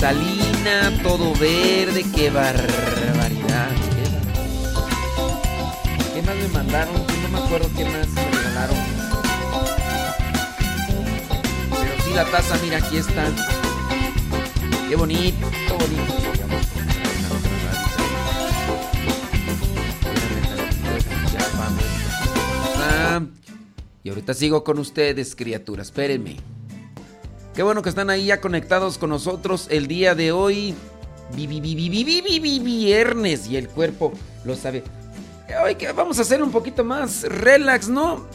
[0.00, 3.70] cristalina, todo verde, qué barbaridad.
[3.94, 4.32] Qué, bar-
[6.14, 6.94] ¿Qué más me mandaron?
[7.06, 8.76] Yo no me acuerdo qué más me regalaron.
[11.70, 13.24] Pero sí, la taza, mira, aquí está.
[14.88, 15.46] Qué bonito,
[15.78, 16.14] bonito.
[22.78, 23.22] Ah,
[24.02, 25.88] Y ahorita sigo con ustedes, criaturas.
[25.88, 26.36] Espérenme.
[27.56, 30.74] Qué bueno que están ahí ya conectados con nosotros el día de hoy.
[31.34, 34.12] Vi- vi- vi- vi- vi- vi- vi- vi- Viernes y el cuerpo
[34.44, 34.84] lo sabe.
[35.64, 38.26] Hoy que vamos a hacer un poquito más relax, ¿no?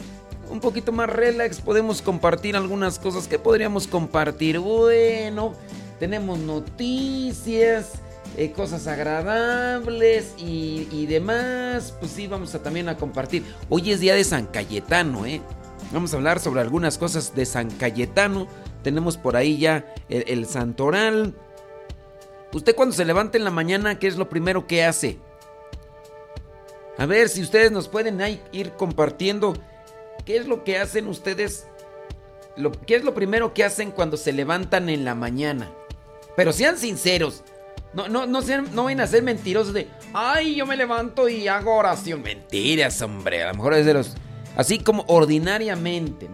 [0.50, 1.62] Un poquito más relax.
[1.62, 4.58] Podemos compartir algunas cosas que podríamos compartir.
[4.58, 5.54] Bueno,
[6.00, 7.92] tenemos noticias,
[8.38, 11.94] eh, cosas agradables y, y demás.
[12.00, 13.44] Pues sí, vamos a también a compartir.
[13.70, 15.42] Hoy es día de San Cayetano, ¿eh?
[15.94, 18.48] Vamos a hablar sobre algunas cosas de San Cayetano.
[18.84, 21.36] Tenemos por ahí ya el, santoral.
[22.54, 25.20] Usted cuando se levanta en la mañana, ¿qué es lo primero que hace?
[26.98, 28.20] A ver si ustedes nos pueden
[28.52, 29.54] ir compartiendo
[30.26, 31.68] qué es lo que hacen ustedes.
[32.58, 35.72] Lo, ¿Qué es lo primero que hacen cuando se levantan en la mañana?
[36.36, 37.44] Pero sean sinceros.
[37.94, 41.48] No, no, no, sean, no vayan a ser mentirosos de, ay, yo me levanto y
[41.48, 42.22] hago oración.
[42.22, 43.44] Mentiras, hombre.
[43.44, 44.16] A lo mejor es de los...
[44.56, 46.30] Así como ordinariamente.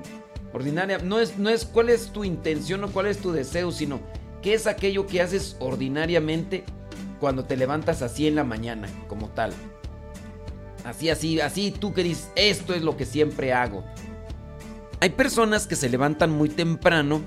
[0.57, 0.97] Ordinaria.
[0.97, 3.99] No es, no es cuál es tu intención o cuál es tu deseo, sino
[4.41, 6.63] qué es aquello que haces ordinariamente
[7.19, 9.53] cuando te levantas así en la mañana, como tal.
[10.83, 13.83] Así, así, así tú que dices, esto es lo que siempre hago.
[14.99, 17.21] Hay personas que se levantan muy temprano,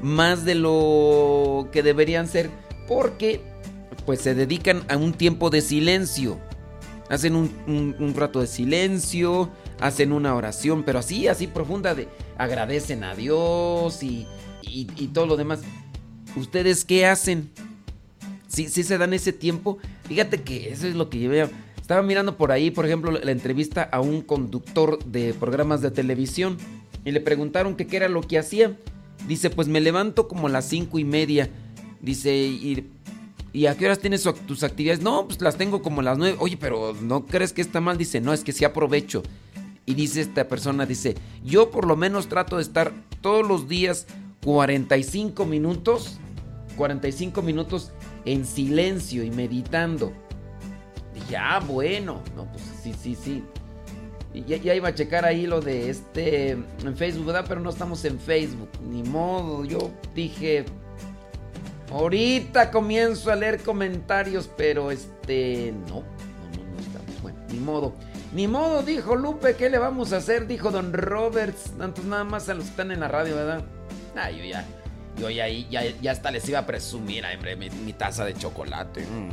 [0.00, 2.50] más de lo que deberían ser,
[2.86, 3.40] porque
[4.06, 6.38] pues se dedican a un tiempo de silencio.
[7.08, 9.50] Hacen un, rato de silencio,
[9.84, 12.08] hacen una oración, pero así, así profunda de
[12.38, 14.26] agradecen a Dios y,
[14.62, 15.60] y- todo lo demás.
[16.36, 17.50] ¿Ustedes qué hacen?
[18.48, 19.76] Si se dan ese tiempo,
[20.08, 21.50] fíjate que eso es lo que yo veo.
[21.78, 26.56] Estaba mirando por ahí, por ejemplo, la entrevista a un conductor de programas de televisión
[27.04, 28.74] y le preguntaron qué era lo que hacía.
[29.28, 31.50] Dice, pues me levanto como a las cinco y media.
[32.00, 32.88] Dice, ¿y,
[33.52, 35.02] ¿y a qué horas tienes tus actividades?
[35.02, 36.38] No, pues las tengo como a las nueve.
[36.40, 37.98] Oye, pero ¿no crees que está mal?
[37.98, 39.22] Dice, no, es que sí aprovecho.
[39.86, 41.14] Y dice esta persona, dice,
[41.44, 44.06] yo por lo menos trato de estar todos los días
[44.44, 46.18] 45 minutos,
[46.76, 47.92] 45 minutos
[48.24, 50.12] en silencio y meditando.
[51.14, 53.44] Dije, ah, bueno, no, pues sí, sí, sí.
[54.46, 57.44] Ya, ya, iba a checar ahí lo de este en Facebook, ¿verdad?
[57.48, 58.68] Pero no estamos en Facebook.
[58.82, 59.64] Ni modo.
[59.64, 60.64] Yo dije.
[61.92, 65.72] Ahorita comienzo a leer comentarios, pero este.
[65.88, 67.22] No, no, no, no estamos.
[67.22, 67.94] Bueno, ni modo.
[68.34, 70.48] Ni modo, dijo Lupe, ¿qué le vamos a hacer?
[70.48, 71.72] Dijo Don Roberts.
[71.78, 73.62] Tantos nada más a los que están en la radio, ¿verdad?
[74.16, 74.64] Ah, yo ya.
[75.16, 79.02] Yo ya, ya, ya hasta les iba a presumir, hombre, mi, mi taza de chocolate.
[79.02, 79.30] Mm.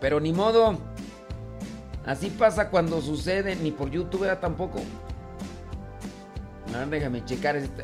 [0.00, 0.78] Pero ni modo.
[2.06, 4.80] Así pasa cuando sucede, ni por YouTube era tampoco.
[6.70, 7.56] No, déjame checar.
[7.56, 7.82] Este.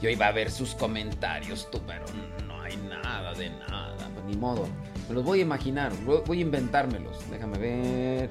[0.00, 2.04] Yo iba a ver sus comentarios, tú, pero
[2.46, 4.08] no hay nada de nada.
[4.14, 4.66] Pues ni modo.
[5.10, 7.18] Los voy a imaginar, voy a inventármelos.
[7.30, 8.30] Déjame ver.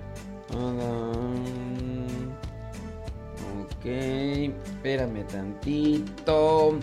[3.61, 6.79] Ok, espérame tantito.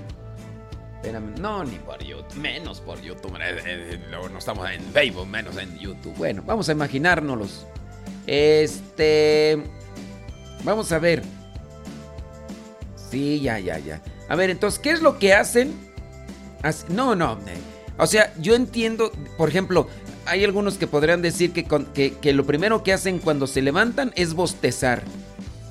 [0.97, 3.37] Espérame, no, ni por YouTube, menos por YouTube.
[3.37, 6.15] Eh, eh, luego no estamos en Facebook, menos en YouTube.
[6.17, 7.67] Bueno, vamos a imaginárnoslos.
[8.27, 9.63] Este.
[10.65, 11.23] Vamos a ver.
[13.11, 14.01] Sí, ya, ya, ya.
[14.29, 15.75] A ver, entonces, ¿qué es lo que hacen?
[16.89, 17.39] No, no.
[17.99, 19.89] O sea, yo entiendo, por ejemplo,
[20.27, 21.65] hay algunos que podrían decir que,
[22.21, 25.03] que, lo primero que hacen cuando se levantan es bostezar.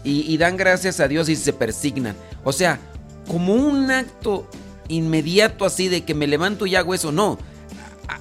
[0.06, 2.16] Y, dan gracias a Dios y se persignan.
[2.44, 2.80] O sea,
[3.28, 4.48] como un acto
[4.90, 7.40] inmediato así de que me levanto y hago eso, no.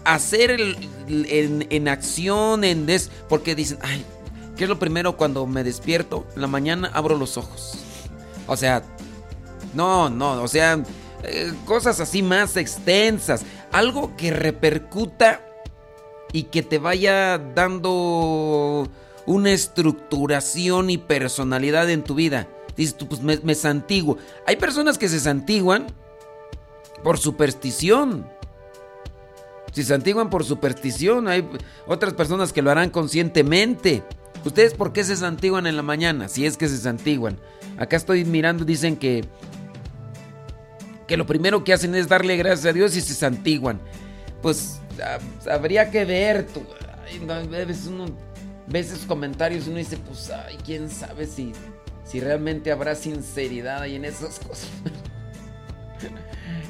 [0.04, 0.56] hacer
[1.08, 3.10] en, acción, en des...
[3.28, 4.04] Porque dicen, ay,
[4.56, 6.24] ¿qué es lo primero cuando me despierto?
[6.36, 7.78] La mañana abro los ojos.
[8.46, 8.84] O sea,
[9.74, 10.80] no, no, o sea,
[11.24, 13.44] eh, cosas así más extensas.
[13.72, 15.40] Algo que repercuta
[16.32, 18.88] y que te vaya dando
[19.26, 22.48] una estructuración y personalidad en tu vida.
[22.76, 24.16] Dices tú, pues me, santiguo.
[24.46, 25.86] Hay personas que se santiguan
[27.04, 28.26] por superstición.
[29.72, 31.48] Si se santiguan por superstición, hay
[31.86, 34.02] otras personas que lo harán conscientemente.
[34.44, 36.28] ¿Ustedes por qué se santiguan en la mañana?
[36.28, 37.38] Si es que se santiguan.
[37.78, 39.24] Acá estoy mirando, dicen que
[41.12, 43.78] que lo primero que hacen es darle gracias a Dios y se santiguan.
[44.40, 45.18] Pues ah,
[45.50, 46.62] habría que ver, tú,
[47.50, 48.06] veces uno
[48.66, 51.52] ve esos comentarios y uno dice, pues, ay, quién sabe si,
[52.02, 54.70] si realmente habrá sinceridad ahí en esas cosas.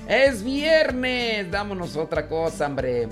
[0.08, 3.06] es viernes, dámonos otra cosa, hombre.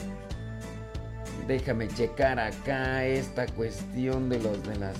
[1.47, 4.97] Déjame checar acá esta cuestión de los de las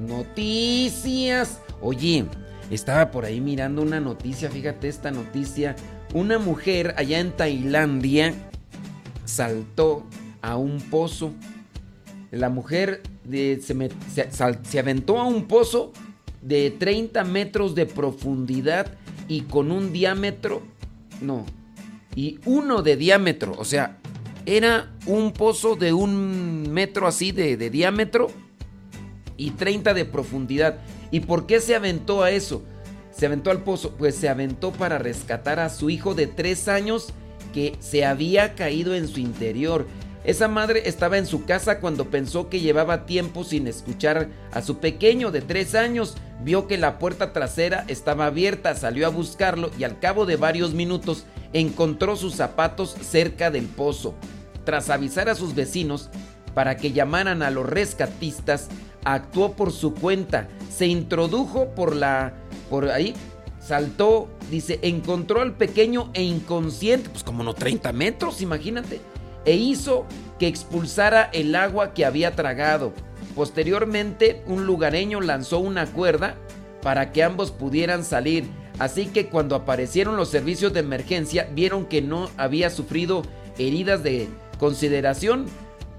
[0.00, 1.60] noticias.
[1.80, 2.26] Oye,
[2.74, 5.76] estaba por ahí mirando una noticia, fíjate esta noticia.
[6.14, 8.34] Una mujer allá en Tailandia
[9.24, 10.06] saltó
[10.42, 11.32] a un pozo.
[12.30, 13.02] La mujer
[13.60, 15.92] se, aventó a un pozo
[16.42, 18.94] de 30 metros de profundidad
[19.28, 20.62] y con un diámetro,
[21.20, 21.44] no,
[22.14, 23.98] y uno de diámetro, o sea,
[24.46, 28.28] era un pozo de un metro así de, de diámetro
[29.36, 30.78] y 30 de profundidad.
[31.10, 32.62] ¿Y por qué se aventó a eso?
[33.10, 37.12] Se aventó al pozo, pues se aventó para rescatar a su hijo de tres años
[37.52, 39.86] que se había caído en su interior.
[40.22, 44.78] Esa madre estaba en su casa cuando pensó que llevaba tiempo sin escuchar a su
[44.78, 46.16] pequeño de tres años.
[46.42, 50.74] Vio que la puerta trasera estaba abierta, salió a buscarlo y al cabo de varios
[50.74, 54.14] minutos encontró sus zapatos cerca del pozo.
[54.64, 56.10] Tras avisar a sus vecinos
[56.54, 58.68] para que llamaran a los rescatistas,
[59.04, 62.34] actuó por su cuenta, se introdujo por la
[62.68, 63.14] por ahí,
[63.60, 69.00] saltó, dice, encontró al pequeño e inconsciente, pues como no 30 metros, imagínate,
[69.44, 70.06] e hizo
[70.38, 72.92] que expulsara el agua que había tragado.
[73.34, 76.36] Posteriormente, un lugareño lanzó una cuerda
[76.82, 78.48] para que ambos pudieran salir.
[78.78, 83.22] Así que cuando aparecieron los servicios de emergencia, vieron que no había sufrido
[83.58, 84.28] heridas de
[84.58, 85.46] consideración,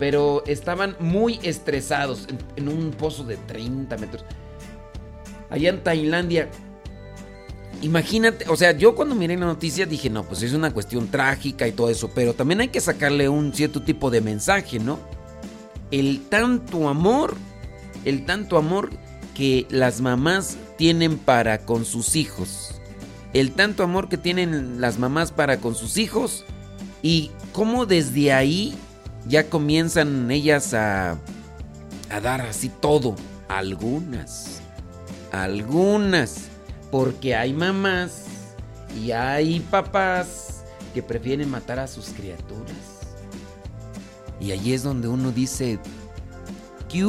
[0.01, 4.25] pero estaban muy estresados en, un pozo de 30 metros.
[5.51, 6.49] Allá en Tailandia.
[7.83, 11.67] Imagínate, o sea, yo cuando miré la noticia dije, no, pues es una cuestión trágica
[11.67, 14.97] y todo eso, pero también hay que sacarle un cierto tipo de mensaje, ¿no?
[15.91, 17.35] El tanto amor,
[18.03, 18.89] el tanto amor
[19.35, 22.81] que las mamás tienen para con sus hijos.
[23.33, 26.43] El tanto amor que tienen las mamás para con sus hijos
[27.03, 28.75] y cómo desde ahí
[29.27, 31.17] ya comienzan ellas a,
[32.09, 33.15] a dar así todo.
[33.47, 34.61] Algunas.
[35.31, 36.49] Algunas.
[36.89, 38.25] Porque hay mamás
[38.99, 40.63] y hay papás
[40.93, 42.75] que prefieren matar a sus criaturas.
[44.39, 45.79] Y ahí es donde uno dice,
[46.89, 47.05] ¿qué,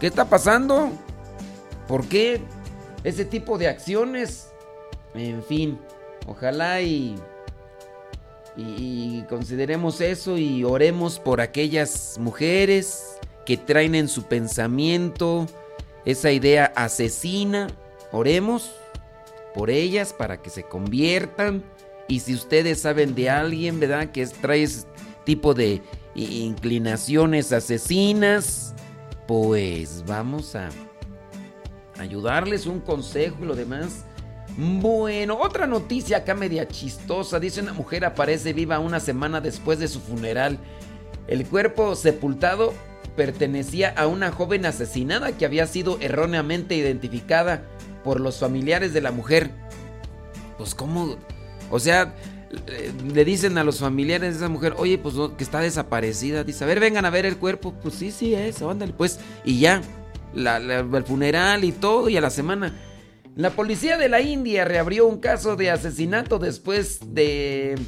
[0.00, 0.90] ¿Qué está pasando?
[1.86, 2.40] ¿Por qué
[3.04, 4.50] ese tipo de acciones?
[5.14, 5.78] En fin,
[6.26, 7.16] ojalá y
[8.58, 15.46] y, consideremos eso y oremos por aquellas mujeres que traen en su pensamiento,
[16.04, 17.68] esa idea asesina.
[18.10, 18.72] Oremos
[19.54, 21.62] por ellas para que se conviertan.
[22.08, 24.10] Y si ustedes saben de alguien, ¿verdad?
[24.10, 24.86] Que trae ese
[25.24, 25.80] tipo de
[26.16, 28.74] inclinaciones asesinas,
[29.28, 30.68] pues vamos a
[31.98, 34.04] ayudarles un consejo y lo demás.
[34.60, 37.38] Bueno, otra noticia acá media chistosa.
[37.38, 40.58] Dice una mujer aparece viva una semana después de su funeral.
[41.28, 42.74] El cuerpo sepultado
[43.16, 47.62] pertenecía a una joven asesinada que había sido erróneamente identificada
[48.02, 49.52] por los familiares de la mujer.
[50.56, 51.16] Pues cómo,
[51.70, 52.16] o sea,
[53.14, 56.42] le dicen a los familiares de esa mujer, oye, pues que está desaparecida.
[56.42, 57.74] Dice, a ver, vengan a ver el cuerpo.
[57.80, 59.20] Pues sí, sí, eso, ándale, pues.
[59.44, 59.82] Y ya,
[60.34, 62.74] el funeral y todo, y a la semana.
[63.38, 67.78] La policía de la India reabrió un caso de asesinato después de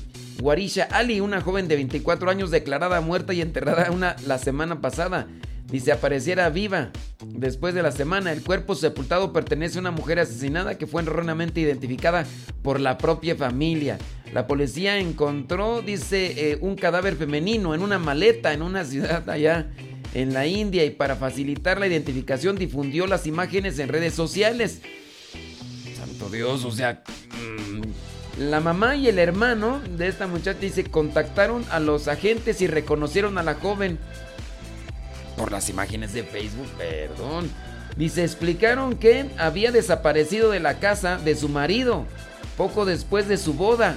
[0.40, 5.26] Warisha Ali, una joven de 24 años declarada muerta y enterrada una, la semana pasada.
[5.66, 6.92] Dice apareciera viva.
[7.26, 11.61] Después de la semana, el cuerpo sepultado pertenece a una mujer asesinada que fue erróneamente
[11.61, 12.26] identificada
[12.62, 13.99] por la propia familia.
[14.33, 19.69] La policía encontró, dice, eh, un cadáver femenino en una maleta en una ciudad allá
[20.14, 24.80] en la India y para facilitar la identificación difundió las imágenes en redes sociales.
[26.29, 31.81] Dios, o sea, mm, la mamá y el hermano de esta muchacha dice contactaron a
[31.81, 33.99] los agentes y reconocieron a la joven
[35.37, 37.50] por las imágenes de Facebook, perdón.
[37.97, 42.07] Dice, explicaron que había desaparecido de la casa de su marido
[42.57, 43.97] poco después de su boda.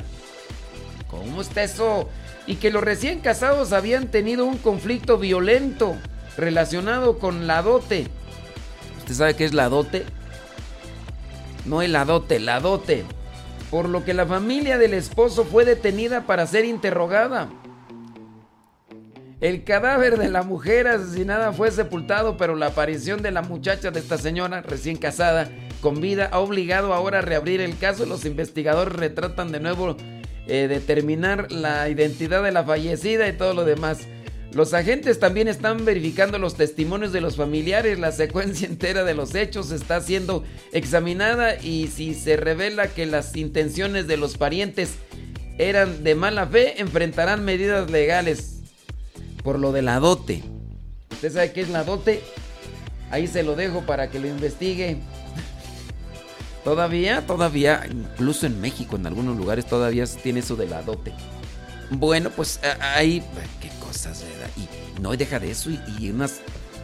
[1.09, 2.09] ¿Cómo está eso?
[2.47, 5.95] Y que los recién casados habían tenido un conflicto violento
[6.37, 8.07] relacionado con la dote.
[8.99, 10.05] ¿Usted sabe qué es la dote?
[11.65, 13.05] No el dote, la dote.
[13.71, 17.49] Por lo que la familia del esposo fue detenida para ser interrogada.
[19.41, 23.99] El cadáver de la mujer asesinada fue sepultado, pero la aparición de la muchacha de
[23.99, 25.49] esta señora recién casada
[25.81, 28.05] con vida ha obligado ahora a reabrir el caso.
[28.05, 29.97] Los investigadores retratan de nuevo
[30.47, 34.07] eh, determinar la identidad de la fallecida y todo lo demás.
[34.53, 37.97] Los agentes también están verificando los testimonios de los familiares.
[37.97, 43.35] La secuencia entera de los hechos está siendo examinada y si se revela que las
[43.35, 44.95] intenciones de los parientes
[45.57, 48.59] eran de mala fe, enfrentarán medidas legales
[49.43, 50.43] por lo de la dote.
[51.11, 52.21] ¿Usted sabe qué es la dote?
[53.09, 54.97] Ahí se lo dejo para que lo investigue.
[56.63, 61.11] Todavía, todavía, incluso en México, en algunos lugares todavía tiene eso de la dote.
[61.89, 63.21] Bueno, pues ahí,
[63.93, 64.49] cosas, ¿verdad?
[64.57, 66.41] Y no deja de eso y, unas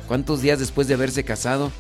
[0.07, 1.71] cuantos días después de haberse casado.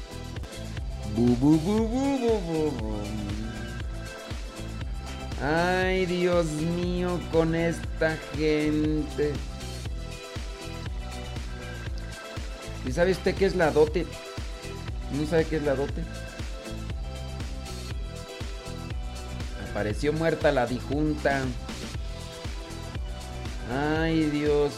[5.41, 9.33] Ay, Dios mío, con esta gente.
[12.87, 14.07] ¿Y sabe usted qué es la dote?
[15.13, 16.03] ¿No sabe qué es la dote?
[19.69, 21.43] Apareció muerta la dijunta.
[23.71, 24.73] Ay, Dios.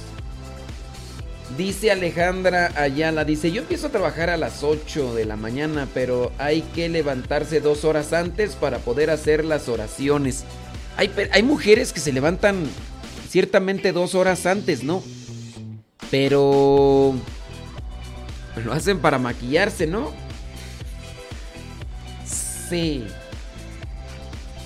[1.57, 6.31] Dice Alejandra Ayala, dice, yo empiezo a trabajar a las 8 de la mañana, pero
[6.37, 10.45] hay que levantarse dos horas antes para poder hacer las oraciones.
[10.97, 12.67] Hay, hay mujeres que se levantan
[13.29, 15.03] ciertamente dos horas antes, ¿no?
[16.09, 17.15] Pero
[18.63, 20.13] lo hacen para maquillarse, ¿no?
[22.25, 23.05] Sí.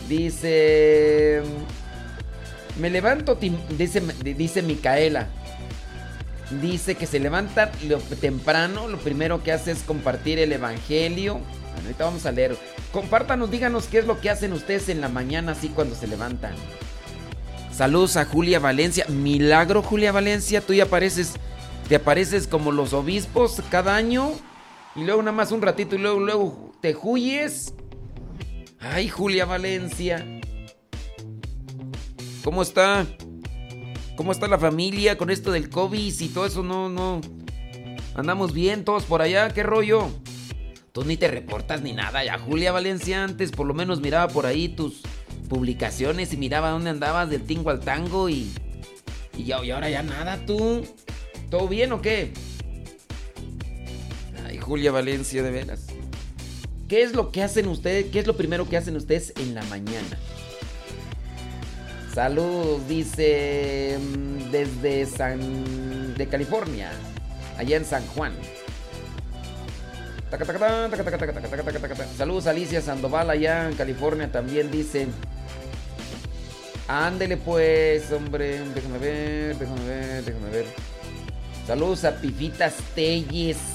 [0.08, 1.42] Dice...
[2.80, 3.40] Me levanto,
[3.78, 5.30] dice, dice Micaela.
[6.62, 7.72] Dice que se levanta
[8.22, 11.40] temprano, lo primero que hace es compartir el Evangelio.
[11.82, 12.56] ahorita vamos a leer.
[12.92, 16.54] Compártanos, díganos qué es lo que hacen ustedes en la mañana así cuando se levantan.
[17.74, 19.06] Saludos a Julia Valencia.
[19.10, 21.34] Milagro Julia Valencia, tú ya apareces
[21.88, 24.32] te apareces como los obispos cada año
[24.96, 27.74] y luego nada más un ratito y luego, luego te huyes.
[28.80, 30.26] Ay, Julia Valencia.
[32.44, 33.06] ¿Cómo está?
[34.16, 36.64] ¿Cómo está la familia con esto del COVID y todo eso?
[36.64, 37.22] No, no.
[38.16, 40.10] Andamos bien todos por allá, ¿qué rollo?
[40.94, 43.26] Tú ni te reportas ni nada ya, Julia Valencia.
[43.26, 45.02] Antes por lo menos miraba por ahí tus
[45.50, 48.50] publicaciones y miraba dónde andabas del tingo al tango y.
[49.38, 50.86] Y, ya, y ahora ya nada, tú.
[51.50, 52.32] ¿Todo bien o qué?
[54.46, 55.88] Ay, Julia Valencia, de veras.
[56.88, 58.06] ¿Qué es lo que hacen ustedes?
[58.12, 60.18] ¿Qué es lo primero que hacen ustedes en la mañana?
[62.16, 66.90] Saludos, dice mm, desde San de California,
[67.58, 68.32] allá en San Juan.
[72.18, 75.08] Saludos Alicia Sandoval allá en California también dice.
[76.88, 80.66] Ándele pues, hombre, déjame ver, déjame ver, déjame ver.
[81.68, 83.75] Saludos a Pifitas Telles.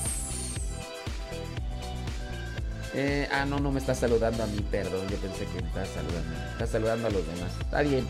[2.94, 5.06] Eh, ah, no, no me está saludando a mí, perdón.
[5.08, 6.36] Yo pensé que me saludando.
[6.52, 7.52] Está saludando a los demás.
[7.60, 8.06] Está bien.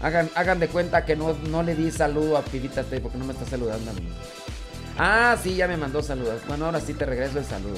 [0.00, 3.24] Hagan, hagan de cuenta que no, no le di saludo a Pifitas Telles porque no
[3.24, 4.08] me está saludando a mí.
[4.98, 6.42] Ah, sí, ya me mandó saludos.
[6.46, 7.76] Bueno, ahora sí te regreso el saludo.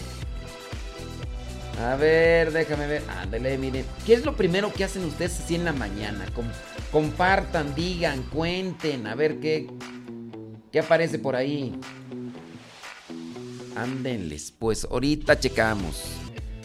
[1.83, 3.03] A ver, déjame ver.
[3.09, 3.85] Ándale, miren.
[4.07, 6.27] ¿Qué es lo primero que hacen ustedes así en la mañana?
[6.91, 9.07] compartan, digan, cuenten.
[9.07, 9.67] A ver qué,
[10.71, 11.79] qué aparece por ahí.
[13.77, 14.53] Ándenles.
[14.59, 16.03] Pues ahorita checamos.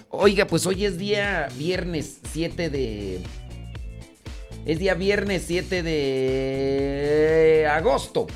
[0.09, 3.21] Oiga, pues hoy es día viernes 7 de.
[4.65, 8.27] Es día viernes 7 de agosto.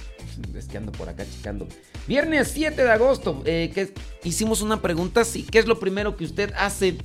[0.55, 1.67] Es que ando por acá checando.
[2.07, 3.93] Viernes 7 de agosto, eh, que
[4.27, 6.97] hicimos una pregunta, sí, ¿qué es lo primero que usted hace?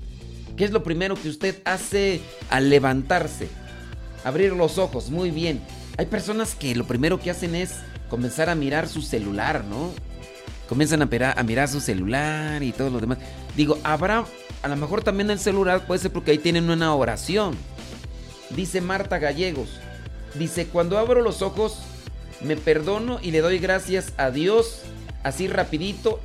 [0.57, 2.21] ¿Qué es lo primero que usted hace
[2.51, 3.49] al levantarse?
[4.25, 5.61] Abrir los ojos, muy bien.
[5.99, 7.77] Hay personas que lo primero que hacen es
[8.11, 9.93] comenzar a mirar su celular, ¿no?
[10.69, 13.19] Comienzan a, a mirar su celular y todo lo demás.
[13.57, 14.25] Digo, habrá,
[14.63, 17.57] a lo mejor también el celular puede ser porque ahí tienen una oración.
[18.51, 19.81] Dice Marta Gallegos.
[20.35, 21.79] Dice, cuando abro los ojos,
[22.43, 24.83] me perdono y le doy gracias a Dios
[25.23, 26.21] así rapidito.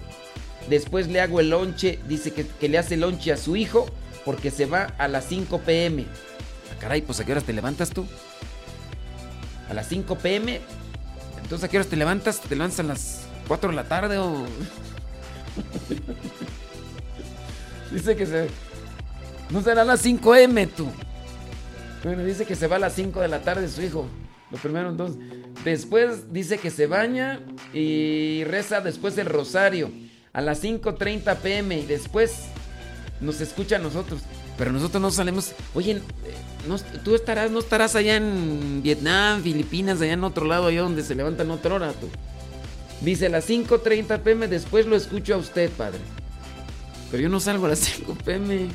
[0.70, 3.86] Después le hago el lonche, dice que, le hace lonche a su hijo
[4.24, 6.06] porque se va a las 5 pm.
[6.72, 8.06] Ah, caray, pues a qué horas te levantas tú?
[9.70, 10.62] A las 5 pm.
[11.42, 12.40] Entonces a qué horas te levantas?
[12.40, 14.46] ¿Te levantas a las 4 de la tarde o...?
[17.92, 18.48] dice que se...
[19.50, 20.88] No será las 5 m tú.
[22.04, 24.08] Bueno, dice que se va a las 5 de la tarde su hijo.
[24.52, 25.22] Lo primero entonces.
[25.64, 27.40] Después dice que se baña
[27.74, 29.92] y reza después el rosario
[30.34, 32.46] a las 5.30 pm y después
[33.22, 34.22] nos escucha a nosotros.
[34.58, 35.54] Pero nosotros no salimos.
[35.74, 36.02] Oye,
[36.68, 41.04] no, tú estarás, no estarás allá en Vietnam, Filipinas, allá en otro lado, allá donde
[41.04, 42.10] se levantan otra hora tú.
[43.04, 46.00] Dice a las 5.30 pm, después lo escucho a usted, padre.
[47.12, 48.68] Pero yo no salgo a las 5 pm.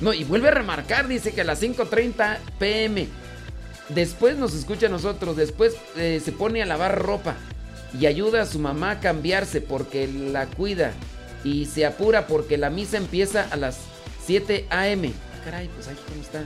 [0.00, 3.08] No, y vuelve a remarcar, dice que a las 5.30 pm.
[3.90, 7.36] Después nos escucha a nosotros, después eh, se pone a lavar ropa
[7.98, 10.92] y ayuda a su mamá a cambiarse porque la cuida
[11.42, 13.78] y se apura porque la misa empieza a las
[14.26, 15.10] 7 a.m.
[15.10, 16.42] Ah, caray, pues ahí cómo está.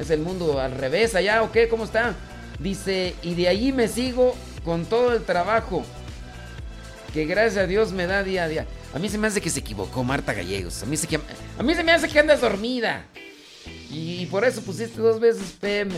[0.00, 1.68] Es el mundo al revés allá, ¿o qué?
[1.68, 2.14] ¿Cómo está?
[2.58, 5.84] Dice, y de allí me sigo con todo el trabajo
[7.12, 8.66] que gracias a Dios me da día a día.
[8.94, 10.82] A mí se me hace que se equivocó Marta Gallegos.
[10.82, 11.08] A mí se,
[11.58, 13.04] a mí se me hace que andas dormida.
[13.90, 15.94] Y por eso pusiste dos veces PM.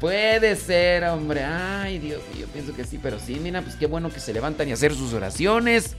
[0.00, 1.42] Puede ser, hombre.
[1.42, 4.68] Ay, Dios mío, pienso que sí, pero sí, mira, pues qué bueno que se levantan
[4.68, 5.96] y hacer sus oraciones.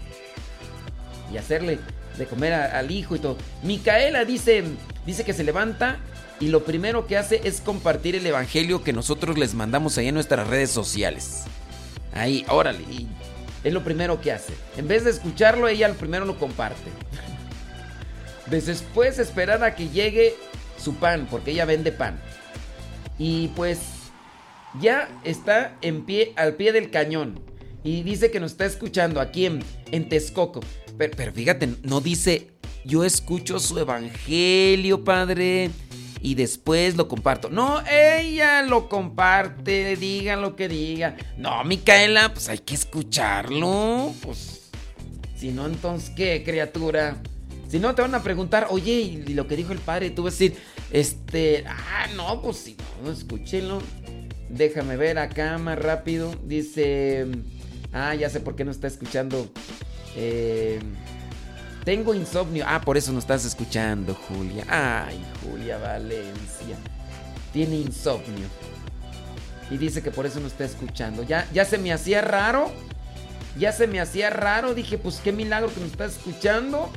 [1.33, 1.79] Y hacerle
[2.17, 3.37] de comer al hijo y todo.
[3.63, 4.63] Micaela dice,
[5.05, 5.97] dice que se levanta
[6.39, 10.13] y lo primero que hace es compartir el evangelio que nosotros les mandamos ahí en
[10.13, 11.43] nuestras redes sociales.
[12.17, 12.83] Ahí, órale.
[13.63, 14.53] Es lo primero que hace.
[14.77, 16.89] En vez de escucharlo, ella lo primero lo comparte.
[18.49, 20.35] Después esperar a que llegue
[20.77, 22.19] su pan, porque ella vende pan.
[23.17, 23.79] Y pues
[24.79, 27.39] ya está en pie, al pie del cañón.
[27.83, 30.61] Y dice que nos está escuchando aquí en, en Texcoco.
[30.97, 32.51] Pero, pero fíjate, no dice,
[32.85, 35.71] yo escucho su evangelio, padre.
[36.27, 37.49] Y después lo comparto.
[37.49, 41.15] No, ella lo comparte, diga lo que diga.
[41.37, 44.13] No, Micaela, pues hay que escucharlo.
[44.21, 44.69] Pues,
[45.37, 47.15] si no, entonces, ¿qué, criatura?
[47.69, 50.33] Si no, te van a preguntar, oye, y lo que dijo el padre, tú vas
[50.33, 50.57] a decir,
[50.91, 53.81] este, ah, no, pues si no, escúchenlo.
[54.49, 56.35] Déjame ver acá más rápido.
[56.43, 57.25] Dice,
[57.93, 59.47] ah, ya sé por qué no está escuchando.
[60.17, 60.79] Eh,
[61.87, 62.65] tengo insomnio.
[62.67, 64.65] Ah, por eso no estás escuchando, Julia.
[64.67, 66.75] Ay, Julia Valencia.
[67.53, 68.45] Tiene insomnio.
[69.71, 71.23] Y dice que por eso no está escuchando.
[71.23, 72.73] Ya, ya se me hacía raro.
[73.57, 74.73] Ya se me hacía raro.
[74.73, 76.89] Dije, pues qué milagro que me está escuchando.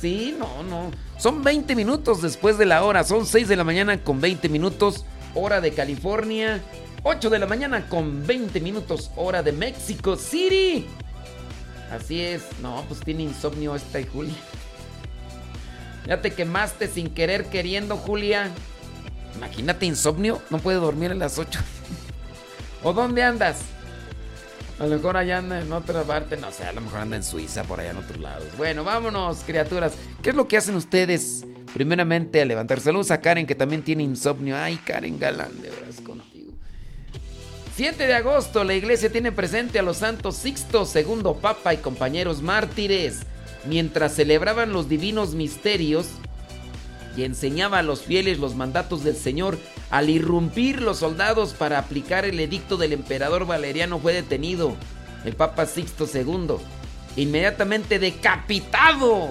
[0.00, 0.90] Sí, no, no.
[1.18, 3.04] Son 20 minutos después de la hora.
[3.04, 6.62] Son 6 de la mañana con 20 minutos, hora de California.
[7.02, 10.86] 8 de la mañana con 20 minutos, hora de México City.
[11.90, 12.42] Así es.
[12.62, 14.34] No, pues tiene insomnio esta y Julia.
[16.06, 18.50] Ya te quemaste sin querer queriendo, Julia.
[19.36, 20.40] Imagínate insomnio.
[20.50, 21.60] No puede dormir a las 8.
[22.82, 23.62] ¿O dónde andas?
[24.78, 27.22] A lo mejor allá anda en otra parte, no sé, a lo mejor anda en
[27.22, 28.48] Suiza, por allá en otros lados.
[28.58, 29.94] Bueno, vámonos, criaturas.
[30.20, 31.44] ¿Qué es lo que hacen ustedes?
[31.72, 32.80] Primeramente, a levantar.
[32.80, 34.56] Saludos a Karen, que también tiene insomnio.
[34.56, 35.70] Ay, Karen Galán, de
[36.02, 36.33] contigo.
[37.76, 42.40] 7 de agosto, la iglesia tiene presente a los santos Sixto, segundo papa y compañeros
[42.40, 43.22] mártires.
[43.64, 46.06] Mientras celebraban los divinos misterios
[47.16, 49.58] y enseñaba a los fieles los mandatos del Señor,
[49.90, 54.76] Al irrumpir los soldados para aplicar el edicto del emperador Valeriano fue detenido
[55.24, 56.56] el Papa Sixto II,
[57.16, 59.28] inmediatamente decapitado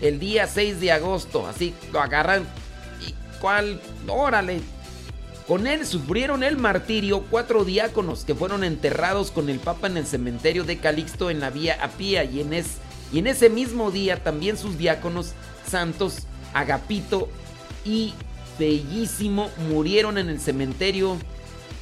[0.00, 1.46] el día 6 de agosto.
[1.46, 2.44] Así lo agarran.
[3.06, 3.80] ¿Y cuál?
[4.06, 4.60] Órale.
[5.46, 10.06] Con él sufrieron el martirio cuatro diáconos que fueron enterrados con el Papa en el
[10.06, 12.50] cementerio de Calixto en la vía Apía y en,
[13.12, 15.32] y en ese mismo día también sus diáconos
[15.68, 16.20] santos
[16.54, 17.28] Agapito
[17.84, 18.14] y
[18.58, 21.18] Bellísimo murieron en el cementerio,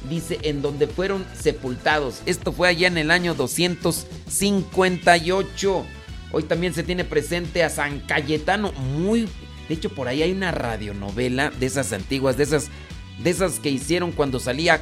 [0.09, 2.21] dice, en donde fueron sepultados.
[2.25, 5.85] Esto fue allá en el año 258.
[6.31, 9.29] Hoy también se tiene presente a San Cayetano, muy...
[9.69, 12.71] De hecho, por ahí hay una radionovela de esas antiguas, de esas,
[13.19, 14.81] de esas que hicieron cuando salía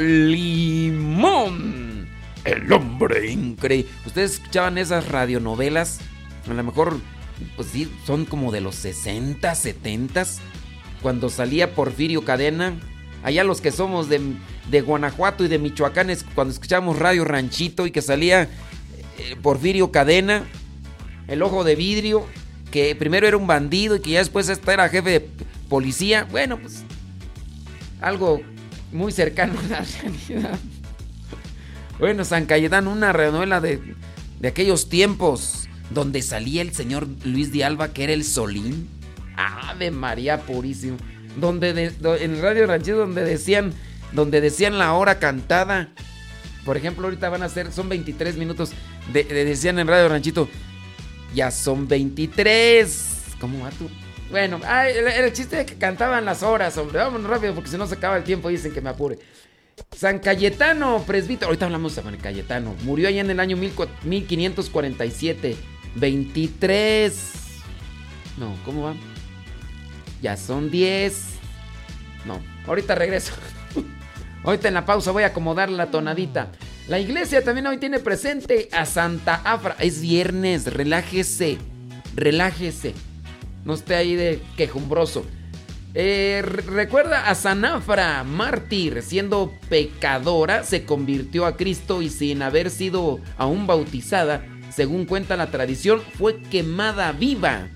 [0.00, 2.08] Calimón,
[2.44, 3.90] el hombre increíble.
[4.06, 6.00] ¿Ustedes escuchaban esas radionovelas?
[6.48, 6.98] A lo mejor,
[7.56, 10.24] pues sí, son como de los 60, 70
[11.02, 12.74] cuando salía Porfirio Cadena.
[13.22, 18.02] Allá los que somos de, Guanajuato y de Michoacán, cuando escuchamos Radio Ranchito y que
[18.02, 18.48] salía eh,
[19.42, 20.44] Porfirio Cadena,
[21.28, 22.26] el ojo de vidrio,
[22.70, 25.28] que primero era un bandido y que ya después era jefe de
[25.68, 26.26] policía.
[26.30, 26.84] Bueno, pues
[28.04, 28.40] algo
[28.92, 30.58] muy cercano a la realidad.
[31.98, 33.80] Bueno, San Cayetano, una renovela de,
[34.40, 38.88] de aquellos tiempos donde salía el señor Luis de Alba, que era el Solín.
[39.36, 40.96] Ave María Purísimo.
[41.40, 43.72] Donde en Radio Ranchero donde decían,
[44.12, 45.88] donde decían la hora cantada.
[46.64, 48.72] Por ejemplo, ahorita van a ser, son 23 minutos.
[49.12, 50.48] decían en Radio Ranchito,
[51.34, 53.36] ya son 23.
[53.40, 53.90] ¿Cómo va tú?
[54.34, 56.98] Bueno, el, chiste es que cantaban las horas, hombre.
[56.98, 59.16] Vámonos rápido porque si no se acaba el tiempo dicen que me apure.
[59.96, 61.46] San Cayetano, presbítero.
[61.46, 62.74] Ahorita hablamos de San Cayetano.
[62.82, 65.56] Murió allá en el año 1547.
[65.94, 67.32] 23.
[68.36, 68.94] No, ¿cómo va?
[70.20, 71.14] Ya son 10.
[72.24, 73.34] No, ahorita regreso.
[74.42, 76.50] ahorita en la pausa voy a acomodar la tonadita.
[76.88, 79.76] La iglesia también hoy tiene presente a Santa Afra.
[79.78, 81.58] Es viernes, relájese,
[82.16, 82.94] relájese.
[83.64, 85.24] No esté ahí de quejumbroso.
[85.96, 93.20] Eh, recuerda a Sanafra, mártir, siendo pecadora, se convirtió a Cristo y sin haber sido
[93.38, 97.68] aún bautizada, según cuenta la tradición, fue quemada viva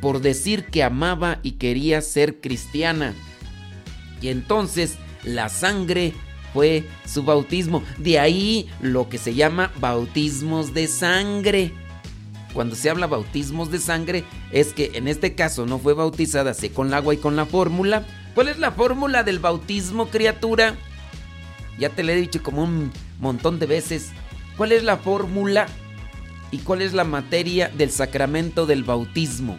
[0.00, 3.14] por decir que amaba y quería ser cristiana.
[4.22, 6.14] Y entonces la sangre
[6.54, 7.82] fue su bautismo.
[7.98, 11.72] De ahí lo que se llama bautismos de sangre.
[12.56, 16.70] Cuando se habla bautismos de sangre es que en este caso no fue bautizada así
[16.70, 18.06] con el agua y con la fórmula.
[18.34, 20.74] ¿Cuál es la fórmula del bautismo, criatura?
[21.78, 24.08] Ya te lo he dicho como un montón de veces.
[24.56, 25.66] ¿Cuál es la fórmula
[26.50, 29.58] y cuál es la materia del sacramento del bautismo?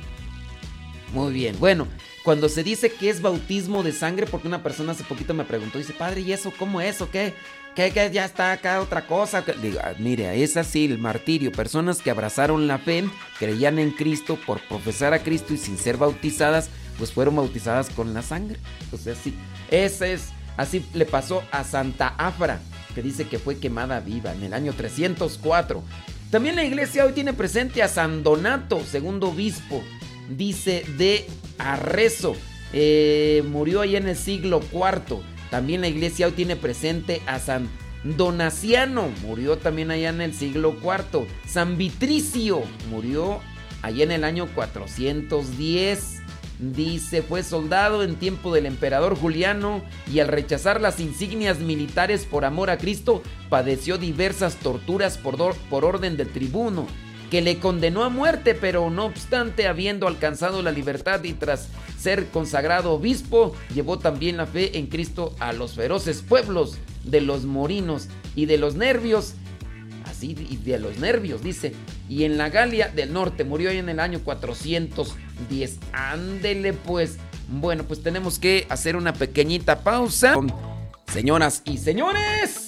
[1.13, 1.55] Muy bien.
[1.59, 1.87] Bueno,
[2.23, 5.77] cuando se dice que es bautismo de sangre, porque una persona hace poquito me preguntó,
[5.77, 7.35] dice, padre, ¿y eso cómo es o qué?
[7.77, 9.43] ¿Qué, qué ya está acá otra cosa?
[9.61, 11.51] Digo, ah, mire, es así el martirio.
[11.51, 13.05] Personas que abrazaron la fe,
[13.39, 18.13] creían en Cristo por profesar a Cristo y sin ser bautizadas, pues fueron bautizadas con
[18.13, 18.57] la sangre.
[18.91, 19.33] O sea, sí,
[19.71, 22.59] ese es, así le pasó a Santa Afra,
[22.93, 25.81] que dice que fue quemada viva en el año 304.
[26.31, 29.81] También la iglesia hoy tiene presente a San Donato, segundo obispo
[30.29, 31.25] dice de
[31.57, 32.35] Arrezo.
[32.73, 35.21] Eh, murió ahí en el siglo IV.
[35.49, 37.69] También la iglesia hoy tiene presente a San
[38.03, 39.09] Donaciano.
[39.21, 41.27] Murió también allá en el siglo IV.
[41.45, 42.61] San Vitricio.
[42.89, 43.39] Murió
[43.81, 46.21] allá en el año 410.
[46.59, 52.45] Dice, fue soldado en tiempo del emperador Juliano y al rechazar las insignias militares por
[52.45, 56.87] amor a Cristo, padeció diversas torturas por, por orden del tribuno
[57.29, 62.27] que le condenó a muerte, pero no obstante, habiendo alcanzado la libertad y tras ser
[62.27, 68.07] consagrado obispo, llevó también la fe en Cristo a los feroces pueblos de los morinos
[68.35, 69.33] y de los nervios,
[70.05, 71.73] así de los nervios, dice,
[72.09, 75.79] y en la Galia del Norte murió en el año 410.
[75.91, 77.17] Ándele pues.
[77.49, 80.35] Bueno, pues tenemos que hacer una pequeñita pausa.
[81.11, 82.66] Señoras y señores.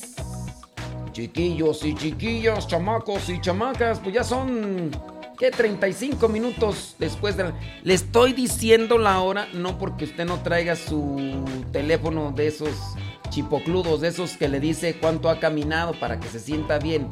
[1.11, 4.91] Chiquillos y chiquillas, chamacos y chamacas, pues ya son,
[5.37, 5.51] ¿qué?
[5.51, 7.51] 35 minutos después de...
[7.83, 12.71] Le estoy diciendo la hora, no porque usted no traiga su teléfono de esos
[13.29, 17.09] chipocludos, de esos que le dice cuánto ha caminado para que se sienta bien.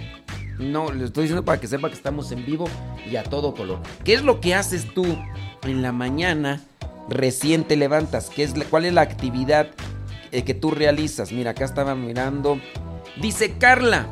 [0.59, 2.65] No, le estoy diciendo para que sepa que estamos en vivo
[3.09, 3.79] y a todo color.
[4.03, 5.05] ¿Qué es lo que haces tú
[5.63, 6.61] en la mañana
[7.09, 8.29] recién te levantas?
[8.29, 9.69] ¿Qué es, ¿Cuál es la actividad
[10.31, 11.31] eh, que tú realizas?
[11.31, 12.59] Mira, acá estaba mirando
[13.21, 14.07] Dice Carla,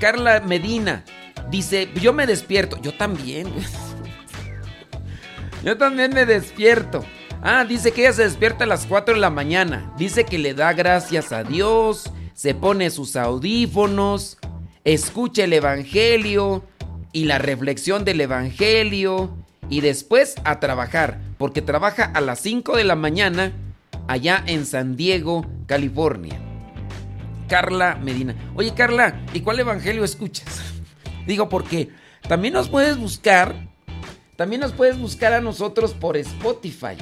[0.00, 1.04] Carla Medina,
[1.50, 3.48] dice, yo me despierto, yo también.
[5.64, 7.04] Yo también me despierto.
[7.40, 9.92] Ah, dice que ella se despierta a las 4 de la mañana.
[9.96, 14.38] Dice que le da gracias a Dios, se pone sus audífonos,
[14.84, 16.64] escucha el Evangelio
[17.12, 19.36] y la reflexión del Evangelio
[19.68, 23.52] y después a trabajar, porque trabaja a las 5 de la mañana
[24.08, 26.51] allá en San Diego, California.
[27.52, 28.34] Carla Medina.
[28.54, 30.62] Oye Carla, ¿y cuál Evangelio escuchas?
[31.26, 31.90] Digo porque
[32.26, 33.68] también nos puedes buscar,
[34.36, 36.96] también nos puedes buscar a nosotros por Spotify.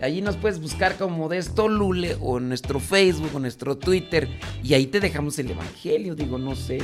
[0.00, 4.30] Allí nos puedes buscar como Modesto Lule o en nuestro Facebook o nuestro Twitter
[4.62, 6.78] y ahí te dejamos el Evangelio, digo, no sé.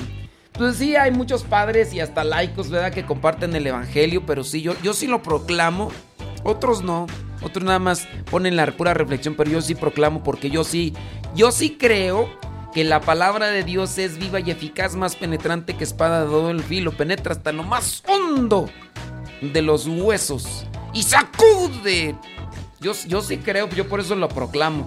[0.53, 2.93] Pues sí, hay muchos padres y hasta laicos, ¿verdad?
[2.93, 5.91] Que comparten el Evangelio, pero sí, yo, yo sí lo proclamo,
[6.45, 7.07] otros no.
[7.41, 10.93] Otros nada más ponen la pura reflexión, pero yo sí proclamo porque yo sí,
[11.35, 12.29] yo sí creo
[12.77, 16.63] que la palabra de Dios es viva y eficaz, más penetrante que espada de el
[16.63, 18.69] filo, penetra hasta lo más hondo
[19.41, 22.15] de los huesos y sacude.
[22.79, 24.87] Yo, yo sí creo, yo por eso lo proclamo.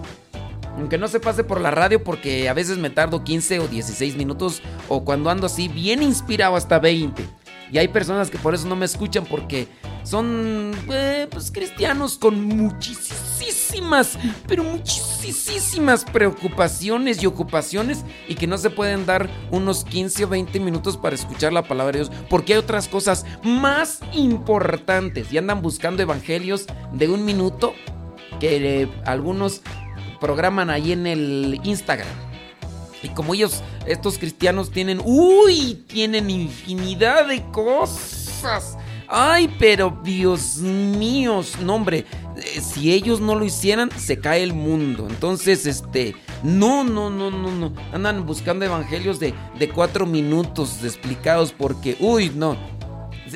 [0.76, 4.14] Aunque no se pase por la radio porque a veces me tardo 15 o 16
[4.14, 7.26] minutos o cuando ando así bien inspirado hasta 20.
[7.72, 9.66] Y hay personas que por eso no me escuchan porque
[10.02, 18.70] son eh, pues, cristianos con muchísimas, pero muchísimas preocupaciones y ocupaciones y que no se
[18.70, 22.58] pueden dar unos 15 o 20 minutos para escuchar la palabra de Dios porque hay
[22.58, 27.74] otras cosas más importantes y andan buscando evangelios de un minuto
[28.38, 29.62] que eh, algunos
[30.20, 32.08] programan ahí en el Instagram.
[33.02, 38.76] Y como ellos, estos cristianos tienen, uy, tienen infinidad de cosas.
[39.12, 44.54] Ay, pero Dios mío, no hombre, eh, si ellos no lo hicieran, se cae el
[44.54, 45.08] mundo.
[45.10, 47.72] Entonces, este, no, no, no, no, no.
[47.92, 52.56] Andan buscando evangelios de, de cuatro minutos explicados porque, uy, no.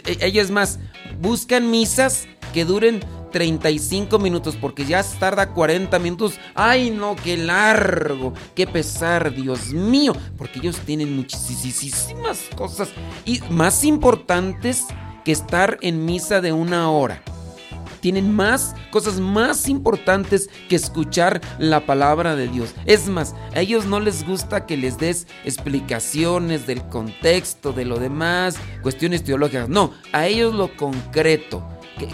[0.06, 0.78] E, ellos más,
[1.20, 3.00] buscan misas que duren
[3.32, 6.38] 35 minutos porque ya tarda 40 minutos.
[6.54, 12.90] Ay, no, qué largo, qué pesar, Dios mío, porque ellos tienen muchísimas cosas
[13.24, 14.87] y más importantes
[15.24, 17.22] que estar en misa de una hora.
[18.00, 22.74] Tienen más cosas más importantes que escuchar la palabra de Dios.
[22.84, 27.98] Es más, a ellos no les gusta que les des explicaciones del contexto, de lo
[27.98, 29.70] demás, cuestiones teológicas.
[29.70, 31.66] No, a ellos lo concreto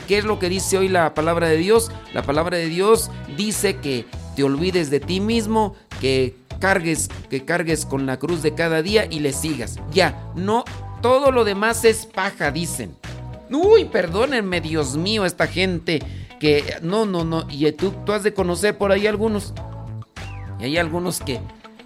[0.06, 1.90] ¿Qué, es lo que dice hoy la palabra de Dios?
[2.12, 7.86] La palabra de Dios dice que te olvides de ti mismo, que cargues, que cargues
[7.86, 9.78] con la cruz de cada día y le sigas.
[9.92, 10.64] Ya, no,
[11.00, 12.94] todo lo demás es paja, dicen.
[13.50, 16.00] Uy, perdónenme, Dios mío, esta gente
[16.38, 19.52] que no, no, no, y tú, has de conocer por ahí algunos.
[20.58, 21.40] Y hay algunos que,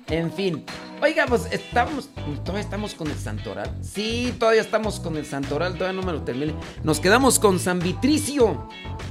[0.09, 0.65] en fin,
[1.03, 2.09] Oiga, pues estamos,
[2.45, 3.71] todavía estamos con el santoral.
[3.83, 6.55] Sí, todavía estamos con el santoral, todavía no me lo terminé.
[6.83, 8.69] Nos quedamos con San Vitricio.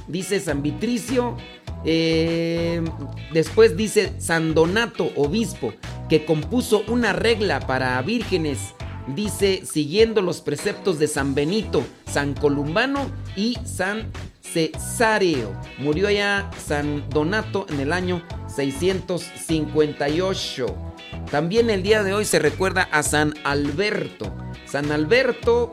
[0.08, 1.36] Dice San Vitricio.
[1.84, 2.82] Eh,
[3.32, 5.74] después dice San Donato, obispo,
[6.08, 8.74] que compuso una regla para vírgenes.
[9.06, 15.52] Dice, siguiendo los preceptos de San Benito, San Columbano y San Cesareo.
[15.78, 20.66] Murió ya San Donato en el año 658.
[21.30, 24.34] También el día de hoy se recuerda a San Alberto.
[24.64, 25.70] San Alberto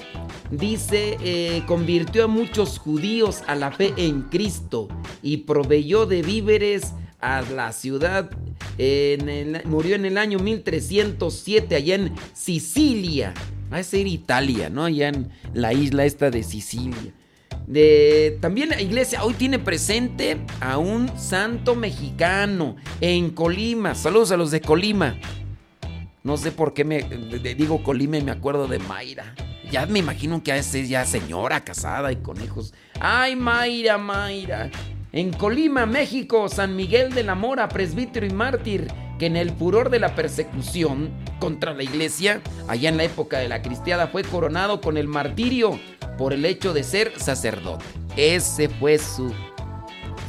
[0.49, 4.89] dice, eh, convirtió a muchos judíos a la fe en Cristo
[5.21, 8.29] y proveyó de víveres a la ciudad.
[9.65, 13.33] Murió en el año 1307 allá en Sicilia.
[13.71, 14.85] Va a ser Italia, ¿no?
[14.85, 17.13] Allá en la isla esta de Sicilia.
[17.67, 23.95] De, también la iglesia hoy tiene presente a un santo mexicano en Colima.
[23.95, 25.17] Saludos a los de Colima.
[26.23, 27.01] No sé por qué me
[27.55, 29.35] digo Colima y me acuerdo de Mayra.
[29.71, 32.73] Ya me imagino que es ya señora casada y con hijos.
[32.99, 34.69] Ay, Mayra, Mayra.
[35.13, 38.87] En Colima, México, San Miguel de la Mora, presbítero y mártir,
[39.19, 43.49] que en el furor de la persecución contra la iglesia, allá en la época de
[43.49, 45.77] la cristiada, fue coronado con el martirio
[46.17, 47.83] por el hecho de ser sacerdote.
[48.15, 49.33] Ese fue su,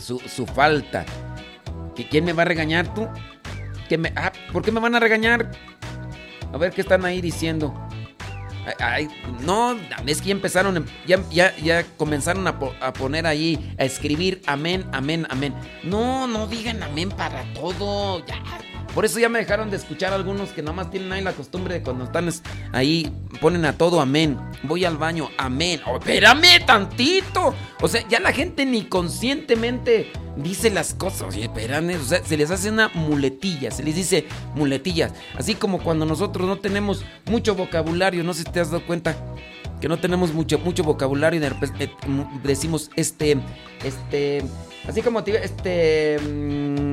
[0.00, 1.06] su, su falta.
[2.10, 3.06] ¿Quién me va a regañar tú?
[3.88, 5.52] ¿Qué me, ah, ¿Por qué me van a regañar?
[6.52, 7.72] A ver qué están ahí diciendo.
[9.40, 14.42] No, es que ya empezaron, ya, ya, ya comenzaron a, a, poner ahí, a escribir
[14.46, 15.54] amén, amén, amén.
[15.82, 18.24] No, no digan amén para todo.
[18.26, 18.42] Ya,
[18.94, 21.74] por eso ya me dejaron de escuchar algunos que nada más tienen ahí la costumbre
[21.74, 22.28] de cuando están
[22.72, 24.38] ahí ponen a todo amén.
[24.62, 25.80] Voy al baño, amén.
[25.86, 27.54] Oh, espérame tantito.
[27.80, 31.34] O sea, ya la gente ni conscientemente dice las cosas.
[31.34, 31.48] Oye.
[31.48, 33.70] O sea, se les hace una muletilla.
[33.70, 35.12] Se les dice muletillas.
[35.36, 38.22] Así como cuando nosotros no tenemos mucho vocabulario.
[38.22, 39.16] No sé si te has dado cuenta
[39.80, 41.90] que no tenemos mucho, mucho vocabulario y eh,
[42.44, 43.36] decimos este,
[43.82, 44.44] este
[44.86, 46.92] Así como te este mm,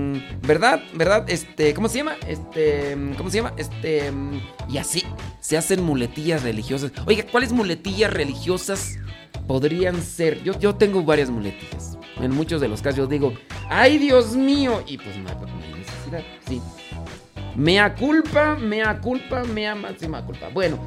[0.49, 0.81] ¿verdad?
[0.93, 1.29] ¿Verdad?
[1.29, 2.15] Este, ¿cómo se llama?
[2.27, 3.53] Este, mm, ¿cómo se llama?
[3.57, 5.03] Este, mm, y así
[5.39, 6.91] se hacen muletillas religiosas.
[7.05, 8.97] Oiga, ¿cuáles muletillas religiosas
[9.47, 10.41] podrían ser?
[10.43, 11.97] Yo, yo tengo varias muletillas.
[12.19, 13.33] En muchos de los casos yo digo,
[13.69, 14.83] ¡ay Dios mío!
[14.87, 16.61] Y pues no, no hay necesidad, sí.
[17.55, 20.49] Mea culpa, mea culpa, mea máxima culpa.
[20.49, 20.79] Bueno,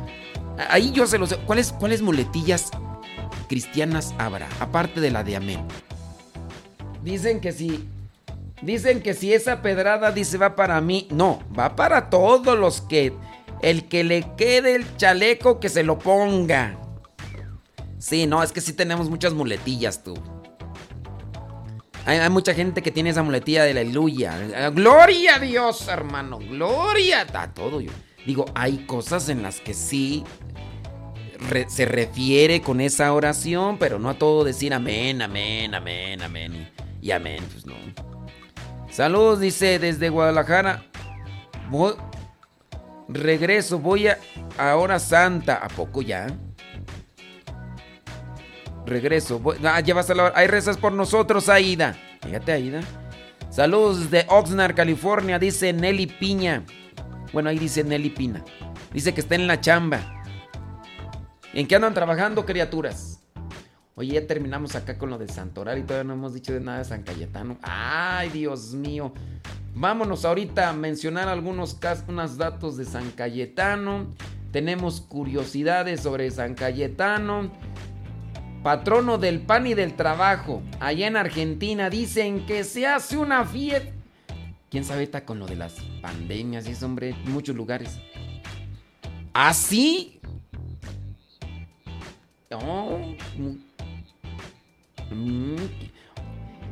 [0.68, 1.36] ahí yo se lo sé.
[1.38, 2.70] ¿Cuáles, ¿Cuáles muletillas
[3.48, 4.48] cristianas habrá?
[4.60, 5.66] Aparte de la de amén.
[7.02, 7.88] Dicen que si.
[8.62, 11.08] Dicen que si esa pedrada dice va para mí.
[11.10, 13.12] No, va para todos los que.
[13.60, 16.78] El que le quede el chaleco que se lo ponga.
[17.98, 20.14] Sí, no, es que sí tenemos muchas muletillas, tú.
[22.04, 24.70] Hay, mucha gente que tiene esa muletilla de la aleluya.
[24.70, 26.38] Gloria a Dios, hermano.
[26.38, 27.80] Gloria a todo.
[27.80, 27.92] Yo
[28.26, 30.24] digo, hay cosas en las que sí
[31.68, 37.10] se refiere con esa oración, pero no a todo decir amén, amén, amén, amén y,
[37.10, 37.44] amén.
[37.52, 37.74] Pues no.
[38.90, 40.84] Saludos, dice desde Guadalajara.
[43.08, 44.18] regreso, voy a,
[44.56, 45.56] a hora santa.
[45.56, 46.28] ¿A poco ya?
[48.86, 49.40] Regreso.
[49.64, 49.94] ah, ya
[50.34, 51.96] Hay rezas por nosotros, Aida.
[52.22, 52.80] Fíjate, Aida.
[53.50, 56.64] Saludos de Oxnard, California, dice Nelly Piña.
[57.32, 58.42] Bueno, ahí dice Nelly Pina.
[58.92, 60.22] Dice que está en la chamba.
[61.52, 63.11] ¿En qué andan trabajando, criaturas?
[63.94, 66.78] Oye, ya terminamos acá con lo de Santoral y todavía no hemos dicho de nada
[66.78, 67.58] de San Cayetano.
[67.62, 69.12] Ay, Dios mío.
[69.74, 71.78] Vámonos ahorita a mencionar algunos
[72.08, 74.06] unos datos de San Cayetano.
[74.50, 77.50] Tenemos curiosidades sobre San Cayetano
[78.62, 80.62] patrono del pan y del trabajo.
[80.80, 83.92] Allá en Argentina dicen que se hace una fiesta.
[84.70, 87.14] ¿Quién sabe está con lo de las pandemias y eso, hombre?
[87.26, 87.98] Muchos lugares.
[89.34, 90.20] ¿Así?
[92.50, 92.96] ¿Ah,
[93.36, 93.71] mm.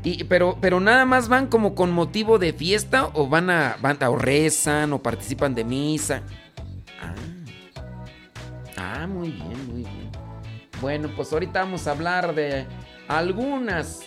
[0.02, 3.98] Y, pero, pero nada más van como con motivo de fiesta o van a, van
[4.02, 6.22] o rezan o participan de misa.
[7.02, 7.14] Ah,
[9.02, 10.10] ah muy bien, muy bien.
[10.80, 12.66] Bueno, pues ahorita vamos a hablar de
[13.08, 14.02] algunas.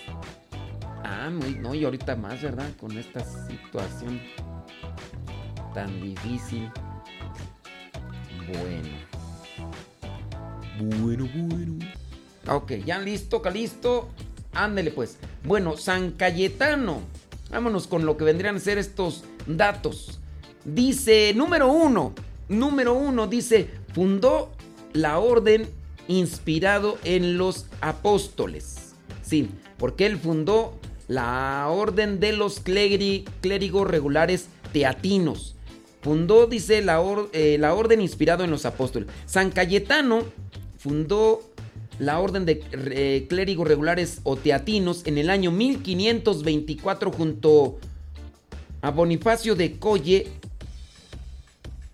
[1.03, 2.69] Ah, no, y ahorita más, ¿verdad?
[2.79, 4.19] Con esta situación
[5.73, 6.71] tan difícil.
[8.47, 8.89] Bueno.
[10.79, 12.02] Bueno, bueno.
[12.47, 14.09] Ok, ya listo, listo.
[14.53, 15.17] Ándele pues.
[15.43, 17.01] Bueno, San Cayetano.
[17.49, 20.19] Vámonos con lo que vendrían a ser estos datos.
[20.65, 22.13] Dice, número uno.
[22.49, 24.51] Número uno, dice, fundó
[24.91, 25.69] la orden
[26.07, 28.93] inspirado en los apóstoles.
[29.21, 30.77] Sí, porque él fundó
[31.07, 35.55] la orden de los clérigos regulares teatinos.
[36.01, 37.01] Fundó, dice, la,
[37.31, 39.07] eh, la orden inspirado en los apóstoles.
[39.25, 40.23] San Cayetano
[40.77, 41.52] fundó
[41.99, 47.79] la orden de eh, clérigos regulares o teatinos en el año 1524 junto
[48.81, 50.27] a Bonifacio de Colle,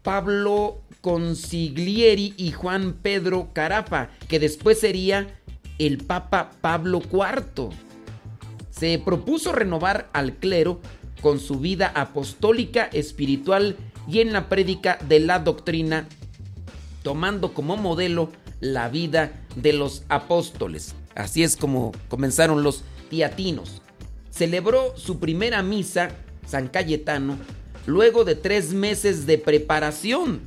[0.01, 5.27] Pablo Consiglieri y Juan Pedro Carafa, que después sería
[5.77, 7.69] el Papa Pablo IV.
[8.71, 10.81] Se propuso renovar al clero
[11.21, 13.75] con su vida apostólica, espiritual
[14.07, 16.07] y en la prédica de la doctrina,
[17.03, 20.95] tomando como modelo la vida de los apóstoles.
[21.15, 23.81] Así es como comenzaron los tiatinos.
[24.29, 26.09] Celebró su primera misa,
[26.47, 27.37] San Cayetano,
[27.85, 30.41] luego de tres meses de preparación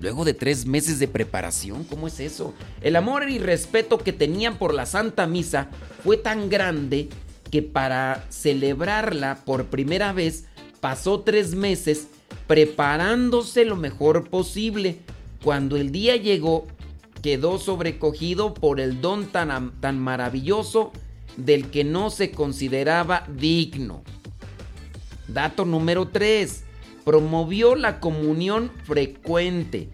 [0.00, 2.54] Luego de tres meses de preparación, ¿cómo es eso?
[2.82, 5.68] El amor y respeto que tenían por la Santa Misa
[6.04, 7.08] fue tan grande
[7.50, 10.44] que para celebrarla por primera vez
[10.80, 12.06] pasó tres meses
[12.46, 15.00] preparándose lo mejor posible.
[15.42, 16.66] Cuando el día llegó,
[17.22, 20.92] quedó sobrecogido por el don tan, tan maravilloso
[21.36, 24.02] del que no se consideraba digno.
[25.28, 26.64] Dato número 3
[27.04, 29.88] promovió la comunión frecuente.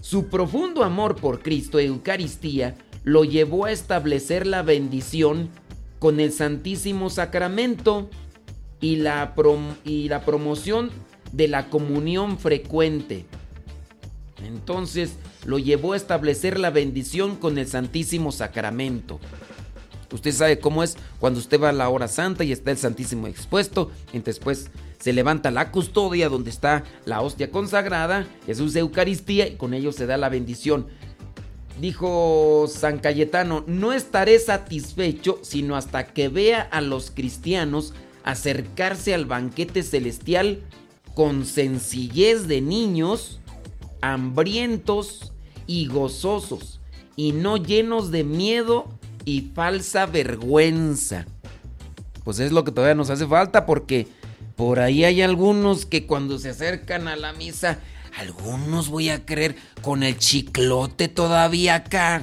[0.00, 5.50] Su profundo amor por Cristo y Eucaristía lo llevó a establecer la bendición
[5.98, 8.08] con el Santísimo Sacramento
[8.80, 9.34] y la,
[9.84, 10.90] y la promoción
[11.32, 13.26] de la comunión frecuente.
[14.46, 15.12] Entonces
[15.44, 19.20] lo llevó a establecer la bendición con el Santísimo Sacramento.
[20.12, 23.26] Usted sabe cómo es cuando usted va a la hora santa y está el Santísimo
[23.26, 24.70] expuesto, y después
[25.00, 30.06] se levanta la custodia donde está la hostia consagrada, Jesús Eucaristía y con ello se
[30.06, 30.86] da la bendición.
[31.80, 37.92] Dijo San Cayetano, no estaré satisfecho sino hasta que vea a los cristianos
[38.24, 40.60] acercarse al banquete celestial
[41.14, 43.40] con sencillez de niños,
[44.12, 45.32] hambrientos
[45.66, 46.80] y gozosos,
[47.16, 48.88] y no llenos de miedo
[49.24, 51.26] y falsa vergüenza.
[52.24, 54.08] pues es lo que todavía nos hace falta porque
[54.56, 57.78] por ahí hay algunos que cuando se acercan a la misa,
[58.16, 62.22] algunos voy a creer con el chiclote todavía acá.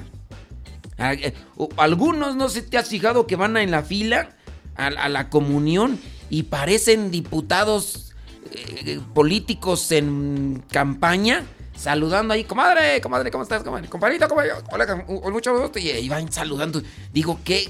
[0.97, 1.33] Ah, eh,
[1.77, 4.29] algunos no se te has fijado que van en la fila
[4.75, 8.13] a, la comunión y parecen diputados
[8.51, 11.43] eh, políticos en campaña
[11.75, 13.87] saludando ahí, comadre, comadre, ¿cómo estás, comadre?
[13.87, 15.79] Compadrito, comadre, hola, mucho gusto.
[15.79, 16.81] Y ahí van saludando.
[17.11, 17.69] Digo, qué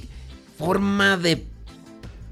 [0.58, 1.46] forma de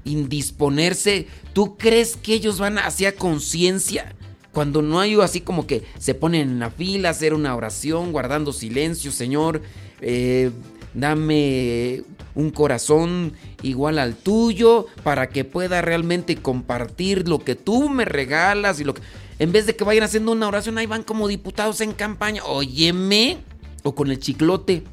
[0.04, 1.26] indisponerse.
[1.52, 4.14] ¿Tú crees que ellos van hacia conciencia?
[4.52, 8.52] Cuando no hay así como que se ponen en la fila, hacer una oración, guardando
[8.52, 9.62] silencio, Señor,
[10.00, 10.50] eh,
[10.94, 12.02] dame
[12.34, 18.80] un corazón igual al tuyo para que pueda realmente compartir lo que tú me regalas
[18.80, 19.02] y lo que...
[19.42, 22.44] En vez de que vayan haciendo una oración, ahí van como diputados en campaña.
[22.44, 23.38] Óyeme.
[23.82, 24.84] O con el chiclote.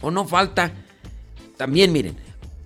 [0.00, 0.72] O no falta.
[1.56, 2.16] También miren,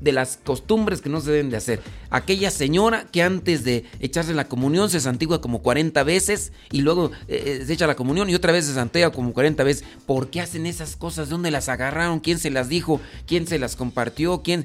[0.01, 1.83] de las costumbres que no se deben de hacer.
[2.09, 7.11] Aquella señora que antes de echarse la comunión se santigua como 40 veces y luego
[7.29, 9.85] eh, eh, se echa la comunión y otra vez se santigua como 40 veces.
[10.07, 11.27] ¿Por qué hacen esas cosas?
[11.29, 12.21] ¿De dónde las agarraron?
[12.21, 12.99] ¿Quién se las dijo?
[13.27, 14.41] ¿Quién se las compartió?
[14.41, 14.65] ¿Quién?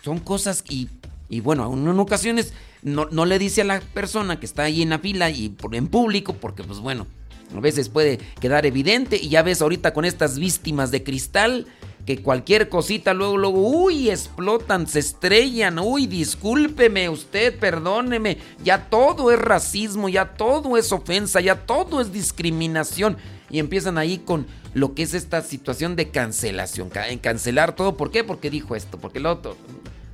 [0.00, 0.90] Son cosas y,
[1.28, 2.52] y bueno, en ocasiones
[2.86, 6.34] no, le dice a la persona que está ahí en la fila y en público,
[6.34, 7.06] porque pues bueno,
[7.54, 11.66] a veces puede quedar evidente y ya ves ahorita con estas víctimas de cristal
[12.06, 19.32] que cualquier cosita luego, luego, uy, explotan, se estrellan, uy, discúlpeme usted, perdóneme, ya todo
[19.32, 23.16] es racismo, ya todo es ofensa, ya todo es discriminación.
[23.50, 27.96] Y empiezan ahí con lo que es esta situación de cancelación, en cancelar todo.
[27.96, 28.22] ¿Por qué?
[28.22, 29.56] Porque dijo esto, porque el otro.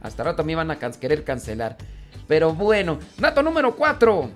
[0.01, 1.77] Hasta ahora también van a querer cancelar.
[2.33, 4.31] Pero bueno, dato número 4.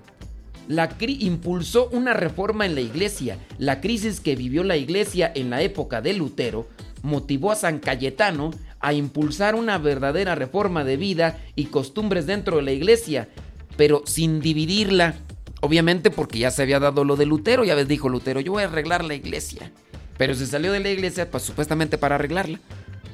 [0.68, 3.38] La impulsó una reforma en la iglesia.
[3.56, 6.68] La crisis que vivió la iglesia en la época de Lutero
[7.00, 12.64] motivó a San Cayetano a impulsar una verdadera reforma de vida y costumbres dentro de
[12.64, 13.30] la iglesia,
[13.78, 15.14] pero sin dividirla.
[15.62, 18.64] Obviamente porque ya se había dado lo de Lutero, ya ves, dijo Lutero, yo voy
[18.64, 19.72] a arreglar la iglesia.
[20.18, 22.60] Pero se salió de la iglesia, pues supuestamente para arreglarla.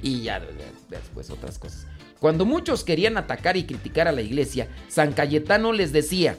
[0.03, 0.43] Y ya
[0.91, 1.87] después otras cosas.
[2.23, 6.37] Cuando muchos querían atacar y criticar a la iglesia, San Cayetano les decía,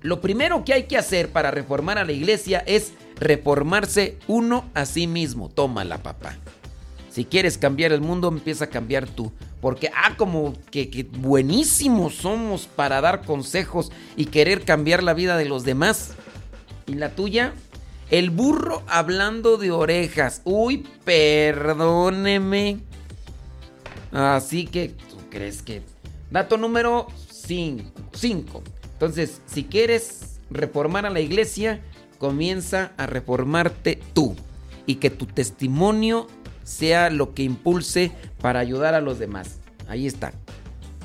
[0.00, 4.86] lo primero que hay que hacer para reformar a la iglesia es reformarse uno a
[4.86, 5.48] sí mismo.
[5.48, 6.36] Tómala, papá.
[7.10, 9.32] Si quieres cambiar el mundo, empieza a cambiar tú.
[9.60, 15.36] Porque, ah, como que, que, buenísimos somos para dar consejos y querer cambiar la vida
[15.36, 16.12] de los demás.
[16.86, 17.54] ¿Y la tuya?
[18.08, 20.42] El burro hablando de orejas.
[20.44, 22.88] Uy, perdóneme.
[24.12, 25.82] Así que, ¿tú crees que...?
[26.30, 27.08] Dato número
[27.40, 28.62] 5.
[28.92, 31.80] Entonces, si quieres reformar a la iglesia,
[32.18, 34.36] comienza a reformarte tú.
[34.86, 36.26] Y que tu testimonio
[36.64, 39.58] sea lo que impulse para ayudar a los demás.
[39.88, 40.32] Ahí está.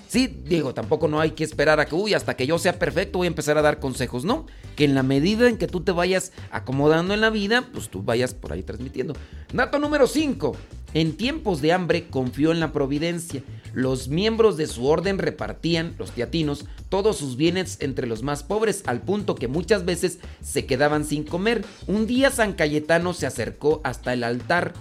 [0.08, 3.18] Sí, digo, tampoco no hay que esperar a que, uy, hasta que yo sea perfecto
[3.18, 4.45] voy a empezar a dar consejos, ¿no?
[4.76, 8.03] Que en la medida en que tú te vayas acomodando en la vida, pues tú
[8.03, 9.16] vayas por ahí transmitiendo.
[9.51, 10.56] Dato número 5.
[10.93, 13.43] En tiempos de hambre confió en la providencia.
[13.74, 18.84] Los miembros de su orden repartían, los teatinos, todos sus bienes entre los más pobres,
[18.86, 21.66] al punto que muchas veces se quedaban sin comer.
[21.88, 24.74] Un día San Cayetano se acercó hasta el altar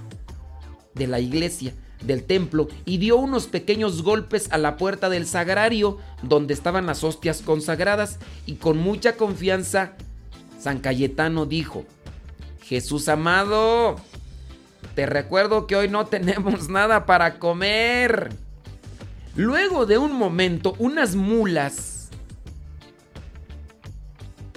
[0.94, 1.74] de la iglesia
[2.04, 7.02] del templo y dio unos pequeños golpes a la puerta del sagrario donde estaban las
[7.02, 9.92] hostias consagradas y con mucha confianza
[10.64, 11.84] San Cayetano dijo,
[12.62, 13.96] Jesús amado,
[14.94, 18.30] te recuerdo que hoy no tenemos nada para comer.
[19.36, 22.08] Luego de un momento, unas mulas...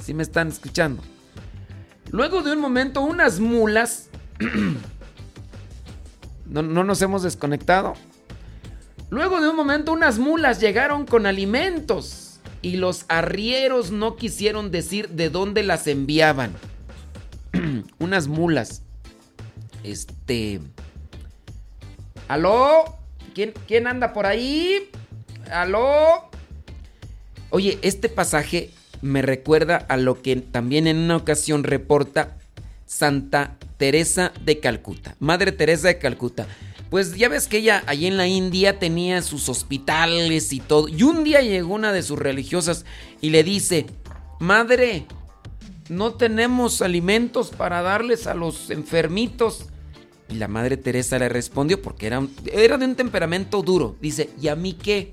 [0.02, 1.04] Si me están escuchando?
[2.12, 4.10] Luego de un momento, unas mulas
[6.50, 7.94] No, nos hemos desconectado.
[9.10, 15.10] Luego de un momento unas mulas llegaron con alimentos y los arrieros no quisieron decir
[15.10, 16.54] de dónde las enviaban.
[18.00, 18.82] unas mulas.
[19.84, 20.60] Este...
[22.28, 22.98] ¿Aló?
[23.34, 24.90] ¿Quién, ¿Quién anda por ahí?
[25.52, 26.30] ¿Aló?
[27.50, 28.72] Oye, este pasaje
[29.02, 32.36] me recuerda a lo que también en una ocasión reporta
[32.86, 36.48] Santa Teresa de Calcuta, Madre Teresa de Calcuta.
[36.90, 40.88] Pues ya ves que ella allí en la India tenía sus hospitales y todo.
[40.88, 42.86] Y un día llegó una de sus religiosas
[43.20, 43.86] y le dice,
[44.40, 45.06] Madre,
[45.90, 49.66] no tenemos alimentos para darles a los enfermitos.
[50.30, 53.96] Y la Madre Teresa le respondió, porque era, era de un temperamento duro.
[54.02, 55.12] Dice, ¿y a mí qué?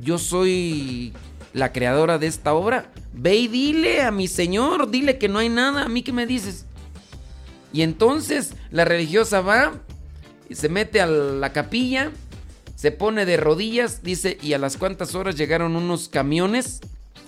[0.00, 1.12] Yo soy
[1.52, 2.90] la creadora de esta obra.
[3.12, 5.84] Ve y dile a mi Señor, dile que no hay nada.
[5.84, 6.66] ¿A mí qué me dices?
[7.72, 9.72] Y entonces la religiosa va
[10.48, 12.10] y se mete a la capilla,
[12.74, 16.80] Se pone de rodillas, dice, y a las cuantas horas llegaron unos camiones.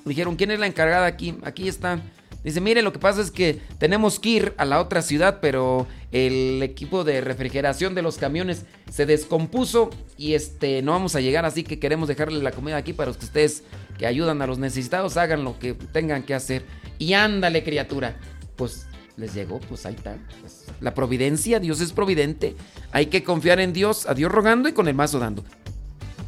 [0.04, 1.36] Dijeron, ¿quién es la encargada aquí?
[1.44, 2.02] Aquí están.
[2.42, 5.86] Dice, mire, lo que pasa es que tenemos que ir a la otra ciudad, pero
[6.12, 9.88] el equipo de refrigeración de los camiones se descompuso
[10.18, 13.24] y este no vamos a llegar, así que queremos dejarle la comida aquí para que
[13.24, 13.62] ustedes
[13.96, 16.64] que ayudan a los necesitados hagan lo que tengan que hacer.
[16.98, 18.16] Y ándale, criatura.
[18.56, 18.86] Pues
[19.16, 20.16] les llegó, pues ahí está.
[20.40, 22.56] Pues, la providencia, Dios es providente.
[22.92, 25.44] Hay que confiar en Dios, a Dios rogando y con el mazo dando.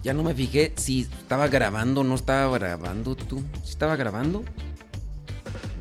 [0.03, 3.43] Ya no me fijé si estaba grabando o no estaba grabando tú.
[3.65, 4.45] ¿Sí estaba grabando?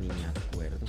[0.00, 0.84] Ni me acuerdo.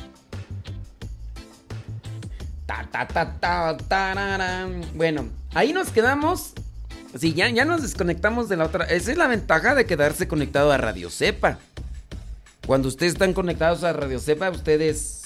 [2.65, 4.81] Ta, ta, ta, ta, tararán.
[4.95, 6.53] Bueno, ahí nos quedamos.
[7.17, 8.85] Sí, ya, ya nos desconectamos de la otra.
[8.85, 11.59] Esa es la ventaja de quedarse conectado a Radio Cepa.
[12.65, 15.16] Cuando ustedes están conectados a Radio Cepa, ustedes,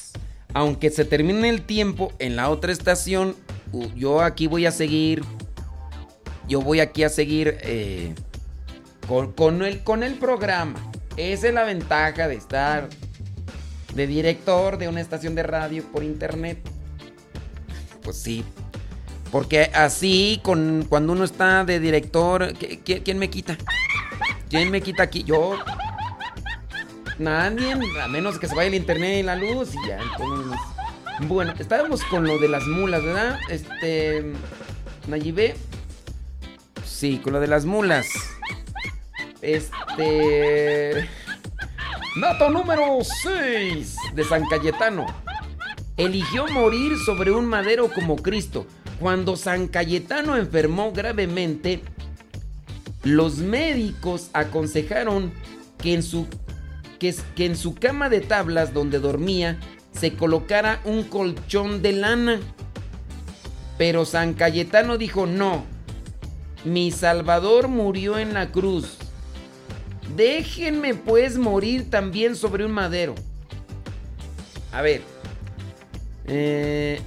[0.53, 3.35] aunque se termine el tiempo en la otra estación,
[3.95, 5.23] yo aquí voy a seguir.
[6.47, 8.13] Yo voy aquí a seguir eh,
[9.35, 10.79] con, el, con el programa.
[11.15, 12.89] Esa es la ventaja de estar
[13.93, 16.57] de director de una estación de radio por internet.
[18.03, 18.43] Pues sí.
[19.31, 23.57] Porque así, con, cuando uno está de director, ¿qui- qui- ¿quién me quita?
[24.49, 25.23] ¿Quién me quita aquí?
[25.23, 25.57] Yo.
[27.19, 29.99] Nadie, a menos que se vaya el internet y la luz y ya.
[30.01, 30.59] entonces-
[31.27, 33.37] Bueno, estábamos con lo de las mulas, ¿verdad?
[33.49, 34.33] Este.
[35.07, 35.55] Nayibé.
[36.85, 38.07] Sí, con lo de las mulas.
[39.41, 41.07] Este.
[42.19, 45.05] Dato número 6 de San Cayetano.
[45.97, 48.65] Eligió morir sobre un madero como Cristo.
[48.99, 51.81] Cuando San Cayetano enfermó gravemente,
[53.03, 55.31] los médicos aconsejaron
[55.77, 56.27] que en su,
[57.01, 59.59] que, en su cama de tablas donde dormía
[59.91, 62.39] se colocara un colchón de lana.
[63.79, 65.65] Pero San Cayetano dijo no.
[66.63, 68.97] Mi Salvador murió en la cruz.
[70.15, 73.15] Déjenme pues morir también sobre un madero.
[74.71, 75.01] A ver.
[76.27, 77.01] eh,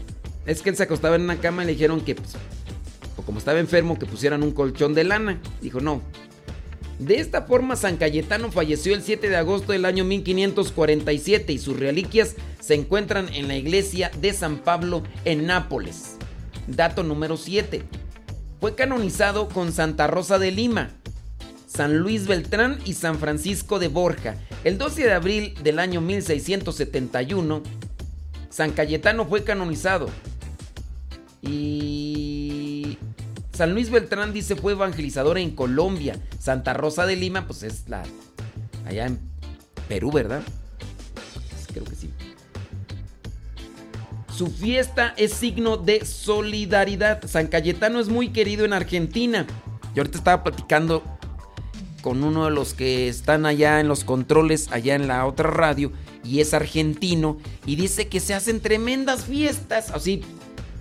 [0.45, 2.35] es que él se acostaba en una cama y le dijeron que, pues,
[3.17, 5.41] o como estaba enfermo, que pusieran un colchón de lana.
[5.63, 6.03] Dijo, no.
[6.99, 11.79] De esta forma, San Cayetano falleció el 7 de agosto del año 1547 y sus
[11.79, 16.17] reliquias se encuentran en la iglesia de San Pablo en Nápoles.
[16.67, 17.83] Dato número 7.
[18.61, 20.91] Fue canonizado con Santa Rosa de Lima,
[21.67, 24.37] San Luis Beltrán y San Francisco de Borja.
[24.63, 27.63] El 12 de abril del año 1671,
[28.49, 30.09] San Cayetano fue canonizado.
[31.43, 32.44] Y
[33.55, 36.19] San Luis Beltrán dice fue evangelizador en Colombia.
[36.41, 38.03] Santa Rosa de Lima, pues es la
[38.87, 39.21] allá en
[39.89, 40.43] Perú, ¿verdad?
[41.51, 42.11] Pues creo que sí.
[44.37, 47.25] Su fiesta es signo de solidaridad.
[47.29, 49.47] San Cayetano es muy querido en Argentina.
[49.95, 51.05] Yo ahorita estaba platicando
[52.03, 55.93] con uno de los que están allá en los controles, allá en la otra radio,
[56.25, 60.23] y es argentino, y dice que se hacen tremendas fiestas, así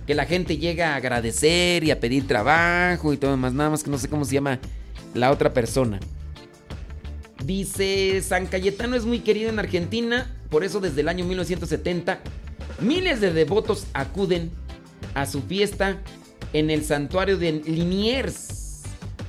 [0.06, 3.82] que la gente llega a agradecer y a pedir trabajo y todo demás, nada más
[3.82, 4.58] que no sé cómo se llama
[5.14, 6.00] la otra persona.
[7.44, 12.20] Dice, San Cayetano es muy querido en Argentina, por eso desde el año 1970
[12.80, 14.50] miles de devotos acuden
[15.14, 15.98] a su fiesta
[16.52, 18.82] en el santuario de Liniers.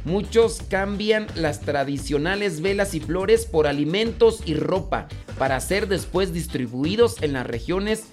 [0.05, 5.07] Muchos cambian las tradicionales velas y flores por alimentos y ropa
[5.39, 8.03] para ser después distribuidos en las regiones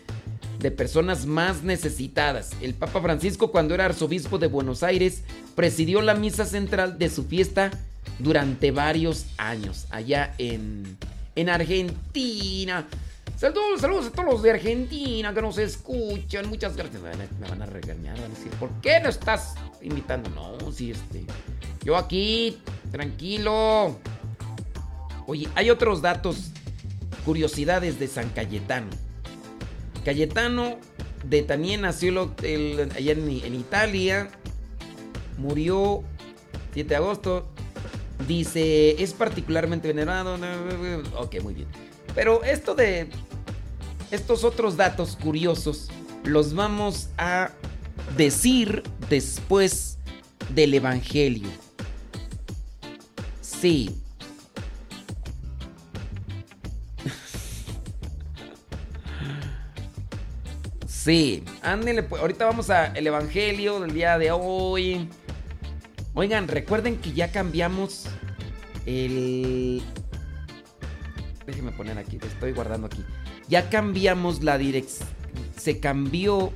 [0.63, 2.53] de personas más necesitadas.
[2.63, 5.25] El Papa Francisco, cuando era arzobispo de Buenos Aires,
[5.57, 7.73] presidió la misa central de su fiesta
[8.21, 10.97] durante varios años allá en,
[11.35, 12.87] en Argentina.
[13.37, 16.49] Saludos, saludos a todos los de Argentina que nos escuchan.
[16.49, 17.03] Muchas gracias.
[17.03, 20.31] Me van a, regañar, van a decir, ¿por qué no estás invitando?
[20.31, 21.25] No, sí, este.
[21.85, 22.59] Yo aquí,
[22.93, 23.99] tranquilo.
[25.27, 26.53] Oye, hay otros datos,
[27.25, 28.91] curiosidades de San Cayetano.
[30.05, 30.79] Cayetano
[31.25, 34.29] de también nació el- allá en, en Italia.
[35.39, 36.03] Murió
[36.75, 37.49] 7 de agosto.
[38.29, 40.39] Dice, es particularmente venerado.
[41.19, 41.69] Ok, muy bien.
[42.15, 43.09] Pero esto de
[44.11, 45.89] estos otros datos curiosos
[46.25, 47.51] los vamos a
[48.17, 49.99] decir después
[50.55, 51.49] del Evangelio.
[53.41, 54.02] Sí.
[61.03, 62.23] Sí, ándele, pues.
[62.23, 65.09] Ahorita vamos al Evangelio del día de hoy.
[66.15, 68.07] Oigan, recuerden que ya cambiamos
[68.87, 69.83] el...
[71.45, 73.05] Déjenme poner aquí, te estoy guardando aquí.
[73.49, 75.09] Ya cambiamos la dirección.
[75.57, 76.53] Se cambió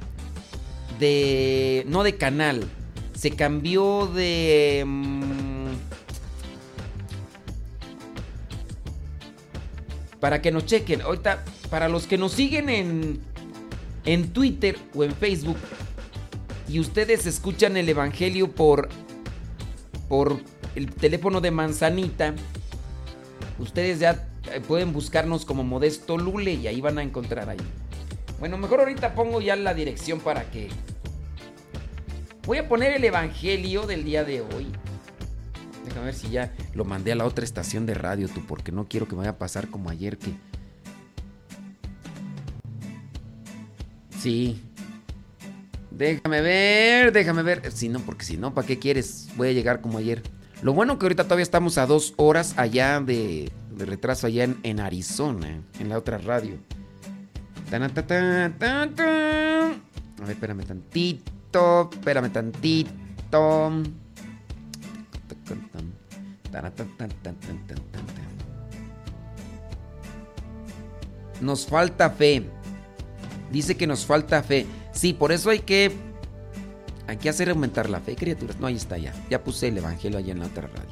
[1.00, 1.82] de...
[1.88, 2.68] No de canal.
[3.16, 4.84] Se cambió de...
[4.86, 5.70] Mm,
[10.20, 11.02] para que nos chequen.
[11.02, 13.25] Ahorita, para los que nos siguen en
[14.06, 15.58] en Twitter o en Facebook
[16.68, 18.88] y ustedes escuchan el Evangelio por,
[20.08, 20.40] por
[20.74, 22.34] el teléfono de Manzanita,
[23.58, 27.58] ustedes ya eh, pueden buscarnos como Modesto Lule y ahí van a encontrar ahí.
[28.38, 30.68] Bueno, mejor ahorita pongo ya la dirección para que...
[32.44, 34.66] Voy a poner el Evangelio del día de hoy.
[35.84, 38.86] Déjame ver si ya lo mandé a la otra estación de radio, tú, porque no
[38.88, 40.32] quiero que me vaya a pasar como ayer que...
[45.90, 47.70] Déjame ver, déjame ver.
[47.72, 49.28] Si no, porque si no, ¿para qué quieres?
[49.36, 50.22] Voy a llegar como ayer.
[50.62, 55.62] Lo bueno que ahorita todavía estamos a dos horas allá de, retraso, allá en, Arizona,
[55.78, 56.58] en la otra radio.
[60.20, 63.72] A ver, espérame tantito, espérame tantito.
[71.40, 72.55] Nos falta fe.
[73.50, 74.66] Dice que nos falta fe.
[74.92, 75.92] Sí, por eso hay que
[77.06, 78.58] hay que hacer aumentar la fe, criaturas.
[78.58, 79.12] No, ahí está ya.
[79.30, 80.90] Ya puse el evangelio allá en la otra radio.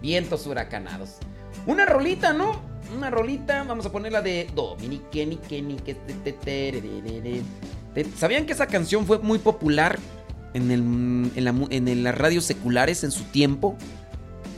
[0.00, 1.16] Vientos huracanados.
[1.66, 2.60] Una rolita, ¿no?
[2.96, 3.64] Una rolita.
[3.64, 5.38] Vamos a ponerla de Dominique,
[8.16, 9.98] ¿Sabían que esa canción fue muy popular
[10.54, 13.76] en, en las radios seculares en su tiempo?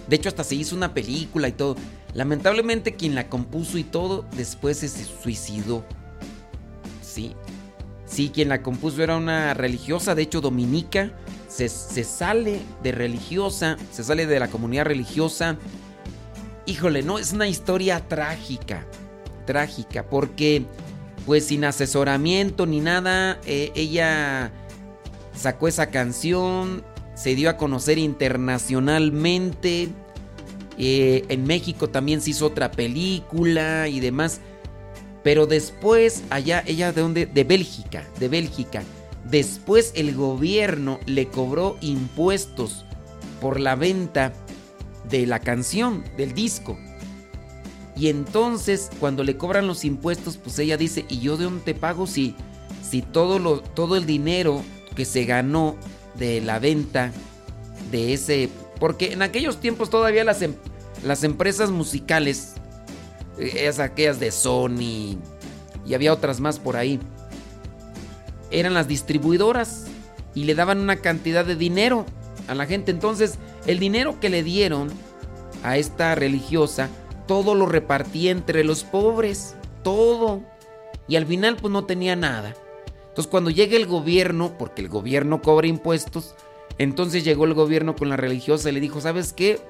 [0.09, 1.77] De hecho, hasta se hizo una película y todo.
[2.13, 5.85] Lamentablemente, quien la compuso y todo, después se suicidó.
[7.13, 7.35] Sí.
[8.07, 11.13] Sí, quien la compuso era una religiosa, de hecho, dominica.
[11.49, 15.57] Se, sale de religiosa, se sale de la comunidad religiosa.
[16.67, 18.87] Híjole, no, es una historia trágica.
[19.47, 20.65] Trágica, porque,
[21.27, 24.53] pues sin asesoramiento ni nada, eh, ella
[25.35, 26.85] sacó esa canción,
[27.15, 29.89] se dio a conocer internacionalmente.
[30.79, 34.41] Eh, en México también se hizo otra película y demás.
[35.23, 37.27] Pero después, allá, ella de dónde?
[37.27, 38.83] De Bélgica, de Bélgica.
[39.25, 42.85] Después el gobierno le cobró impuestos
[43.41, 44.33] por la venta
[45.09, 46.79] de la canción, del disco.
[47.97, 51.75] Y entonces, cuando le cobran los impuestos, pues ella dice, ¿y yo de dónde te
[51.75, 52.35] pago si,
[52.89, 54.63] si todo, lo, todo el dinero
[54.97, 55.77] que se ganó
[56.17, 57.13] de la venta
[57.91, 58.49] de ese...
[58.79, 60.55] Porque en aquellos tiempos todavía las, em,
[61.05, 62.55] las empresas musicales,
[63.41, 65.19] esas aquellas de Sony
[65.87, 67.01] y había otras más por ahí,
[68.51, 69.87] eran las distribuidoras
[70.35, 72.07] y le daban una cantidad de dinero
[72.49, 72.91] a la gente.
[72.91, 74.91] Entonces, el dinero que le dieron
[75.63, 76.89] a esta religiosa,
[77.27, 80.43] todo lo repartía entre los pobres, todo.
[81.09, 82.55] Y al final pues no tenía nada.
[83.09, 86.35] Entonces cuando llega el gobierno, porque el gobierno cobra impuestos,
[86.79, 89.61] entonces llegó el gobierno con la religiosa y le dijo, ¿sabes qué?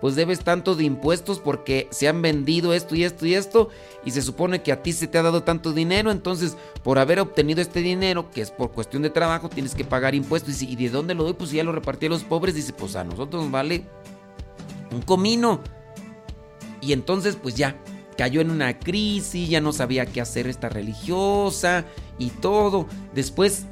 [0.00, 3.68] Pues debes tanto de impuestos porque se han vendido esto y esto y esto
[4.04, 7.18] y se supone que a ti se te ha dado tanto dinero, entonces por haber
[7.18, 10.62] obtenido este dinero, que es por cuestión de trabajo, tienes que pagar impuestos.
[10.62, 11.34] ¿Y de dónde lo doy?
[11.34, 12.54] Pues ya lo repartí a los pobres.
[12.54, 13.84] Dice, pues a nosotros nos vale
[14.92, 15.60] un comino.
[16.80, 17.76] Y entonces pues ya,
[18.16, 21.84] cayó en una crisis, ya no sabía qué hacer esta religiosa
[22.18, 22.86] y todo.
[23.14, 23.64] Después,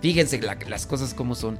[0.00, 1.58] fíjense las cosas como son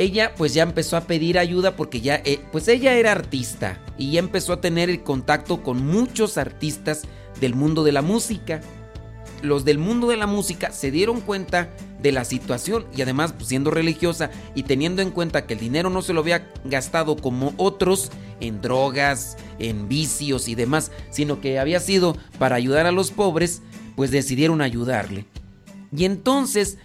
[0.00, 4.12] ella pues ya empezó a pedir ayuda porque ya, eh, pues ella era artista y
[4.12, 7.02] ya empezó a tener el contacto con muchos artistas
[7.38, 8.62] del mundo de la música.
[9.42, 11.68] Los del mundo de la música se dieron cuenta
[12.00, 15.90] de la situación y además pues, siendo religiosa y teniendo en cuenta que el dinero
[15.90, 21.58] no se lo había gastado como otros en drogas, en vicios y demás, sino que
[21.58, 23.60] había sido para ayudar a los pobres,
[23.96, 25.26] pues decidieron ayudarle.
[25.94, 26.78] Y entonces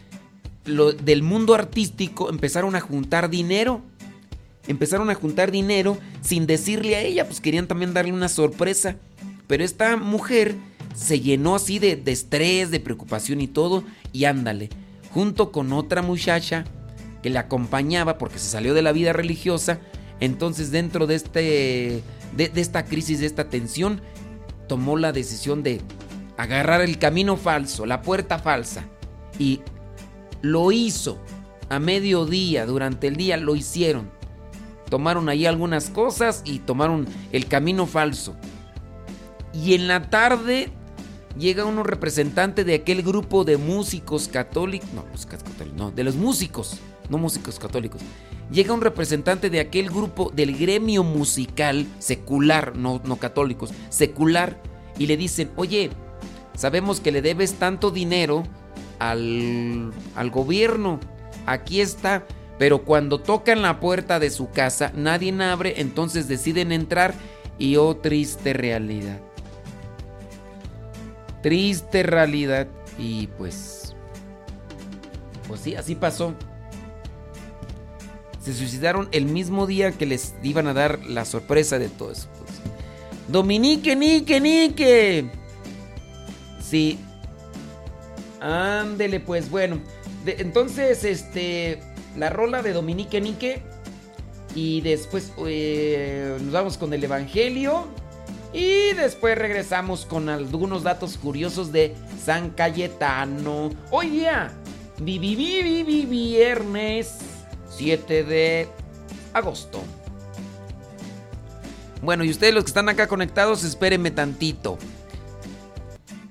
[0.66, 3.82] del mundo artístico empezaron a juntar dinero.
[4.68, 8.96] Empezaron a juntar dinero sin decirle a ella, pues querían también darle una sorpresa.
[9.48, 10.56] Pero esta mujer
[10.96, 14.70] se llenó así de, estrés, de preocupación y todo, y ándale,
[15.12, 16.66] junto con otra muchacha
[17.22, 19.80] que le acompañaba porque se salió de la vida religiosa,
[20.20, 22.04] entonces dentro de, este,
[22.36, 24.02] de, de esta crisis, de esta tensión,
[24.68, 25.82] tomó la decisión de
[26.38, 28.86] agarrar el camino falso, la puerta falsa,
[29.38, 29.62] y
[30.52, 31.20] lo hizo.
[31.70, 34.12] A mediodía, durante el día, lo hicieron.
[34.90, 38.36] Tomaron ahí algunas cosas y tomaron el camino falso.
[39.54, 40.70] Y en la tarde
[41.38, 44.90] llega uno representante de aquel grupo de músicos católicos.
[44.94, 45.06] No,
[45.76, 46.80] no, de los músicos,
[47.10, 48.02] no músicos católicos.
[48.52, 54.62] Llega un representante de aquel grupo del gremio musical secular, no, no católicos, secular,
[55.00, 55.90] y le dicen, oye,
[56.56, 58.44] sabemos que le debes tanto dinero
[59.00, 61.00] al, al gobierno.
[61.46, 62.26] Aquí está.
[62.58, 67.14] Pero cuando tocan la puerta de su casa, nadie abre, entonces deciden entrar
[67.58, 69.20] y oh triste realidad.
[71.42, 72.68] Triste realidad.
[72.98, 73.96] Y pues...
[75.48, 76.34] Pues sí, así pasó.
[78.42, 82.30] Se suicidaron el mismo día que les iban a dar la sorpresa de todo eso.
[82.40, 82.52] Pues.
[83.28, 85.32] Dominique, Nique, Nique.
[86.62, 87.00] Sí.
[88.46, 89.80] Ándele, pues bueno.
[90.26, 91.82] entonces, este.
[92.16, 93.64] La rola de Dominique Nique.
[94.54, 97.88] Y después eh, nos vamos con el Evangelio.
[98.54, 103.72] Y después regresamos con algunos datos curiosos de San Cayetano.
[103.90, 104.54] Hoy día,
[105.02, 107.18] vi, vi, vi, viernes
[107.72, 108.70] 7 de
[109.34, 109.84] agosto.
[112.02, 114.78] Bueno, y ustedes los que están acá conectados, espérenme tantito.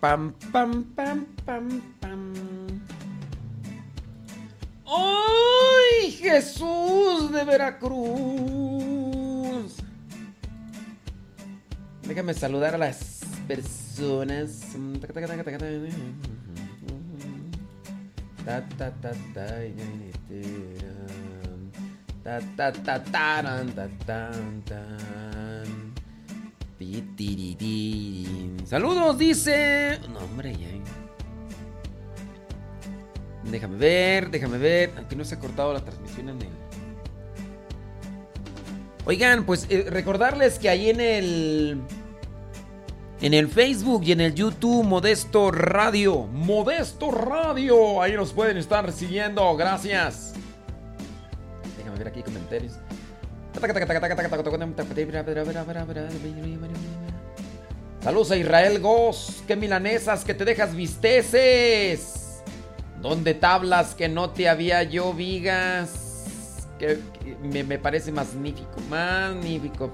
[0.05, 2.21] Pam, pam, pam, pam, pam.
[4.85, 7.95] ¡Ay, Jesús de Veracruz!
[12.03, 14.77] Déjame saludar a las personas.
[18.45, 19.47] Ta, ta, ta, ta,
[22.23, 23.43] Ta, ta, ta, ta,
[24.05, 25.44] ta,
[28.65, 29.99] Saludos, dice.
[30.13, 30.69] No, hombre, ya.
[33.51, 34.93] Déjame ver, déjame ver.
[34.99, 36.49] Aquí no se ha cortado la transmisión en el.
[39.07, 41.81] Oigan, pues eh, recordarles que ahí en el.
[43.21, 46.27] En el Facebook y en el YouTube, Modesto Radio.
[46.27, 48.03] Modesto Radio.
[48.03, 49.57] Ahí nos pueden estar siguiendo.
[49.57, 50.35] Gracias
[51.95, 52.79] ver aquí comentarios.
[58.01, 62.43] Saludos a Israel Goss, que milanesas que te dejas visteces.
[63.01, 66.67] Donde tablas que no te había yo vigas.
[66.79, 66.99] Que,
[67.43, 69.91] me, parece magnífico, magnífico.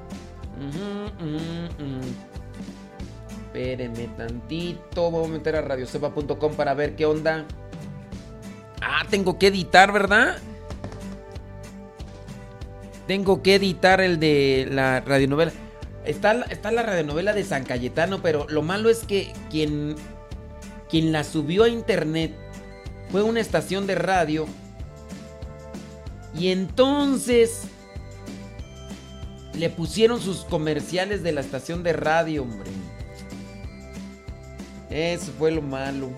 [3.47, 5.11] Espérenme tantito.
[5.11, 7.47] Voy a meter a radiosepa.com para ver qué onda.
[8.81, 10.39] Ah, tengo que editar, ¿verdad?
[13.11, 15.51] Tengo que editar el de la radionovela.
[16.05, 19.97] Está, está la radionovela de San Cayetano, pero lo malo es que quien,
[20.89, 22.33] quien la subió a internet
[23.11, 24.47] fue una estación de radio.
[26.39, 27.63] Y entonces
[29.55, 32.71] le pusieron sus comerciales de la estación de radio, hombre.
[34.89, 36.11] Eso fue lo malo.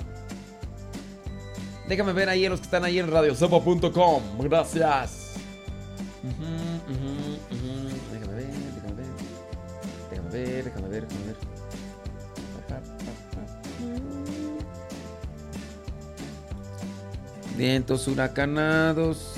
[1.88, 4.22] Déjame ver ahí a los que están ahí en radiosopa.com.
[4.40, 5.22] Gracias.
[6.88, 9.06] Déjame ver, déjame ver.
[10.10, 11.36] Déjame ver, déjame ver, déjame ver.
[17.56, 19.34] Vientos huracanados.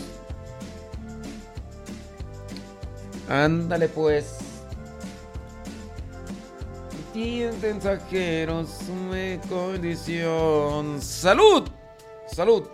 [3.29, 4.39] Ándale pues.
[7.63, 11.01] mensajeros, me condición.
[11.01, 11.69] ¡Salud!
[12.27, 12.65] ¡Salud!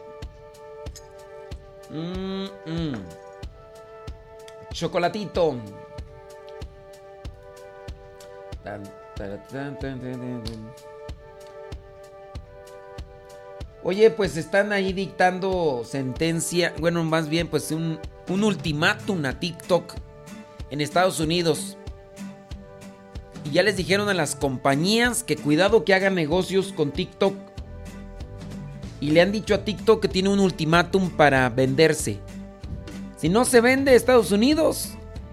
[1.91, 3.20] Mm, mm.
[4.73, 5.57] Chocolatito.
[13.83, 17.99] Oye, pues están ahí dictando sentencia, bueno, más bien pues un,
[18.29, 19.95] un ultimátum a TikTok
[20.71, 21.77] en Estados Unidos.
[23.45, 27.35] Y ya les dijeron a las compañías que cuidado que hagan negocios con TikTok.
[29.01, 32.19] Y le han dicho a TikTok que tiene un ultimátum para venderse.
[33.21, 34.93] Si no se vende Estados Unidos,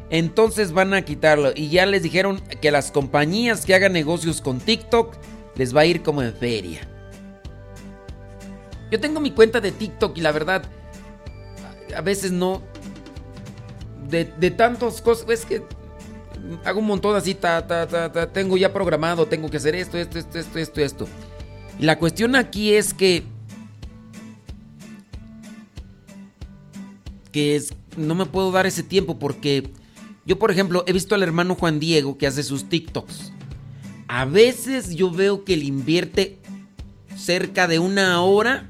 [0.10, 1.54] entonces van a quitarlo.
[1.56, 5.16] Y ya les dijeron que las compañías que hagan negocios con TikTok
[5.56, 6.82] les va a ir como en feria.
[8.92, 10.64] Yo tengo mi cuenta de TikTok y la verdad,
[11.96, 12.62] a veces no.
[14.10, 15.64] De, de tantas cosas, es que
[16.66, 20.20] hago un montón así, ta, ta, ta, tengo ya programado, tengo que hacer esto, esto,
[20.20, 21.08] esto, esto, esto, esto.
[21.80, 23.24] Y la cuestión aquí es que
[27.38, 27.64] que
[27.98, 29.70] no me puedo dar ese tiempo porque
[30.26, 33.32] yo, por ejemplo, he visto al hermano Juan Diego que hace sus TikToks.
[34.08, 36.40] A veces yo veo que le invierte
[37.16, 38.68] cerca de una hora.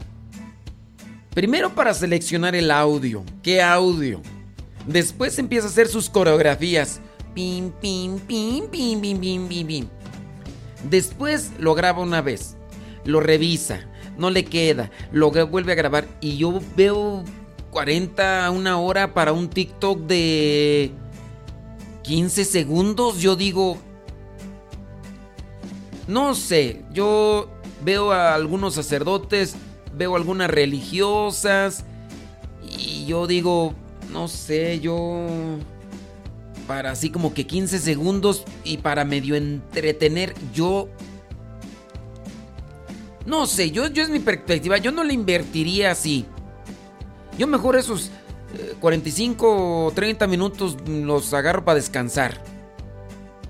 [1.34, 3.24] Primero para seleccionar el audio.
[3.42, 4.22] ¿Qué audio?
[4.86, 7.00] Después empieza a hacer sus coreografías.
[7.34, 9.88] Pim, pim, pim, pim, pim, pim, pim, pim.
[10.90, 12.58] Después lo graba una vez.
[13.06, 13.88] Lo revisa.
[14.18, 14.92] No le queda.
[15.14, 16.06] Lo vuelve a grabar.
[16.20, 17.24] Y yo veo
[17.72, 20.92] 40 a una hora para un TikTok de
[22.04, 23.78] 15 segundos, yo digo,
[26.08, 27.50] no sé, yo
[27.84, 29.56] veo a algunos sacerdotes,
[29.94, 31.84] veo algunas religiosas
[32.64, 33.74] y yo digo,
[34.12, 35.28] no sé, yo
[36.68, 40.90] para así como que 15 segundos y para medio entretener, yo
[43.26, 46.26] No sé, yo, yo es mi perspectiva, yo no le invertiría así.
[47.38, 48.12] Yo mejor esos
[48.80, 52.42] 45 o 30 minutos los agarro para descansar.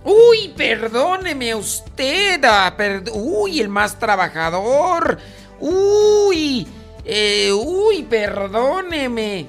[0.03, 2.43] Uy, perdóneme usted.
[2.45, 2.75] Ah,
[3.13, 5.17] uy, el más trabajador.
[5.59, 6.67] Uy,
[7.03, 9.47] eh, uy, perdóneme.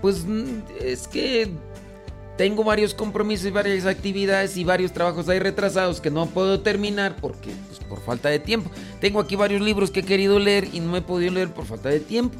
[0.00, 0.24] Pues
[0.80, 1.52] es que
[2.42, 7.14] tengo varios compromisos y varias actividades y varios trabajos ahí retrasados que no puedo terminar
[7.20, 8.68] porque pues, por falta de tiempo.
[9.00, 11.88] Tengo aquí varios libros que he querido leer y no he podido leer por falta
[11.88, 12.36] de tiempo.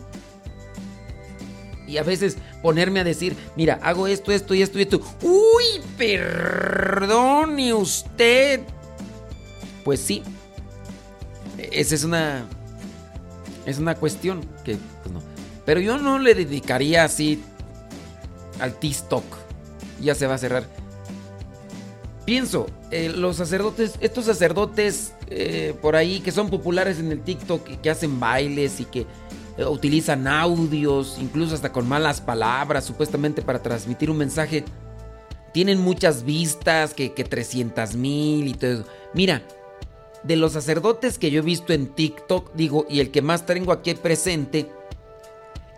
[1.86, 5.00] Y a veces ponerme a decir, mira, hago esto, esto y esto y esto.
[5.22, 8.62] Uy, perdone usted.
[9.84, 10.24] Pues sí.
[11.58, 12.48] Esa es una
[13.66, 15.24] es una cuestión que pues.
[15.64, 17.40] Pero yo no le dedicaría así
[18.58, 19.51] al TikTok.
[20.02, 20.64] Ya se va a cerrar.
[22.24, 27.80] Pienso, eh, los sacerdotes, estos sacerdotes eh, por ahí que son populares en el TikTok
[27.80, 29.06] que hacen bailes y que
[29.56, 34.64] eh, utilizan audios, incluso hasta con malas palabras, supuestamente para transmitir un mensaje.
[35.52, 38.84] Tienen muchas vistas, que, que 300 mil y todo eso.
[39.14, 39.42] Mira,
[40.22, 43.72] de los sacerdotes que yo he visto en TikTok, digo, y el que más tengo
[43.72, 44.70] aquí presente,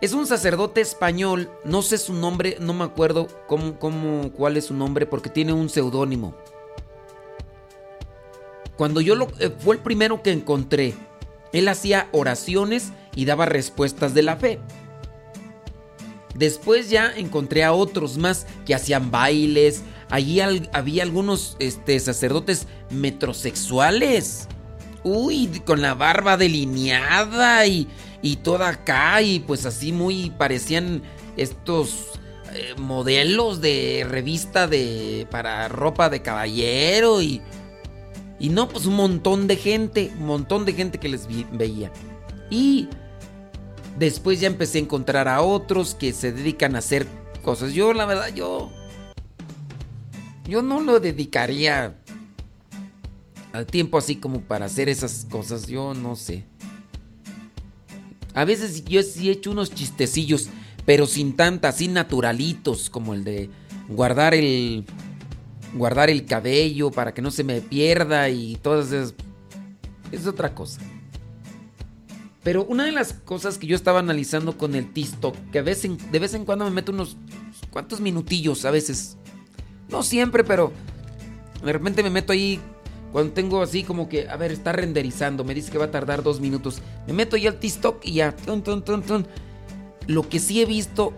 [0.01, 4.65] es un sacerdote español, no sé su nombre, no me acuerdo cómo, cómo, cuál es
[4.65, 6.35] su nombre, porque tiene un seudónimo.
[8.77, 9.27] Cuando yo lo...
[9.39, 10.93] Eh, fue el primero que encontré.
[11.53, 14.59] Él hacía oraciones y daba respuestas de la fe.
[16.35, 19.83] Después ya encontré a otros más que hacían bailes.
[20.09, 24.49] Allí había algunos este, sacerdotes metrosexuales.
[25.07, 27.87] Uy, con la barba delineada y,
[28.23, 31.03] y toda acá y pues así muy parecían
[31.37, 32.19] estos
[32.53, 37.39] eh, modelos de revista de para ropa de caballero y
[38.39, 41.91] y no pues un montón de gente, un montón de gente que les veía.
[42.49, 42.89] Y
[43.97, 47.05] después ya empecé a encontrar a otros que se dedican a hacer
[47.43, 47.73] cosas.
[47.73, 48.71] Yo la verdad yo
[50.47, 51.95] yo no lo dedicaría
[53.63, 56.45] tiempo así como para hacer esas cosas, yo no sé.
[58.33, 60.49] A veces yo sí he hecho unos chistecillos,
[60.85, 63.49] pero sin tanta, así naturalitos, como el de
[63.87, 64.85] guardar el.
[65.73, 69.13] guardar el cabello para que no se me pierda y todas esas.
[70.11, 70.81] Es otra cosa.
[72.43, 76.33] Pero una de las cosas que yo estaba analizando con el TikTok, que de vez
[76.33, 77.17] en cuando me meto unos
[77.71, 79.17] cuantos minutillos, a veces.
[79.89, 80.73] No siempre, pero
[81.63, 82.59] de repente me meto ahí
[83.15, 86.21] cuando tengo así como que, a ver, está renderizando, me dice que va a tardar
[86.21, 86.79] dos minutos.
[87.07, 88.35] Me meto ya al TikTok y ya.
[90.07, 91.13] Lo que sí he visto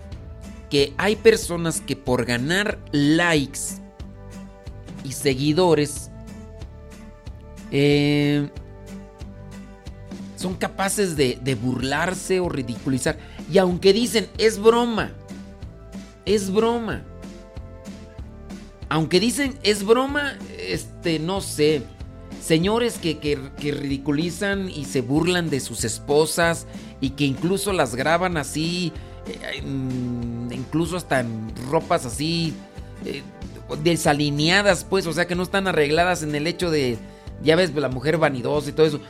[0.69, 3.81] que hay personas que por ganar likes
[5.03, 6.11] y seguidores
[7.71, 8.47] eh,
[10.35, 13.17] son capaces de, de burlarse o ridiculizar.
[13.51, 15.13] Y aunque dicen, es broma,
[16.25, 17.06] es broma
[18.89, 21.83] aunque dicen es broma, este, no sé.
[22.41, 23.35] Señores que, que,
[23.71, 26.65] ridiculizan y se burlan de sus esposas
[27.01, 28.93] y que incluso las graban así,
[29.27, 29.61] eh,
[30.51, 32.53] incluso hasta en ropas así
[33.03, 33.21] eh,
[33.83, 36.97] desalineadas, pues, o sea que no están arregladas en el hecho de,
[37.43, 39.01] ya ves, la mujer vanidosa y todo eso.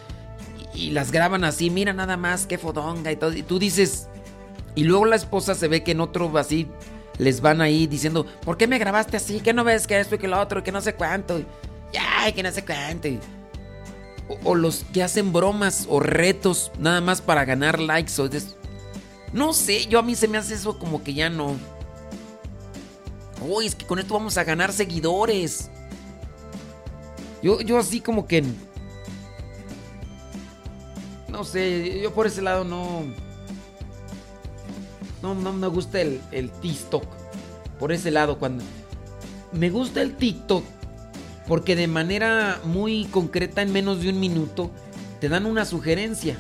[0.74, 3.34] Y, y las graban así, mira nada más, qué fodonga y todo.
[3.34, 4.08] Y tú dices,
[4.74, 6.68] y luego la esposa se ve que en otro así
[7.18, 9.40] les van ahí diciendo, ¿por qué me grabaste así?
[9.40, 10.64] ¿Qué no ves que esto y que lo otro?
[10.64, 11.42] Que no sé cuánto.
[11.92, 13.10] Ya, que no sé cuánto.
[14.44, 18.22] O, los que hacen bromas o retos nada más para ganar likes.
[18.22, 18.30] O
[19.34, 21.56] no sé, yo a mí se me hace eso como que ya no.
[23.42, 25.70] Uy, es que con esto vamos a ganar seguidores.
[27.42, 28.44] Yo, yo así como que...
[31.28, 33.04] No sé, yo por ese lado no...
[35.22, 37.06] No, no me gusta el, TikTok.
[37.80, 38.64] Por ese lado, cuando.
[39.52, 40.64] Me gusta el TikTok
[41.48, 44.70] porque de manera muy concreta, en menos de un minuto,
[45.22, 46.38] te dan una sugerencia.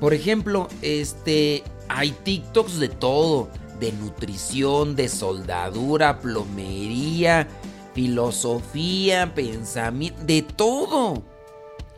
[0.00, 1.62] Por ejemplo, este.
[1.88, 3.50] Hay TikToks de todo.
[3.78, 7.48] De nutrición, de soldadura, plomería,
[7.94, 11.22] filosofía, pensamiento, de todo.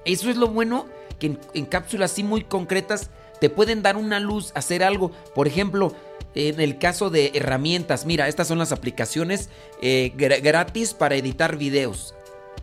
[0.06, 0.86] Eso es lo bueno
[1.18, 3.10] que en cápsulas así muy concretas
[3.44, 5.10] te pueden dar una luz, hacer algo.
[5.34, 5.92] Por ejemplo,
[6.34, 9.50] en el caso de herramientas, mira, estas son las aplicaciones
[9.82, 12.14] eh, gratis para editar videos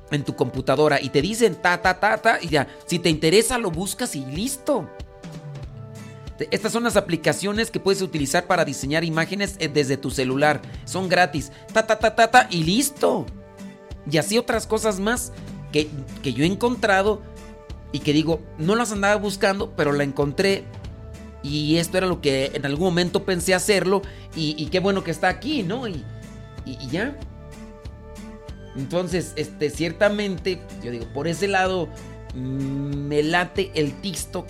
[0.09, 3.59] en tu computadora y te dicen ta, ta, ta, ta, y ya, si te interesa
[3.59, 4.89] lo buscas y listo.
[6.49, 10.63] Estas son las aplicaciones que puedes utilizar para diseñar imágenes eh, desde tu celular.
[10.86, 11.51] Son gratis.
[11.73, 13.27] Ta, ta, ta, ta, ta, y listo.
[14.09, 15.32] Y así otras cosas más.
[15.71, 15.89] que,
[16.23, 17.21] que yo he encontrado
[17.91, 20.65] y que digo, no las andaba buscando, pero la encontré
[21.43, 24.01] y esto era lo que en algún momento pensé hacerlo
[24.35, 25.87] y, qué bueno que está aquí, ¿no?
[25.87, 26.03] Y,
[26.65, 27.17] y, ya.
[28.77, 31.89] Entonces, este, ciertamente, yo digo, por ese lado
[32.35, 34.47] mm, me late el TikTok.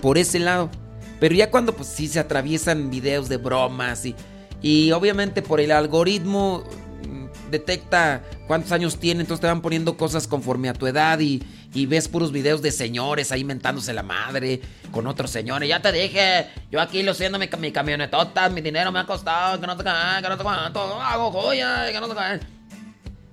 [0.00, 0.70] Por ese lado.
[1.18, 4.14] Pero ya cuando pues sí se atraviesan videos de bromas y,
[4.60, 6.64] y obviamente por el algoritmo
[7.08, 11.42] mm, detecta cuántos años tiene, entonces te van poniendo cosas conforme a tu edad y,
[11.74, 14.60] y ves puros videos de señores ahí mentándose la madre
[14.92, 15.68] con otros señores.
[15.68, 19.66] Ya te dije, yo aquí siento mi, mi camionetota, mi dinero me ha costado, que
[19.66, 22.40] no te cae, que no te cuánto, hago joya, que no te.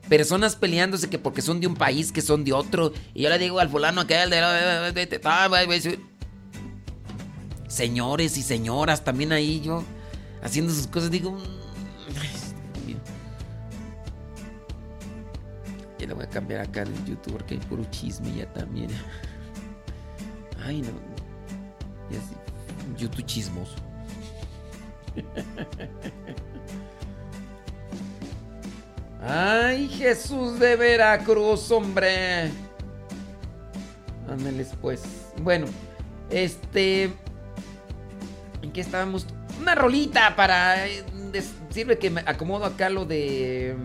[0.10, 2.92] Personas peleándose que porque son de un país, que son de otro.
[3.14, 6.02] Y yo le digo al fulano aquel de...
[7.68, 9.84] Señores y señoras también ahí yo
[10.44, 11.61] haciendo sus cosas, digo...
[16.14, 18.90] Voy a cambiar acá en YouTube porque hay puro chisme ya también.
[20.64, 20.90] Ay, no.
[22.10, 22.36] Ya sí.
[22.98, 23.76] YouTube chismoso.
[29.24, 32.50] Ay, Jesús de Veracruz, hombre.
[34.28, 35.04] Ándeles pues.
[35.42, 35.68] Bueno,
[36.30, 37.14] este.
[38.62, 39.28] ¿En qué estábamos?
[39.60, 40.88] Una rolita para.
[40.88, 41.04] Eh,
[41.70, 43.76] sirve que me acomodo acá lo de.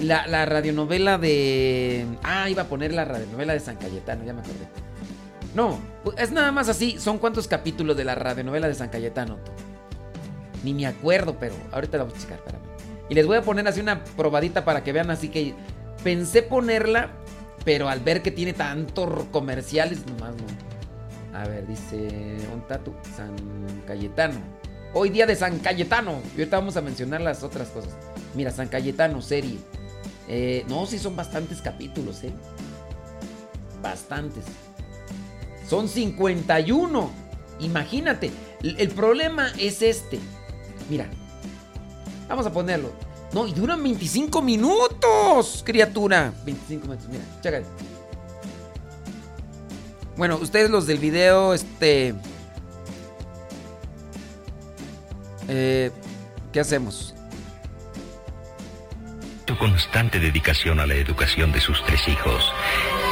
[0.00, 2.06] Mm, la, radionovela de.
[2.22, 4.66] Ah, iba a poner la radionovela de San Cayetano, ya me acordé.
[5.54, 5.78] No,
[6.16, 6.98] es nada más así.
[6.98, 9.38] ¿Son cuántos capítulos de la radionovela de San Cayetano?
[10.62, 12.62] Ni me acuerdo, pero ahorita la voy a checar, espérame.
[13.08, 15.54] Y les voy a poner así una probadita para que vean así que
[16.04, 17.10] pensé ponerla,
[17.64, 21.38] pero al ver que tiene tantos comerciales, nomás no.
[21.38, 23.34] A ver, dice un tatu San
[23.86, 24.38] Cayetano.
[24.92, 26.20] Hoy día de San Cayetano.
[26.36, 27.96] Y ahorita vamos a mencionar las otras cosas.
[28.34, 29.58] Mira, San Cayetano, serie.
[30.32, 32.30] Eh, no, sí son bastantes capítulos, ¿eh?
[33.82, 34.44] Bastantes.
[35.68, 37.10] Son 51.
[37.58, 38.30] Imagínate.
[38.62, 40.20] El, problema es este.
[40.88, 41.10] Mira.
[42.28, 42.92] Vamos a ponerlo.
[43.32, 46.32] No, y duran 25 minutos, criatura.
[46.44, 47.66] 25 minutos, mira, chécate.
[50.16, 52.14] Bueno, ustedes los del video, este...
[55.48, 55.90] Eh,
[56.52, 57.14] ¿Qué hacemos?
[59.58, 62.52] Constante dedicación a la educación de sus tres hijos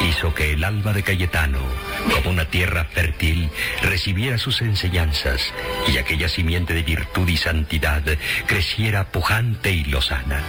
[0.07, 1.59] hizo que el alma de Cayetano,
[2.13, 3.49] como una tierra fértil,
[3.81, 5.53] recibiera sus enseñanzas
[5.87, 8.03] y aquella simiente de virtud y santidad
[8.47, 10.41] creciera pujante y lozana.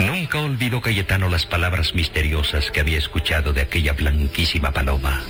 [0.00, 5.22] Nunca olvidó Cayetano las palabras misteriosas que había escuchado de aquella blanquísima paloma.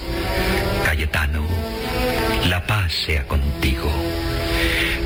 [0.85, 1.47] Cayetano,
[2.49, 3.91] la paz sea contigo.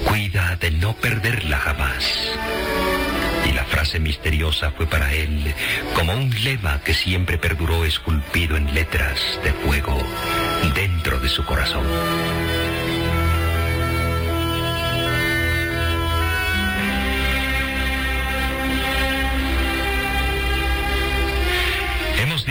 [0.06, 2.83] Cuida de no perderla jamás
[3.74, 5.54] frase misteriosa fue para él
[5.94, 9.98] como un lema que siempre perduró esculpido en letras de fuego
[10.74, 11.84] dentro de su corazón.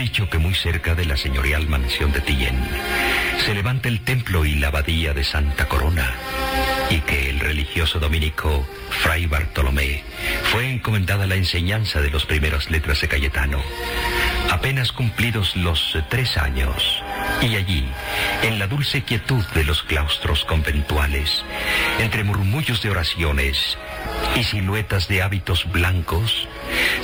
[0.04, 2.62] Dicho que muy cerca de la señorial mansión de Tillén
[3.38, 6.12] se levanta el templo y la abadía de Santa Corona
[6.90, 10.04] y que el religioso dominico Fray Bartolomé
[10.52, 13.62] fue encomendada la enseñanza de las primeras letras de Cayetano.
[14.50, 17.02] Apenas cumplidos los tres años,
[17.40, 17.88] y allí,
[18.42, 21.42] en la dulce quietud de los claustros conventuales,
[21.98, 23.78] entre murmullos de oraciones
[24.36, 26.48] y siluetas de hábitos blancos,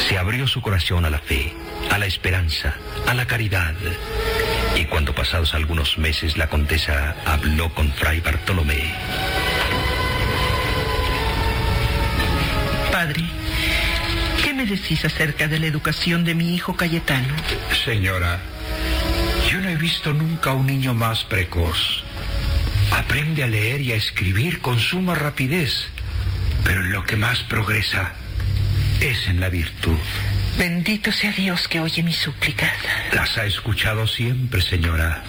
[0.08, 1.54] se abrió su corazón a la fe,
[1.90, 2.74] a la esperanza,
[3.06, 3.74] a la caridad.
[4.76, 8.94] Y cuando pasados algunos meses la condesa habló con Fray Bartolomé,
[12.90, 13.22] Padre,
[14.42, 17.34] ¿qué me decís acerca de la educación de mi hijo Cayetano?
[17.84, 18.40] Señora,
[19.50, 22.02] yo no he visto nunca a un niño más precoz.
[22.90, 25.88] Aprende a leer y a escribir con suma rapidez,
[26.64, 28.12] pero lo que más progresa
[29.00, 29.98] es en la virtud.
[30.58, 32.72] Bendito sea Dios que oye mis súplicas.
[33.12, 35.22] Las ha escuchado siempre, señora.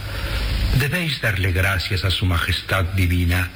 [0.79, 3.49] Debéis darle gracias a su majestad divina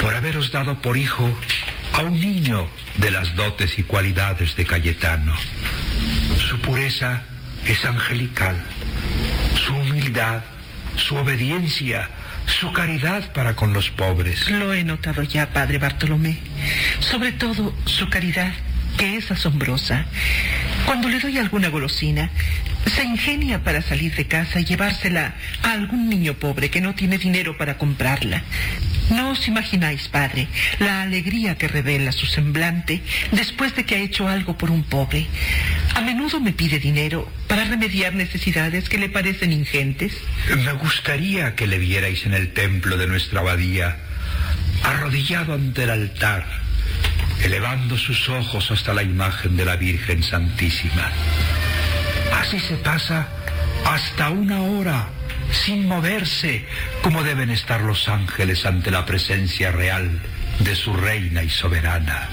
[0.00, 1.28] por haberos dado por hijo
[1.92, 5.34] a un niño de las dotes y cualidades de Cayetano.
[6.48, 7.22] Su pureza
[7.66, 8.56] es angelical,
[9.66, 10.42] su humildad,
[10.96, 12.08] su obediencia,
[12.46, 14.50] su caridad para con los pobres.
[14.50, 16.38] Lo he notado ya, padre Bartolomé.
[17.00, 18.52] Sobre todo su caridad
[18.96, 20.06] que es asombrosa.
[20.84, 22.30] Cuando le doy alguna golosina,
[22.86, 27.18] se ingenia para salir de casa y llevársela a algún niño pobre que no tiene
[27.18, 28.44] dinero para comprarla.
[29.10, 34.28] No os imagináis, padre, la alegría que revela su semblante después de que ha hecho
[34.28, 35.26] algo por un pobre.
[35.94, 40.12] A menudo me pide dinero para remediar necesidades que le parecen ingentes.
[40.56, 43.96] Me gustaría que le vierais en el templo de nuestra abadía,
[44.82, 46.65] arrodillado ante el altar,
[47.42, 51.10] elevando sus ojos hasta la imagen de la Virgen Santísima.
[52.32, 53.28] Así se pasa
[53.84, 55.08] hasta una hora,
[55.50, 56.64] sin moverse,
[57.02, 60.20] como deben estar los ángeles ante la presencia real
[60.60, 62.28] de su reina y soberana.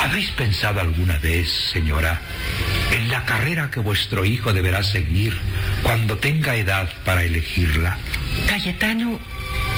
[0.00, 2.20] ¿Habéis pensado alguna vez, señora,
[2.90, 5.38] en la carrera que vuestro hijo deberá seguir
[5.82, 7.98] cuando tenga edad para elegirla?
[8.48, 9.20] Cayetano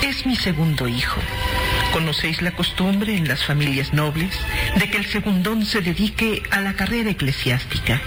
[0.02, 1.20] es mi segundo hijo.
[1.92, 4.38] ¿Conocéis la costumbre en las familias nobles
[4.76, 8.00] de que el segundón se dedique a la carrera eclesiástica?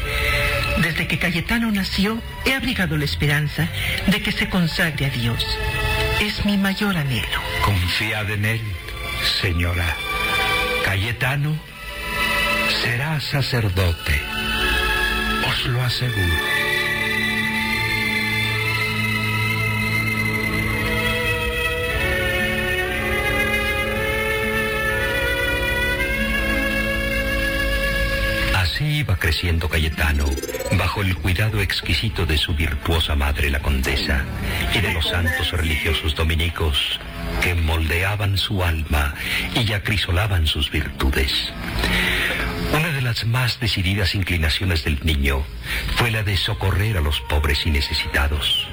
[0.82, 3.70] Desde que Cayetano nació, he abrigado la esperanza
[4.08, 5.46] de que se consagre a Dios.
[6.20, 7.40] Es mi mayor anhelo.
[7.64, 8.62] Confiad en él,
[9.42, 9.96] señora.
[10.84, 11.56] Cayetano
[12.84, 14.22] será sacerdote.
[15.48, 16.65] Os lo aseguro.
[29.36, 30.24] Creciendo Cayetano,
[30.78, 34.24] bajo el cuidado exquisito de su virtuosa madre la condesa
[34.74, 37.02] y de los santos religiosos dominicos
[37.44, 39.14] que moldeaban su alma
[39.54, 41.52] y acrisolaban sus virtudes.
[42.76, 45.46] Una de las más decididas inclinaciones del niño
[45.96, 48.68] fue la de socorrer a los pobres y necesitados.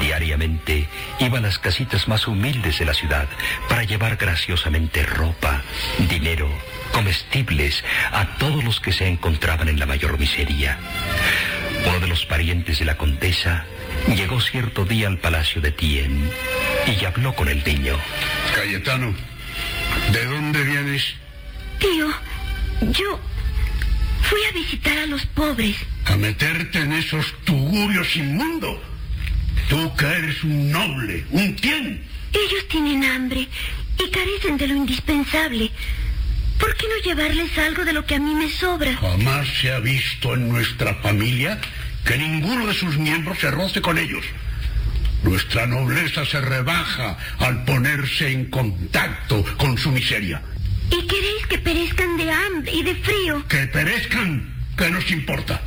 [0.00, 0.88] Diariamente
[1.18, 3.26] iba a las casitas más humildes de la ciudad
[3.68, 5.62] para llevar graciosamente ropa,
[6.08, 6.48] dinero,
[6.92, 7.82] comestibles
[8.12, 10.78] a todos los que se encontraban en la mayor miseria.
[11.88, 13.64] Uno de los parientes de la condesa
[14.14, 16.30] llegó cierto día al palacio de Tien
[16.86, 17.98] y habló con el niño.
[18.54, 19.12] Cayetano,
[20.12, 21.14] ¿de dónde vienes?
[21.80, 22.06] Tío,
[22.90, 23.20] yo
[24.22, 25.76] fui a visitar a los pobres.
[26.06, 28.78] A meterte en esos tugurios inmundos.
[29.68, 32.02] Tú que eres un noble, un tien.
[32.32, 33.48] Ellos tienen hambre
[33.98, 35.70] y carecen de lo indispensable.
[36.58, 38.96] ¿Por qué no llevarles algo de lo que a mí me sobra?
[38.96, 41.60] Jamás se ha visto en nuestra familia
[42.04, 44.24] que ninguno de sus miembros se roce con ellos.
[45.22, 50.42] Nuestra nobleza se rebaja al ponerse en contacto con su miseria.
[50.90, 52.01] ¿Y queréis que perezcan de
[52.32, 53.46] hambre y de frío?
[53.48, 55.60] Que perezcan, ¿qué nos importa?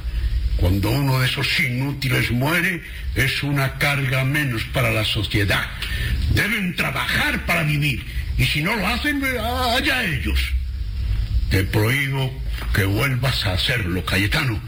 [0.57, 2.81] Cuando uno de esos inútiles muere,
[3.15, 5.67] es una carga menos para la sociedad.
[6.31, 8.05] Deben trabajar para vivir.
[8.37, 10.39] Y si no lo hacen, allá ellos.
[11.49, 12.41] Te prohíbo
[12.73, 14.59] que vuelvas a hacerlo, Cayetano.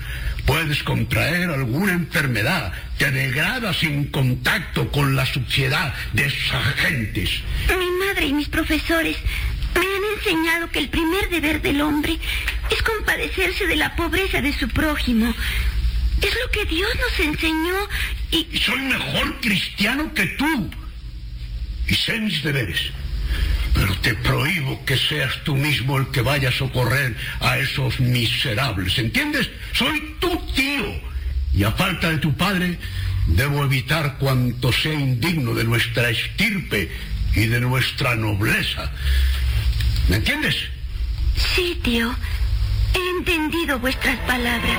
[0.46, 2.72] Puedes contraer alguna enfermedad.
[2.98, 7.42] Te degradas sin contacto con la suciedad de esos agentes.
[7.68, 9.18] Mi madre y mis profesores
[9.76, 12.18] me han enseñado que el primer deber del hombre
[12.70, 15.34] es compadecerse de la pobreza de su prójimo.
[16.22, 17.76] Es lo que Dios nos enseñó
[18.32, 18.48] y...
[18.60, 20.70] soy mejor cristiano que tú.
[21.88, 22.92] Y sé mis deberes.
[23.74, 28.98] Pero te prohíbo que seas tú mismo el que vaya a socorrer a esos miserables.
[28.98, 29.50] ¿Entiendes?
[29.74, 31.00] Soy tu tío.
[31.54, 32.78] Y a falta de tu padre,
[33.28, 36.90] debo evitar cuanto sea indigno de nuestra estirpe
[37.36, 38.92] y de nuestra nobleza.
[40.10, 40.56] ¿Me entiendes?
[41.36, 42.14] Sí, tío.
[42.94, 44.78] He entendido vuestras palabras.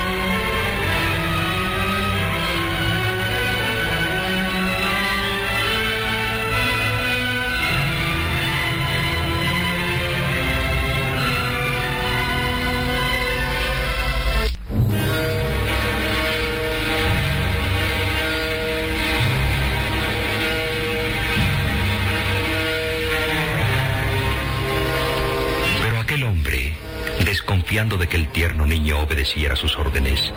[27.79, 30.33] De que el tierno niño obedeciera sus órdenes,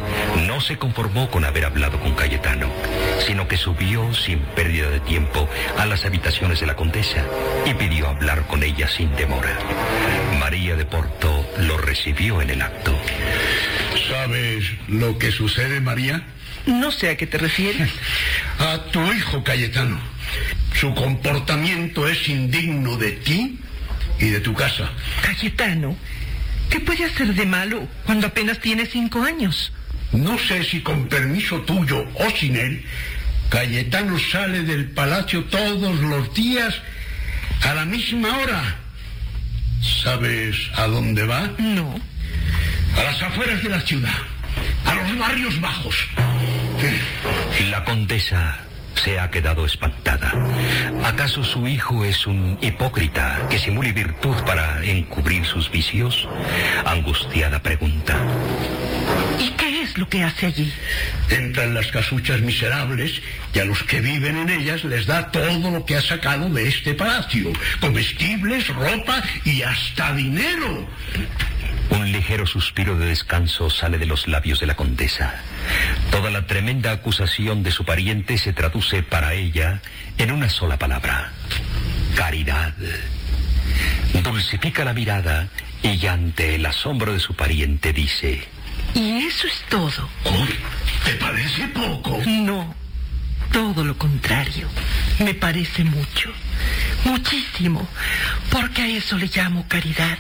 [0.46, 2.70] no se conformó con haber hablado con Cayetano,
[3.26, 5.50] sino que subió sin pérdida de tiempo
[5.80, 7.26] a las habitaciones de la condesa
[7.66, 9.58] y pidió hablar con ella sin demora.
[10.40, 12.96] María de Porto lo recibió en el acto.
[14.08, 16.22] ¿Sabes lo que sucede, María?
[16.68, 17.90] No sé a qué te refieres.
[18.60, 20.00] A tu hijo Cayetano.
[20.80, 23.58] Su comportamiento es indigno de ti
[24.20, 24.92] y de tu casa.
[25.24, 25.98] Cayetano,
[26.72, 29.72] ¿qué puede hacer de malo cuando apenas tiene cinco años?
[30.14, 32.84] No sé si con permiso tuyo o sin él,
[33.50, 36.74] Cayetano sale del palacio todos los días
[37.62, 38.78] a la misma hora.
[40.04, 41.52] ¿Sabes a dónde va?
[41.58, 42.00] No.
[42.98, 44.20] a las afueras de la ciudad,
[44.86, 45.96] a los barrios bajos.
[47.70, 48.60] La condesa
[49.04, 50.32] se ha quedado espantada.
[51.04, 56.30] ¿Acaso su hijo es un hipócrita que simule virtud para encubrir sus vicios?
[56.86, 58.16] Angustiada pregunta.
[59.40, 59.50] ¿Y
[59.92, 60.74] es lo que hace allí?
[61.30, 63.22] Entra en las casuchas miserables
[63.54, 66.68] y a los que viven en ellas les da todo lo que ha sacado de
[66.68, 67.52] este palacio.
[67.80, 70.88] Comestibles, ropa y hasta dinero.
[71.90, 75.36] Un ligero suspiro de descanso sale de los labios de la condesa.
[76.10, 79.82] Toda la tremenda acusación de su pariente se traduce para ella
[80.18, 81.34] en una sola palabra.
[82.16, 82.74] Caridad.
[84.24, 85.50] Dulcifica la mirada
[85.84, 88.48] y ante el asombro de su pariente dice...
[88.94, 90.10] Y eso es todo.
[91.06, 92.22] ¿Te parece poco?
[92.26, 92.76] No,
[93.52, 94.68] todo lo contrario.
[95.20, 96.32] Me parece mucho,
[97.06, 97.88] muchísimo,
[98.50, 100.18] porque a eso le llamo caridad.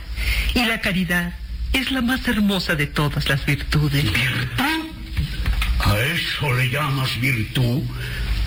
[0.53, 1.33] Y la caridad
[1.73, 4.03] es la más hermosa de todas las virtudes.
[4.03, 4.91] ¿Virtud?
[5.79, 7.83] A eso le llamas virtud.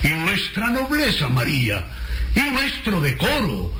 [0.03, 1.85] Y nuestra nobleza, María.
[2.35, 3.73] Y nuestro decoro.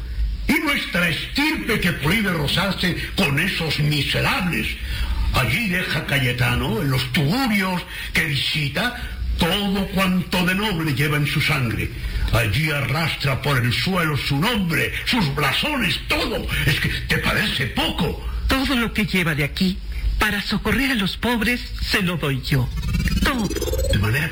[0.48, 4.68] Y nuestra estirpe que prohíbe rozarse con esos miserables.
[5.36, 7.82] Allí deja Cayetano, en los tugurios
[8.14, 8.95] que visita,
[9.38, 11.90] todo cuanto de noble lleva en su sangre.
[12.32, 16.48] Allí arrastra por el suelo su nombre, sus blasones, todo.
[16.66, 18.26] Es que te parece poco.
[18.48, 19.78] Todo lo que lleva de aquí
[20.20, 22.70] para socorrer a los pobres se lo doy yo.
[23.24, 23.48] Todo.
[23.91, 24.32] De manera,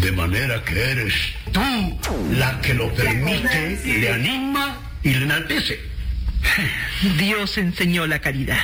[0.00, 1.14] de manera que eres
[1.52, 1.98] tú
[2.32, 5.80] la que lo permite, le anima y le enaltece.
[7.18, 8.60] Dios enseñó la caridad.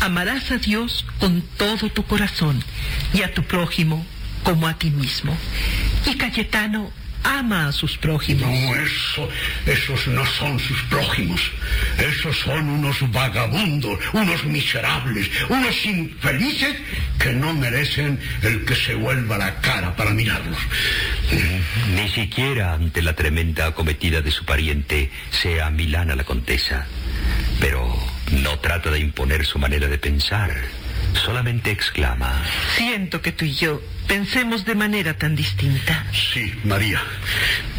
[0.00, 2.62] Amarás a Dios con todo tu corazón
[3.12, 4.06] y a tu prójimo
[4.42, 5.36] como a ti mismo.
[6.06, 6.90] Y Cayetano
[7.22, 8.48] ama a sus prójimos.
[8.48, 9.28] No, eso,
[9.66, 11.40] esos no son sus prójimos.
[11.98, 16.76] Esos son unos vagabundos, unos miserables, unos infelices
[17.18, 20.58] que no merecen el que se vuelva la cara para mirarlos.
[21.94, 26.86] Ni siquiera ante la tremenda acometida de su pariente sea Milana la condesa.
[27.60, 27.94] Pero
[28.30, 30.54] no trata de imponer su manera de pensar.
[31.24, 32.42] Solamente exclama.
[32.76, 36.06] Siento que tú y yo pensemos de manera tan distinta.
[36.12, 37.02] Sí, María,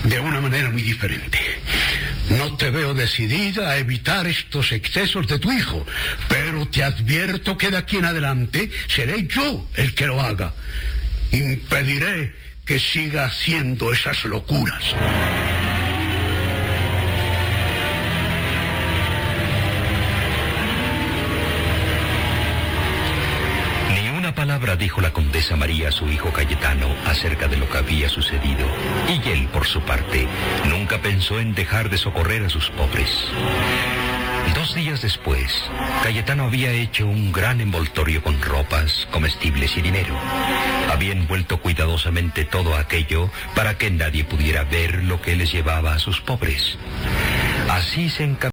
[0.03, 1.39] de una manera muy diferente.
[2.37, 5.85] No te veo decidida a evitar estos excesos de tu hijo,
[6.27, 10.53] pero te advierto que de aquí en adelante seré yo el que lo haga.
[11.31, 12.33] Impediré
[12.65, 14.95] que siga haciendo esas locuras.
[24.61, 28.67] Palabra dijo la condesa María a su hijo Cayetano acerca de lo que había sucedido.
[29.09, 30.27] Y él, por su parte,
[30.69, 33.09] nunca pensó en dejar de socorrer a sus pobres.
[34.53, 35.51] Dos días después,
[36.03, 40.15] Cayetano había hecho un gran envoltorio con ropas, comestibles y dinero.
[40.91, 45.99] Había envuelto cuidadosamente todo aquello para que nadie pudiera ver lo que les llevaba a
[45.99, 46.77] sus pobres.
[47.67, 48.51] Así se encaminó.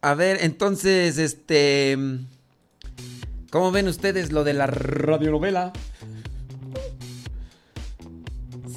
[0.00, 1.98] A ver, entonces, este...
[3.56, 5.72] ¿Cómo ven ustedes lo de la radionovela?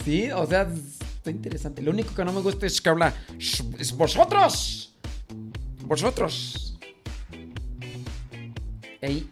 [0.05, 0.69] Sí, o sea,
[1.17, 1.81] está interesante.
[1.81, 3.13] Lo único que no me gusta es que habla...
[3.37, 4.95] "Sh- es vosotros.
[5.81, 6.79] Vosotros.
[9.01, 9.27] Ey.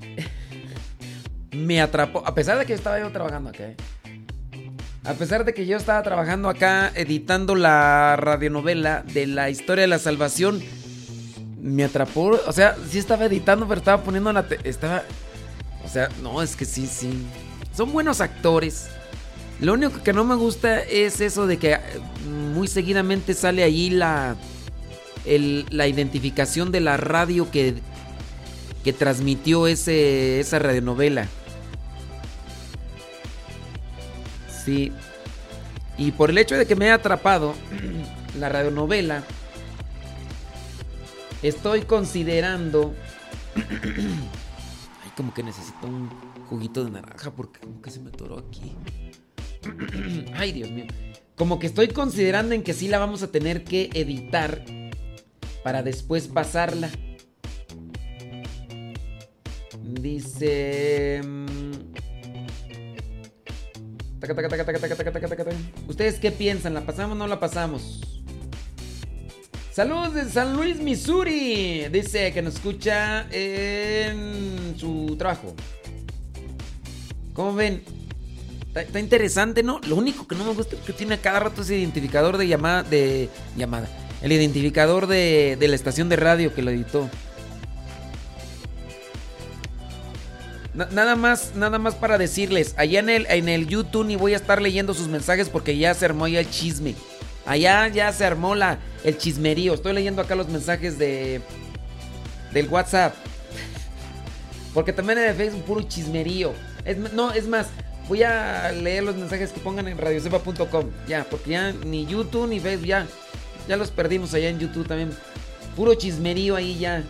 [1.54, 2.28] Me atrapó.
[2.28, 3.70] A pesar de que estaba yo trabajando acá.
[5.06, 9.88] A pesar de que yo estaba trabajando acá editando la radionovela de la historia de
[9.88, 10.62] la salvación,
[11.62, 12.38] me atrapó.
[12.46, 14.46] O sea, sí estaba editando, pero estaba poniendo la.
[14.66, 15.04] estaba.
[15.88, 17.10] O sea, no, es que sí, sí.
[17.76, 18.88] Son buenos actores.
[19.62, 21.80] Lo único que no me gusta es eso de que eh,
[22.54, 24.36] muy seguidamente sale ahí la.
[25.26, 27.76] el- la identificación de la radio que.
[28.84, 31.28] que transmitió ese, esa radionovela.
[34.66, 34.92] Sí.
[35.98, 37.56] Y por el hecho de que me haya atrapado
[38.40, 39.24] la radionovela,
[41.42, 42.94] estoy considerando.
[45.18, 46.10] como que necesito un
[46.48, 48.76] juguito de naranja porque como que se me atoró aquí.
[50.36, 50.86] Ay, Dios mío.
[51.36, 54.64] Como que estoy considerando en que sí la vamos a tener que editar
[55.64, 56.90] para después pasarla.
[59.82, 61.22] Dice...
[65.88, 66.74] ¿Ustedes qué piensan?
[66.74, 68.17] ¿La pasamos o no la pasamos?
[69.78, 71.88] Saludos de San Luis, Missouri.
[71.92, 75.54] Dice que nos escucha en su trabajo.
[77.34, 77.84] ¿Cómo ven?
[78.74, 79.80] Está, interesante, ¿no?
[79.88, 82.82] Lo único que no me gusta es que tiene cada rato ese identificador de llamada.
[82.82, 83.88] De llamada.
[84.24, 87.08] El identificador de, de la estación de radio que lo editó.
[90.74, 94.34] Na- nada más, nada más para decirles, allá en el, en el YouTube ni voy
[94.34, 96.96] a estar leyendo sus mensajes porque ya se armó ya el chisme.
[97.48, 99.74] Allá ya se armó la, el chismerío.
[99.74, 101.42] Estoy leyendo acá los mensajes de
[102.52, 103.16] del WhatsApp.
[104.74, 106.54] Porque también en el Facebook puro chismerío.
[106.84, 107.68] Es no, es más,
[108.08, 110.92] voy a leer los mensajes que pongan en radiocepa.com.
[111.08, 113.08] Ya, porque ya ni YouTube ni Facebook ya
[113.68, 115.12] ya los perdimos allá en YouTube también.
[115.76, 117.04] Puro chismerío ahí ya.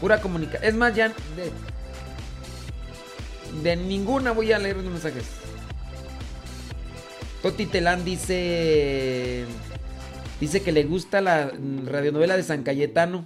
[0.00, 0.64] Pura comunicación.
[0.64, 1.52] Es más, ya de,
[3.62, 5.24] de ninguna voy a leer los mensajes.
[7.46, 9.44] Toti Telán dice.
[10.40, 11.52] Dice que le gusta la
[11.84, 13.24] radionovela de San Cayetano.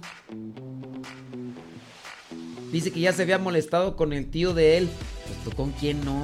[2.71, 4.89] Dice que ya se había molestado con el tío de él.
[5.25, 6.23] Pues tú con quién no.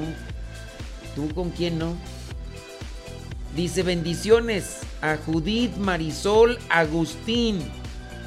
[1.16, 1.96] Tú con quién no.
[3.56, 7.64] Dice bendiciones a Judith, Marisol, Agustín.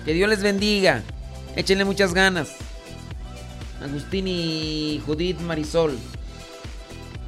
[0.05, 1.05] Que Dios les bendiga.
[1.55, 2.57] Échenle muchas ganas.
[3.81, 5.97] Agustín y Judith Marisol.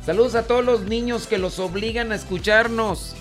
[0.05, 3.15] Saludos a todos los niños que los obligan a escucharnos.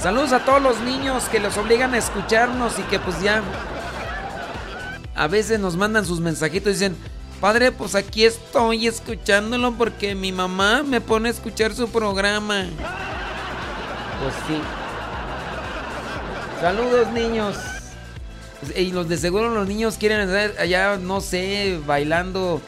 [0.00, 3.42] Saludos a todos los niños que los obligan a escucharnos y que pues ya
[5.14, 6.96] a veces nos mandan sus mensajitos y dicen,
[7.40, 12.64] padre, pues aquí estoy escuchándolo porque mi mamá me pone a escuchar su programa.
[14.22, 14.58] Pues sí.
[16.62, 17.56] Saludos niños.
[18.74, 22.62] Y los de seguro los niños quieren estar allá, no sé, bailando.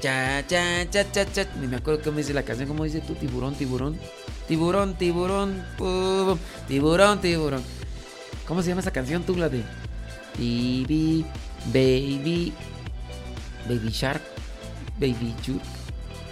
[0.00, 0.42] Cha.
[1.60, 4.00] Ni me acuerdo cómo dice la canción, cómo dice tú, tiburón, tiburón.
[4.48, 6.36] Tiburón, tiburón, pum,
[6.66, 7.62] tiburón, tiburón.
[8.48, 11.24] ¿Cómo se llama esa canción tú, la Baby,
[11.66, 12.52] Baby,
[13.68, 14.22] Baby Shark,
[14.98, 15.60] Baby Shark,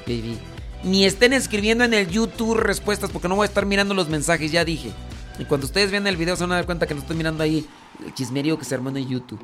[0.05, 0.50] Baby.
[0.83, 4.51] Ni estén escribiendo en el YouTube respuestas porque no voy a estar mirando los mensajes,
[4.51, 4.91] ya dije.
[5.39, 7.43] Y cuando ustedes vean el video se van a dar cuenta que no estoy mirando
[7.43, 7.67] ahí
[8.05, 9.41] el chismerío que se armó en YouTube.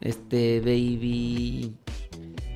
[0.00, 1.74] Este, Baby.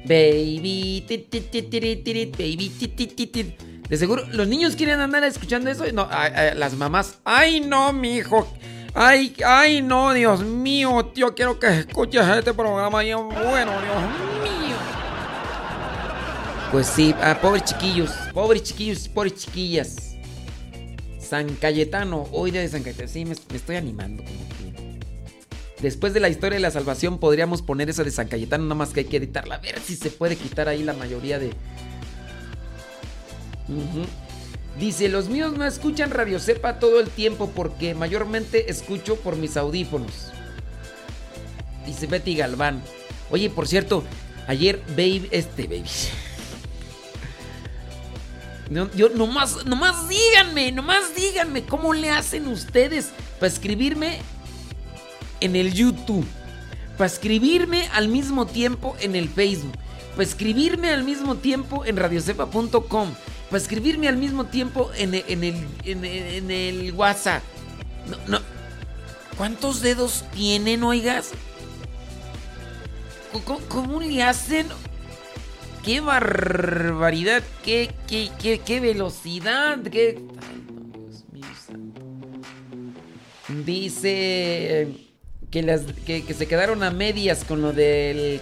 [0.07, 1.05] Baby.
[1.07, 3.57] tit, tit, tit, Baby.
[3.89, 5.85] De seguro, los niños quieren andar escuchando eso.
[5.93, 6.09] No,
[6.55, 7.19] las mamás.
[7.25, 8.47] Ay, no, mi hijo.
[8.95, 13.03] Ay, ay, no, Dios mío, tío, quiero que escuches este programa.
[13.03, 14.03] Bueno, Dios
[14.43, 14.64] mío.
[16.75, 20.17] Pues sí, ah, pobres chiquillos, pobres chiquillos, pobres chiquillas.
[21.21, 23.09] San Cayetano, hoy día de San Cayetano.
[23.09, 24.99] Sí, me, estoy animando como que.
[25.81, 28.91] Después de la historia de la salvación podríamos poner esa de San Cayetano, nada más
[28.91, 29.55] que hay que editarla.
[29.55, 31.51] A ver si se puede quitar ahí la mayoría de...
[33.69, 34.05] Ujú.
[34.77, 39.57] Dice, los míos no escuchan Radio Cepa todo el tiempo porque mayormente escucho por mis
[39.57, 40.33] audífonos.
[41.87, 42.83] Dice Betty Galván.
[43.31, 44.03] Oye, por cierto,
[44.49, 45.85] ayer Babe, este Baby.
[48.70, 54.20] Yo nomás, nomás díganme, nomás díganme cómo le hacen ustedes para escribirme
[55.41, 56.27] en el YouTube,
[56.97, 59.77] para escribirme al mismo tiempo en el Facebook,
[60.12, 63.15] para escribirme al mismo tiempo en radiocepa.com,
[63.51, 67.43] para escribirme al mismo tiempo en en el, en el- WhatsApp.
[68.09, 68.41] No, no.
[69.36, 71.31] ¿Cuántos dedos tienen, oigas?
[73.45, 74.69] ¿Cómo, cómo le hacen?
[75.85, 77.43] ¡Qué barbaridad!
[77.62, 79.82] ¡Qué, qué, qué, qué velocidad!
[79.82, 80.19] ¡Qué...
[80.40, 80.65] Ay,
[81.32, 81.94] Dios mío.
[83.66, 84.89] Dice
[85.51, 88.40] que, las, que, se quedaron a medias con lo del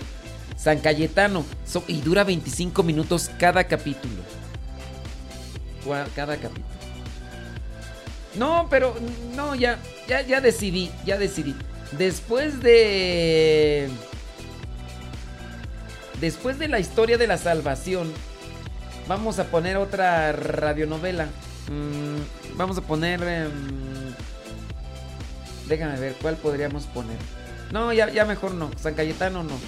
[0.57, 1.45] San Cayetano.
[1.89, 4.23] Y dura 25 minutos cada capítulo.
[6.15, 6.67] Cada capítulo.
[8.37, 8.95] No, pero
[9.35, 11.57] no, ya, ya, ya decidí, ya decidí.
[11.99, 13.91] Después de...
[16.23, 18.13] Después de la historia de la salvación,
[19.09, 21.25] vamos a poner otra radionovela.
[21.69, 23.21] Mm, vamos a poner...
[23.25, 24.15] em,
[25.67, 27.19] déjame ver, ¿cuál podríamos poner?
[27.73, 28.71] No, ya, ya mejor no.
[28.79, 29.59] San Cayetano no.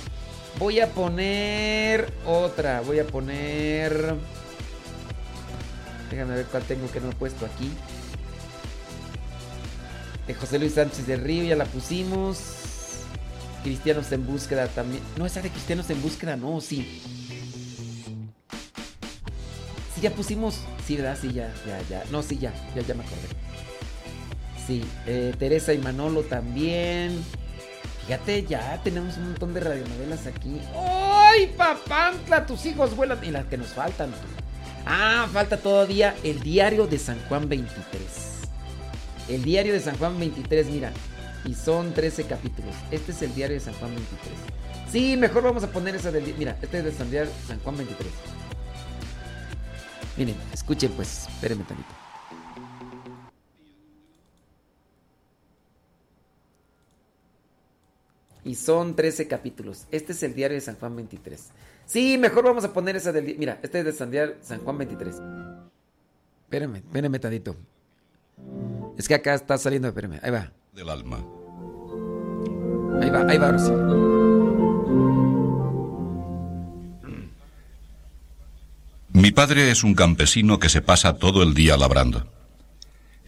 [0.61, 2.83] Voy a poner otra.
[2.83, 4.15] Voy a poner...
[6.09, 7.69] Déjame ver cuál tengo que no he puesto aquí.
[10.29, 12.64] De José Luis Sánchez del Río, ya la pusimos.
[13.65, 15.03] Cristianos en búsqueda también.
[15.17, 17.01] No, esa de Cristianos en búsqueda, no, sí.
[19.95, 20.61] Sí, ya pusimos.
[20.87, 21.17] Sí, ¿verdad?
[21.21, 22.05] Sí, ya, ya, ya.
[22.13, 23.29] No, sí, ya, ya, ya me acordé.
[24.67, 27.25] Sí, eh, Teresa y Manolo también.
[28.07, 30.61] Fíjate, ya tenemos un montón de radionovelas aquí.
[30.77, 32.45] ¡Ay, papantla!
[32.45, 33.25] Tus hijos vuelan.
[33.25, 34.11] Y las que nos faltan.
[34.85, 38.03] Ah, falta todavía el diario de San Juan 23.
[39.31, 40.93] El diario de San Juan 23, mira.
[41.45, 42.75] Y son 13 capítulos.
[42.91, 44.35] Este es el diario de San Juan 23.
[44.91, 46.35] Sí, mejor vamos a poner esa del...
[46.39, 47.11] Mira, este es de San,
[47.47, 48.13] San Juan 23.
[50.17, 51.89] Miren, escuchen pues, espérenme tantito.
[58.45, 59.87] Y son 13 capítulos.
[59.91, 61.51] Este es el diario de San Juan 23.
[61.87, 63.37] Sí, mejor vamos a poner esa del...
[63.37, 64.11] Mira, este es de San,
[64.41, 65.17] San Juan 23.
[66.45, 67.57] Espérenme, espérenme tantito.
[68.97, 70.53] Es que acá está saliendo, espérenme, ahí va.
[70.75, 71.19] Del alma.
[73.01, 73.71] Ahí va, ahí va, ahora sí.
[79.13, 82.27] Mi padre es un campesino que se pasa todo el día labrando.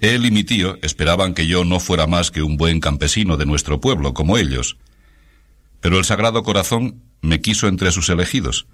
[0.01, 3.47] Él y mi tío esperaban que yo no fuera más que un buen campesino de
[3.47, 4.77] nuestro pueblo, como ellos.
[5.81, 8.67] Pero el Sagrado Corazón me quiso entre sus elegidos,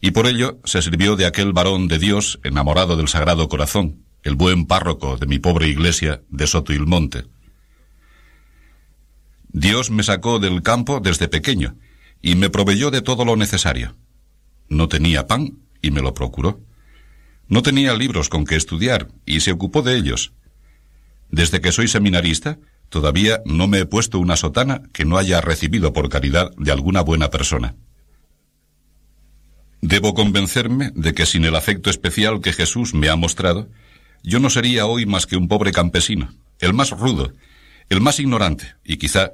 [0.00, 4.34] y por ello se sirvió de aquel varón de Dios enamorado del Sagrado Corazón, el
[4.34, 7.24] buen párroco de mi pobre iglesia de Soto y Monte.
[9.48, 11.76] Dios me sacó del campo desde pequeño
[12.20, 13.96] y me proveyó de todo lo necesario.
[14.68, 16.60] No tenía pan y me lo procuró.
[17.48, 20.32] No tenía libros con que estudiar y se ocupó de ellos.
[21.30, 22.58] Desde que soy seminarista,
[22.88, 27.00] todavía no me he puesto una sotana que no haya recibido por caridad de alguna
[27.00, 27.74] buena persona.
[29.80, 33.68] Debo convencerme de que sin el afecto especial que Jesús me ha mostrado,
[34.22, 37.32] yo no sería hoy más que un pobre campesino, el más rudo,
[37.88, 39.32] el más ignorante y quizá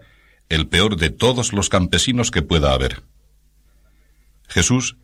[0.48, 3.02] el peor de todos los campesinos que pueda haber.
[4.48, 4.96] Jesús,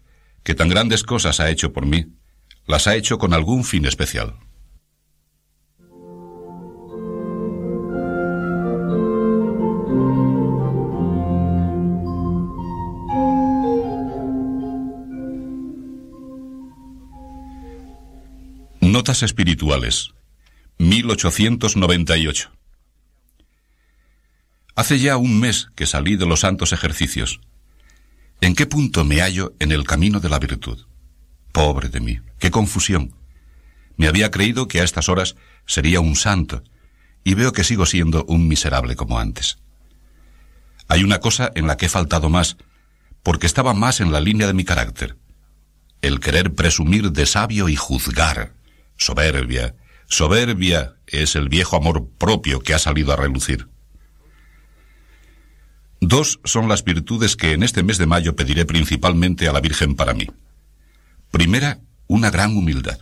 [0.42, 2.06] que tan grandes cosas ha hecho por mí,
[2.66, 4.36] las ha hecho con algún fin especial.
[18.80, 20.10] Notas espirituales.
[20.78, 22.59] 1898.
[24.74, 27.40] Hace ya un mes que salí de los santos ejercicios.
[28.40, 30.86] ¿En qué punto me hallo en el camino de la virtud?
[31.52, 33.14] Pobre de mí, qué confusión.
[33.96, 35.36] Me había creído que a estas horas
[35.66, 36.62] sería un santo,
[37.24, 39.58] y veo que sigo siendo un miserable como antes.
[40.88, 42.56] Hay una cosa en la que he faltado más,
[43.22, 45.16] porque estaba más en la línea de mi carácter.
[46.00, 48.54] El querer presumir de sabio y juzgar
[48.96, 49.74] Soberbia.
[50.06, 53.68] Soberbia es el viejo amor propio que ha salido a relucir.
[56.00, 59.94] Dos son las virtudes que en este mes de mayo pediré principalmente a la Virgen
[59.94, 60.26] para mí.
[61.30, 63.00] Primera, una gran humildad.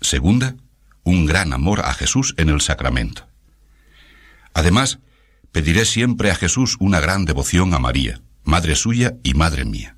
[0.00, 0.56] Segunda,
[1.04, 3.28] un gran amor a Jesús en el sacramento.
[4.52, 4.98] Además,
[5.52, 9.96] pediré siempre a Jesús una gran devoción a María, Madre suya y Madre mía.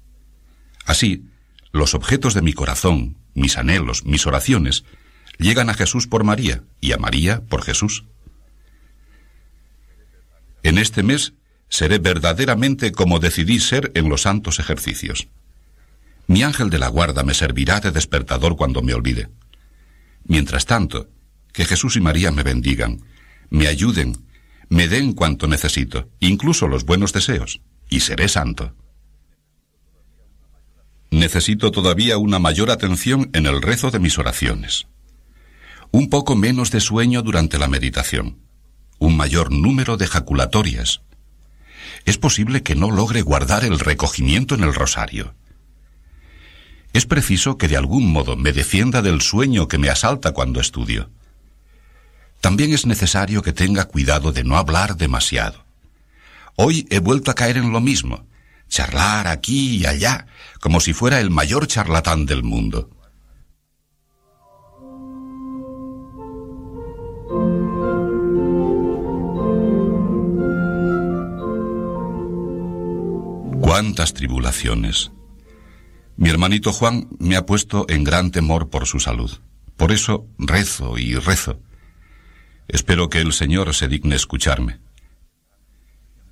[0.85, 1.25] Así,
[1.73, 4.85] los objetos de mi corazón, mis anhelos, mis oraciones,
[5.39, 8.05] llegan a Jesús por María y a María por Jesús.
[10.63, 11.33] En este mes
[11.71, 15.29] seré verdaderamente como decidí ser en los santos ejercicios.
[16.27, 19.31] Mi ángel de la guarda me servirá de despertador cuando me olvide.
[20.25, 21.09] Mientras tanto,
[21.55, 23.01] que Jesús y María me bendigan,
[23.49, 24.27] me ayuden,
[24.69, 28.75] me den cuanto necesito, incluso los buenos deseos, y seré santo.
[31.11, 34.87] Necesito todavía una mayor atención en el rezo de mis oraciones
[35.93, 38.39] un poco menos de sueño durante la meditación,
[38.99, 41.03] un mayor número de jaculatorias.
[42.05, 45.35] Es posible que no logre guardar el recogimiento en el rosario.
[46.93, 51.11] Es preciso que de algún modo me defienda del sueño que me asalta cuando estudio.
[52.41, 55.65] También es necesario que tenga cuidado de no hablar demasiado.
[56.57, 58.27] Hoy he vuelto a caer en lo mismo,
[58.69, 60.27] charlar aquí y allá,
[60.61, 62.91] como si fuera el mayor charlatán del mundo.
[73.61, 75.13] Cuántas tribulaciones.
[76.17, 79.39] Mi hermanito Juan me ha puesto en gran temor por su salud.
[79.77, 81.61] Por eso rezo y rezo.
[82.69, 84.81] Espero que el Señor se digne escucharme.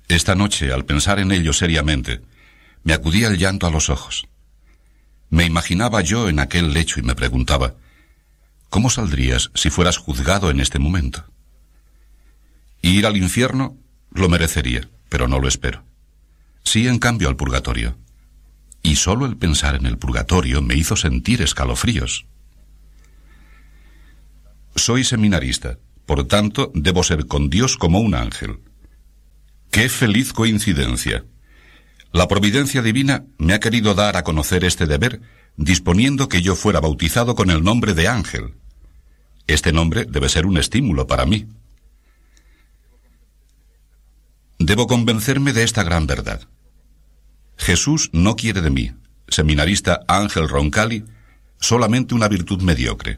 [0.07, 2.21] Esta noche, al pensar en ello seriamente,
[2.83, 4.27] me acudía el llanto a los ojos.
[5.29, 7.75] Me imaginaba yo en aquel lecho y me preguntaba,
[8.69, 11.25] ¿cómo saldrías si fueras juzgado en este momento?
[12.81, 13.77] Ir al infierno
[14.11, 15.88] lo merecería, pero no lo espero.
[16.63, 17.97] Sí, en cambio, al purgatorio.
[18.81, 22.25] Y solo el pensar en el purgatorio me hizo sentir escalofríos.
[24.75, 28.59] Soy seminarista, por tanto debo ser con Dios como un ángel.
[29.71, 31.25] ¡Qué feliz coincidencia!
[32.11, 35.21] La providencia divina me ha querido dar a conocer este deber,
[35.57, 38.55] disponiendo que yo fuera bautizado con el nombre de ángel.
[39.45, 41.47] Este nombre debe ser un estímulo para mí.
[44.69, 46.41] Debo convencerme de esta gran verdad.
[47.57, 48.91] Jesús no quiere de mí,
[49.27, 51.05] seminarista Ángel Roncalli,
[51.59, 53.17] solamente una virtud mediocre.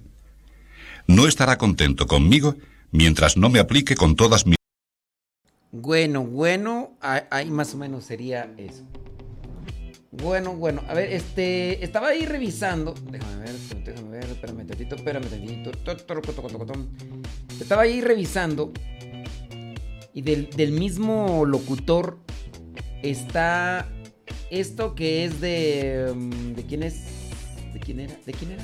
[1.08, 2.56] No estará contento conmigo
[2.92, 4.56] mientras no me aplique con todas mis...
[5.74, 8.84] Bueno, bueno, ahí, más o menos sería eso.
[10.10, 15.26] Bueno, bueno, a ver, este, estaba ahí revisando, déjame ver, déjame ver, espérame tantito, espérame
[15.26, 16.88] tantito, to- to- to- to- to- to-
[17.60, 18.72] estaba ahí revisando
[20.14, 22.18] y del, del mismo locutor
[23.02, 23.88] está
[24.50, 26.96] esto que es de, mm, ¿de quién es?
[27.74, 28.14] ¿De quién era?
[28.26, 28.64] ¿De quién era?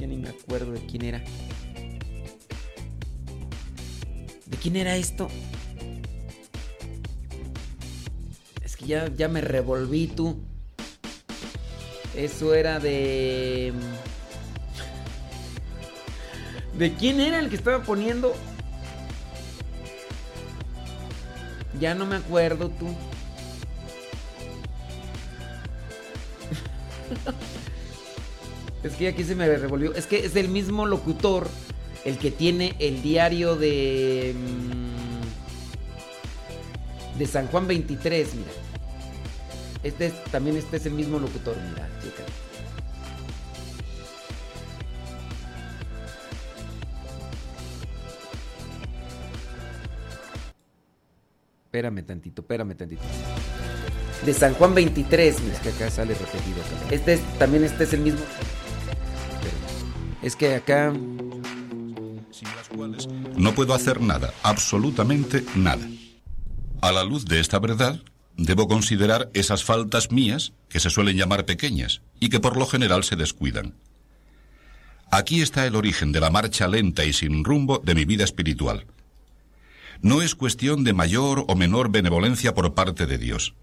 [0.00, 1.22] Ya ni me acuerdo de quién era.
[4.46, 5.28] ¿De quién era esto?
[8.64, 10.36] Es que ya, ya me revolví tú.
[12.16, 13.72] Eso era de...
[16.76, 18.34] ¿De quién era el que estaba poniendo?
[21.80, 22.88] Ya no me acuerdo tú.
[28.82, 29.94] es que aquí se me revolvió.
[29.94, 31.48] Es que es el mismo locutor
[32.04, 34.34] el que tiene el diario de...
[34.34, 34.86] mm,
[37.18, 38.50] de San Juan 23, mira.
[39.82, 42.22] Este es, también este es el mismo locutor, mira, chica.
[51.76, 53.02] Espérame tantito, espérame tantito.
[54.24, 55.56] De San Juan 23, mira.
[55.56, 56.62] Es que acá sale repetido.
[56.62, 56.94] acá.
[56.94, 58.20] Este es, también este es el mismo.
[60.22, 60.94] Es que acá.
[63.36, 65.86] no puedo hacer nada, absolutamente nada.
[66.80, 68.00] A la luz de esta verdad,
[68.38, 73.04] debo considerar esas faltas mías, que se suelen llamar pequeñas, y que por lo general
[73.04, 73.74] se descuidan.
[75.10, 78.86] Aquí está el origen de la marcha lenta y sin rumbo de mi vida espiritual.
[80.02, 83.54] No es cuestión de mayor o menor benevolencia por parte de Dios.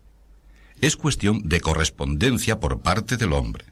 [0.82, 3.66] Es cuestión de correspondencia por parte del hombre.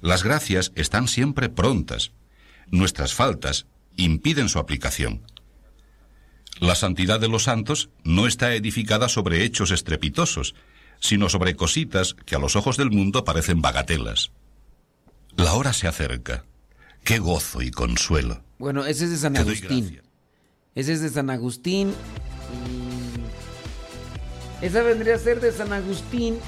[0.00, 2.12] Las gracias están siempre prontas.
[2.70, 3.66] Nuestras faltas
[3.96, 5.22] impiden su aplicación.
[6.60, 10.54] La santidad de los santos no está edificada sobre hechos estrepitosos,
[11.00, 14.30] sino sobre cositas que a los ojos del mundo parecen bagatelas.
[15.36, 16.44] La hora se acerca.
[17.02, 18.42] Qué gozo y consuelo.
[18.58, 20.00] Bueno, ese es de San Agustín.
[20.74, 21.94] Ese es de San Agustín.
[24.60, 26.38] Esa vendría a ser de San Agustín.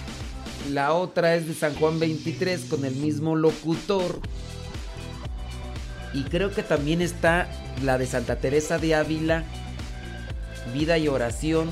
[0.72, 4.20] La otra es de San Juan 23 con el mismo locutor.
[6.12, 7.48] Y creo que también está
[7.84, 9.44] la de Santa Teresa de Ávila.
[10.74, 11.70] Vida y oración.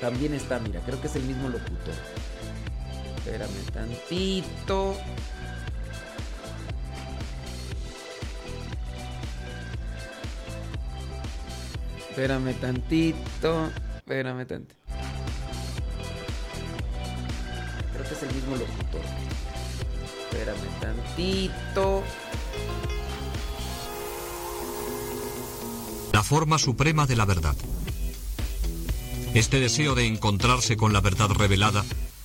[0.00, 1.94] También está, mira, creo que es el mismo locutor.
[3.18, 4.96] Espérame tantito.
[12.10, 13.70] Espérame tantito.
[13.96, 14.74] Espérame tantito.
[17.92, 19.02] Creo que es el mismo locutor.
[20.30, 22.04] Espérame tantito.
[26.12, 27.56] la forma suprema de la verdad.
[29.34, 31.84] Este deseo de encontrarse con la verdad revelada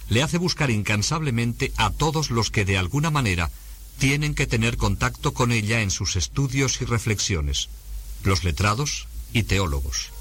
[0.09, 3.51] le hace buscar incansablemente a todos los que de alguna manera
[3.97, 7.69] tienen que tener contacto con ella en sus estudios y reflexiones,
[8.23, 10.11] los letrados y teólogos.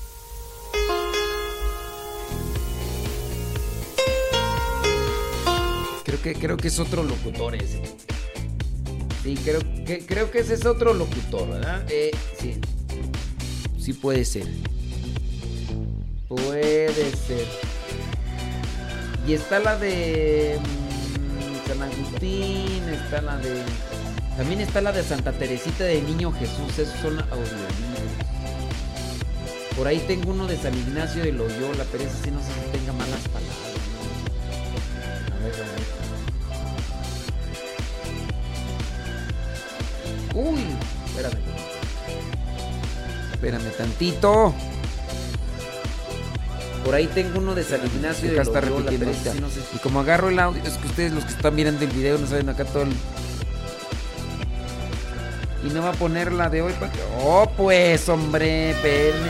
[6.04, 7.82] Creo que, creo que es otro locutor ese.
[9.22, 11.84] Sí, creo que, creo que ese es otro locutor, ¿verdad?
[11.88, 12.60] Eh, sí.
[13.78, 14.46] Sí puede ser.
[16.28, 17.46] Puede ser.
[19.26, 23.62] Y está la de mm, San Agustín, está la de...
[24.36, 27.93] También está la de Santa Teresita de Niño Jesús, esos son audiolibros.
[29.76, 32.78] Por ahí tengo uno de San Ignacio de Loyola, pero ese sí no sé si
[32.78, 33.58] tenga malas palabras.
[35.30, 35.34] ¿no?
[35.34, 35.84] A ver, a ver.
[40.34, 40.60] Uy,
[41.06, 41.38] espérame.
[43.32, 44.54] Espérame tantito.
[46.84, 49.32] Por ahí tengo uno de San Ignacio de Acá está Loyola, repitiendo pero ese ahorita.
[49.32, 51.54] sí no sé si- Y como agarro el audio, es que ustedes los que están
[51.54, 52.90] mirando el video no saben acá todo el...
[55.64, 56.98] Y no va a poner la de hoy para que...
[57.22, 59.28] Oh, pues, hombre, espérenme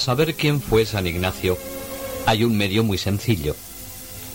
[0.00, 1.56] saber quién fue San Ignacio,
[2.26, 3.54] hay un medio muy sencillo.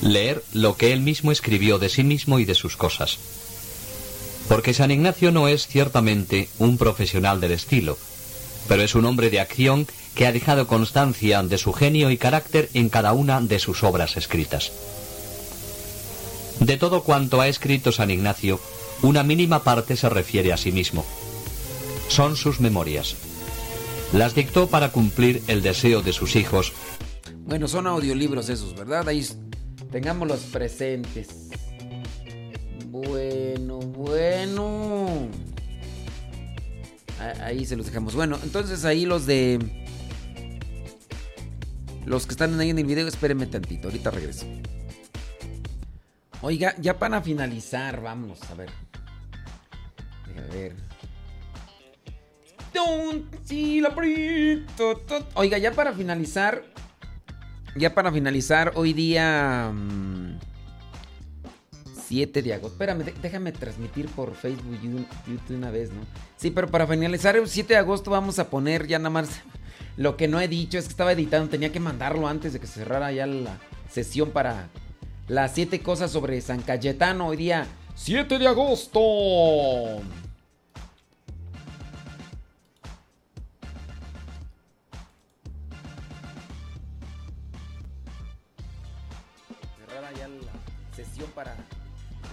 [0.01, 3.17] Leer lo que él mismo escribió de sí mismo y de sus cosas.
[4.47, 7.97] Porque San Ignacio no es ciertamente un profesional del estilo,
[8.67, 12.69] pero es un hombre de acción que ha dejado constancia de su genio y carácter
[12.73, 14.71] en cada una de sus obras escritas.
[16.59, 18.59] De todo cuanto ha escrito San Ignacio,
[19.01, 21.05] una mínima parte se refiere a sí mismo.
[22.07, 23.15] Son sus memorias.
[24.13, 26.71] Las dictó para cumplir el deseo de sus hijos.
[27.45, 29.07] Bueno, son audiolibros esos, ¿verdad?
[29.07, 29.25] Ahí
[29.91, 31.49] tengámoslos presentes.
[32.87, 35.27] Bueno, bueno.
[37.41, 38.15] Ahí se los dejamos.
[38.15, 39.59] Bueno, entonces ahí los de...
[42.05, 44.45] Los que están ahí en el video, espérenme tantito, ahorita regreso.
[46.41, 48.69] Oiga, ya para finalizar, vamos a ver.
[50.37, 50.75] A ver.
[55.35, 56.63] Oiga, ya para finalizar.
[57.75, 59.71] Ya para finalizar, hoy día.
[62.07, 62.73] 7 mm, de agosto.
[62.73, 66.01] Espérame, déjame transmitir por Facebook y YouTube una vez, ¿no?
[66.37, 69.29] Sí, pero para finalizar el 7 de agosto vamos a poner ya nada más.
[69.97, 72.67] Lo que no he dicho es que estaba editando, tenía que mandarlo antes de que
[72.67, 73.57] cerrara ya la
[73.89, 74.67] sesión para
[75.27, 77.27] las 7 cosas sobre San Cayetano.
[77.27, 78.99] Hoy día 7 de agosto.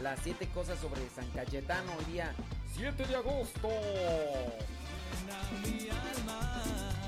[0.02, 2.34] Las 7 cosas sobre San Cayetano hoy día
[2.74, 3.68] 7 de agosto.
[5.62, 7.01] mi alma.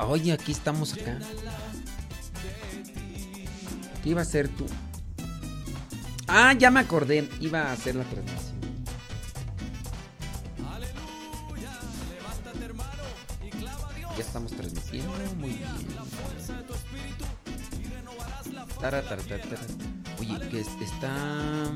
[0.00, 1.18] Oye, aquí estamos acá.
[4.02, 4.66] ¿Qué iba a hacer tú?
[6.28, 7.28] Ah, ya me acordé.
[7.40, 8.56] Iba a hacer la transmisión.
[14.16, 15.12] Ya estamos transmitiendo.
[15.38, 15.68] Muy bien.
[20.20, 21.66] Oye, que es- está.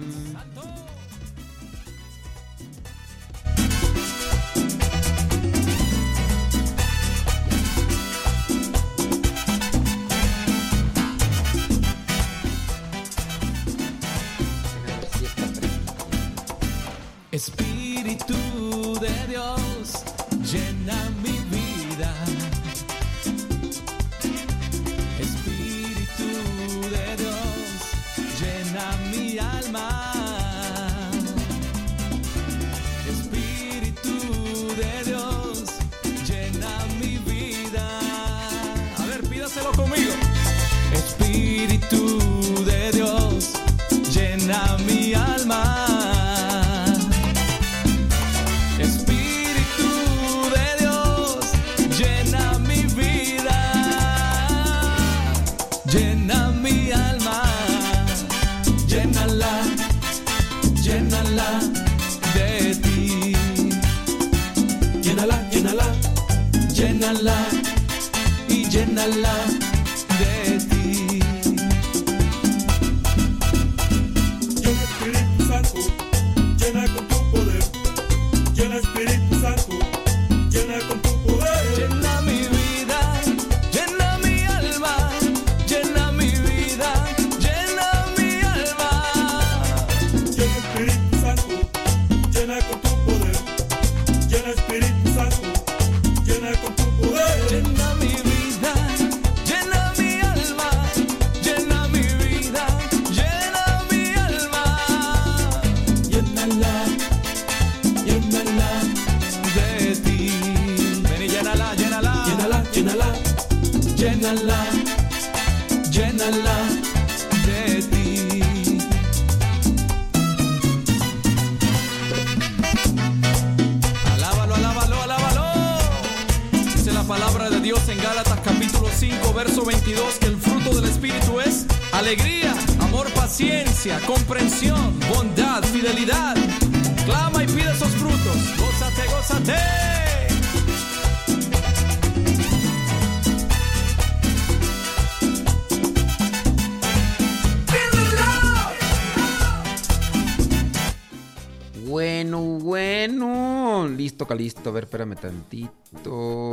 [154.51, 154.71] Listo.
[154.71, 156.51] A ver, espérame tantito.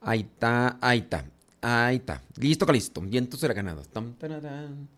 [0.00, 1.24] Ahí está, ahí está.
[1.60, 2.22] Ahí está.
[2.38, 3.02] Listo, Calisto.
[3.02, 3.82] Viento será ganado.
[3.82, 4.88] Tam, tararán.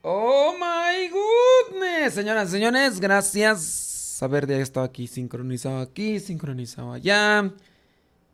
[0.00, 2.14] Oh my goodness.
[2.14, 4.22] Señoras y señores, gracias.
[4.22, 7.52] A ver, ya estaba aquí sincronizado aquí, sincronizado allá.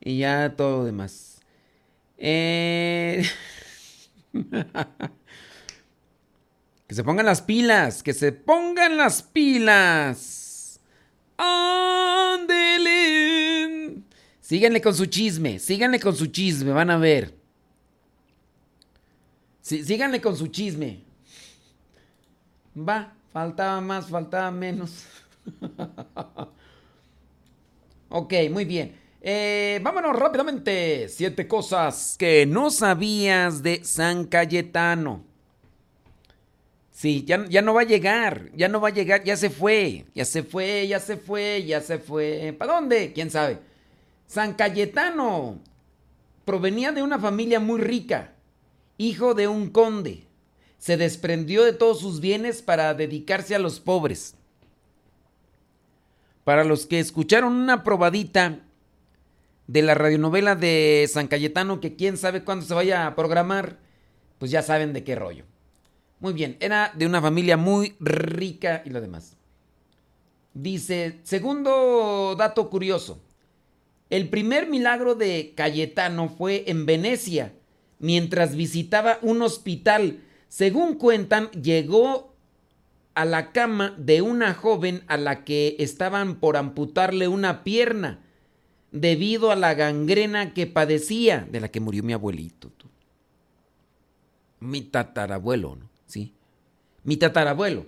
[0.00, 1.40] Y ya todo lo demás.
[2.18, 3.24] Eh...
[6.92, 10.78] Que se pongan las pilas, que se pongan las pilas.
[11.38, 12.92] Ándele.
[14.42, 17.34] Síganle con su chisme, síganle con su chisme, van a ver.
[19.62, 21.02] Sí, síganle con su chisme.
[22.76, 25.06] Va, faltaba más, faltaba menos.
[28.10, 29.00] ok, muy bien.
[29.22, 31.08] Eh, vámonos rápidamente.
[31.08, 35.31] Siete cosas que no sabías de San Cayetano.
[37.02, 40.04] Sí, ya, ya, no va a llegar, ya no va a llegar, ya se fue,
[40.14, 42.54] ya se fue, ya se fue, ya se fue.
[42.56, 43.12] ¿Para dónde?
[43.12, 43.58] ¿Quién sabe?
[44.28, 45.58] San Cayetano
[46.44, 48.34] provenía de una familia muy rica,
[48.98, 50.28] hijo de un conde.
[50.78, 54.36] Se desprendió de todos sus bienes para dedicarse a los pobres.
[56.44, 58.60] Para los que escucharon una probadita
[59.66, 63.80] de la radionovela de San Cayetano, que quién sabe cuándo se vaya a programar,
[64.38, 65.46] pues ya saben de qué rollo.
[66.22, 69.36] Muy bien, era de una familia muy rica y lo demás.
[70.54, 73.20] Dice, segundo dato curioso,
[74.08, 77.54] el primer milagro de Cayetano fue en Venecia,
[77.98, 80.20] mientras visitaba un hospital.
[80.46, 82.36] Según cuentan, llegó
[83.14, 88.20] a la cama de una joven a la que estaban por amputarle una pierna
[88.92, 92.70] debido a la gangrena que padecía, de la que murió mi abuelito.
[94.60, 95.91] Mi tatarabuelo, ¿no?
[97.04, 97.86] Mi tatarabuelo.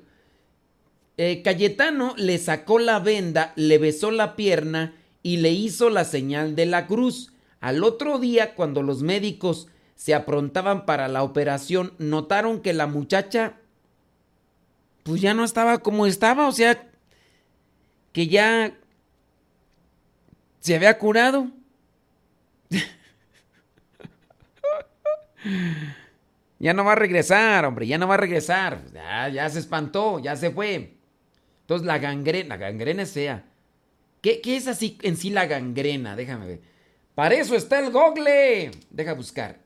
[1.16, 6.56] Eh, Cayetano le sacó la venda, le besó la pierna y le hizo la señal
[6.56, 7.32] de la cruz.
[7.60, 13.54] Al otro día, cuando los médicos se aprontaban para la operación, notaron que la muchacha
[15.04, 16.90] pues ya no estaba como estaba, o sea,
[18.12, 18.74] que ya
[20.60, 21.48] se había curado.
[26.64, 28.80] Ya no va a regresar, hombre, ya no va a regresar.
[28.94, 30.94] Ya, se espantó, ya se fue.
[31.60, 33.12] Entonces la gangrena, la gangrena es.
[34.22, 36.16] ¿Qué, ¿Qué, es así en sí la gangrena?
[36.16, 36.60] Déjame ver.
[37.14, 38.70] Para eso está el google.
[38.88, 39.58] Deja buscar.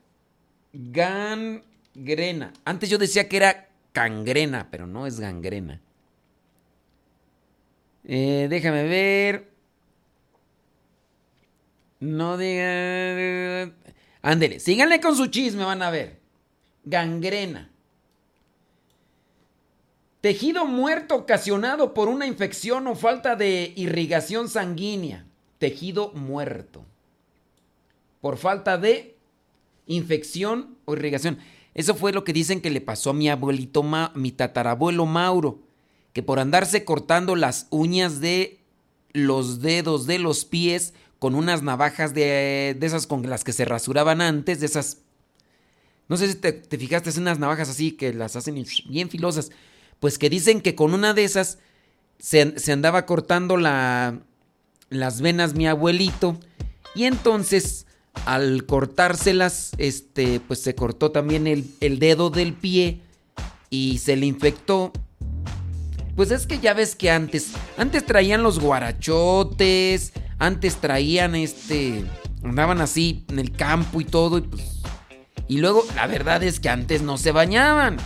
[0.72, 2.52] Gangrena.
[2.64, 5.80] Antes yo decía que era cangrena, pero no es gangrena.
[8.08, 9.48] Eh, déjame ver.
[12.00, 13.72] No diga.
[14.20, 16.17] Ándele, síganle con su chisme, van a ver
[16.88, 17.70] gangrena.
[20.20, 25.24] Tejido muerto ocasionado por una infección o falta de irrigación sanguínea.
[25.58, 26.84] Tejido muerto.
[28.20, 29.16] Por falta de
[29.86, 31.38] infección o irrigación.
[31.74, 33.84] Eso fue lo que dicen que le pasó a mi abuelito,
[34.14, 35.60] mi tatarabuelo Mauro,
[36.12, 38.58] que por andarse cortando las uñas de
[39.12, 43.64] los dedos de los pies con unas navajas de, de esas con las que se
[43.64, 44.98] rasuraban antes, de esas
[46.08, 49.50] no sé si te, fijaste, en unas navajas así que las hacen bien filosas.
[50.00, 51.58] Pues que dicen que con una de esas
[52.18, 54.20] se, andaba cortando la,
[54.88, 56.38] las venas mi abuelito.
[56.94, 57.86] Y entonces,
[58.24, 63.00] al cortárselas, este, pues se cortó también el, el dedo del pie
[63.68, 64.92] y se le infectó.
[66.16, 72.04] Pues es que ya ves que antes, antes traían los guarachotes, antes traían este,
[72.42, 74.77] andaban así en el campo y todo, y pues
[75.48, 77.96] y luego, la verdad es que antes no se bañaban.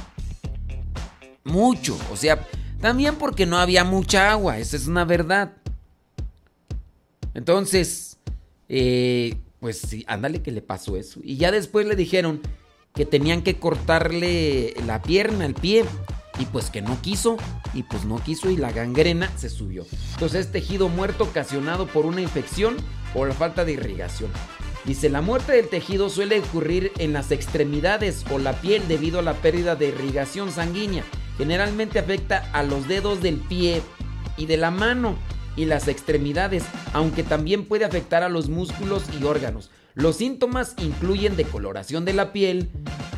[1.44, 1.98] Mucho.
[2.12, 2.46] O sea,
[2.80, 4.58] también porque no había mucha agua.
[4.58, 5.52] Esa es una verdad.
[7.34, 8.18] Entonces,
[8.68, 11.18] eh, pues sí, ándale que le pasó eso.
[11.24, 12.40] Y ya después le dijeron
[12.94, 15.84] que tenían que cortarle la pierna, el pie.
[16.38, 17.38] Y pues que no quiso.
[17.74, 19.84] Y pues no quiso y la gangrena se subió.
[20.12, 22.76] Entonces es tejido muerto ocasionado por una infección
[23.16, 24.30] o la falta de irrigación.
[24.84, 29.22] Dice, la muerte del tejido suele ocurrir en las extremidades o la piel debido a
[29.22, 31.04] la pérdida de irrigación sanguínea.
[31.38, 33.80] Generalmente afecta a los dedos del pie
[34.36, 35.16] y de la mano
[35.56, 39.70] y las extremidades, aunque también puede afectar a los músculos y órganos.
[39.94, 42.70] Los síntomas incluyen decoloración de la piel,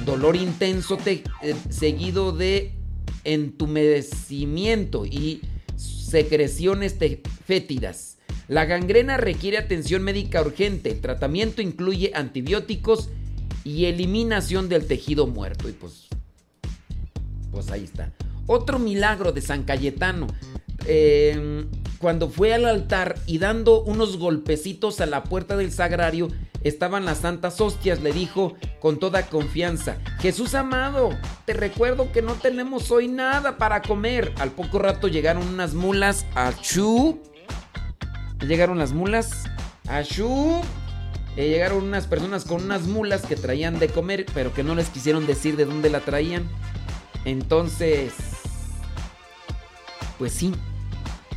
[0.05, 1.23] dolor intenso eh,
[1.71, 2.75] seguido de
[3.23, 5.41] entumecimiento y
[5.77, 6.97] secreciones
[7.47, 8.14] fétidas.
[8.49, 10.91] La gangrena requiere atención médica urgente.
[10.91, 13.11] El tratamiento incluye antibióticos
[13.65, 15.69] y eliminación del tejido muerto.
[15.69, 16.09] Y pues,
[17.51, 18.13] pues ahí está.
[18.47, 20.27] Otro milagro de San Cayetano.
[20.87, 21.65] eh,
[22.05, 26.29] cuando fue al altar y dando unos golpecitos a la puerta del sagrario,
[26.63, 31.17] estaban las santas hostias, le dijo con toda confianza, Jesús amado,
[31.47, 34.35] te recuerdo que no tenemos hoy nada para comer.
[34.39, 37.23] Al poco rato llegaron unas mulas a Chu.
[38.47, 39.45] Llegaron las mulas
[39.89, 40.61] a Chu.
[41.37, 44.89] Eh, llegaron unas personas con unas mulas que traían de comer, pero que no les
[44.89, 46.49] quisieron decir de dónde la traían.
[47.25, 48.13] Entonces,
[50.19, 50.55] pues sí.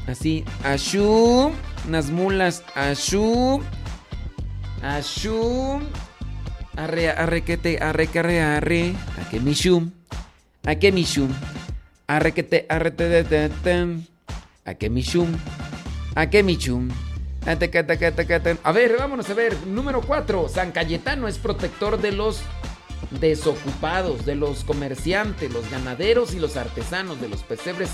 [0.08, 1.52] Así, Ashu,
[1.86, 3.62] unas mulas, Ashu,
[4.82, 5.82] Ashu,
[6.78, 9.92] arre, arre, que te, arre, que arre, arre, a que mishum,
[10.66, 11.30] a que mishum,
[12.08, 13.86] arre, que te, arre, te, te, te,
[14.64, 15.28] a que mishum,
[16.18, 16.90] a que michum.
[17.46, 18.58] a te, que, te, que, te, que, te.
[18.64, 19.56] A ver, vámonos a ver.
[19.68, 20.50] Número 4.
[20.50, 22.42] San Cayetano es protector de los
[23.12, 27.92] desocupados, de los comerciantes, los ganaderos y los artesanos, de los pesebres,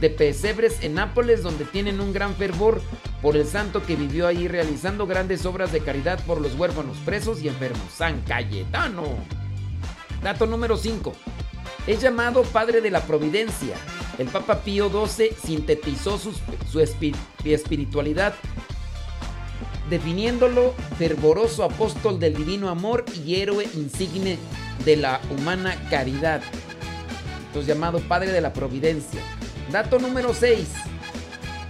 [0.00, 2.82] de pesebres en Nápoles, donde tienen un gran fervor
[3.22, 7.40] por el santo que vivió ahí realizando grandes obras de caridad por los huérfanos, presos
[7.40, 7.90] y enfermos.
[7.96, 9.04] San Cayetano.
[10.22, 11.14] Dato número 5.
[11.86, 13.76] Es llamado Padre de la Providencia.
[14.18, 16.30] El Papa Pío XII sintetizó su
[16.80, 17.14] espi-
[17.44, 18.34] espiritualidad
[19.90, 24.38] definiéndolo fervoroso apóstol del divino amor y héroe insigne
[24.84, 26.42] de la humana caridad.
[27.46, 29.20] Entonces llamado Padre de la Providencia.
[29.70, 30.68] Dato número 6.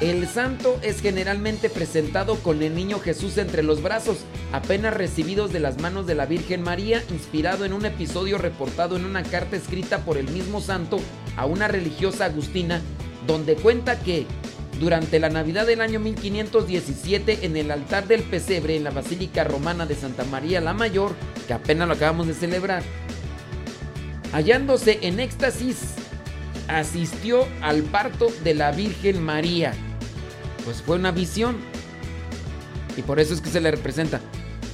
[0.01, 4.19] El santo es generalmente presentado con el niño Jesús entre los brazos,
[4.53, 9.05] apenas recibidos de las manos de la Virgen María, inspirado en un episodio reportado en
[9.05, 10.99] una carta escrita por el mismo santo
[11.37, 12.81] a una religiosa agustina,
[13.27, 14.27] donde cuenta que
[14.81, 19.87] durante la Navidad del año 1517 en el altar del pesebre en la Basílica Romana
[19.87, 21.15] de Santa María la Mayor,
[21.47, 22.83] que apenas lo acabamos de celebrar,
[24.33, 25.95] hallándose en éxtasis,
[26.69, 29.73] asistió al parto de la Virgen María.
[30.65, 31.57] Pues fue una visión.
[32.97, 34.21] Y por eso es que se le representa.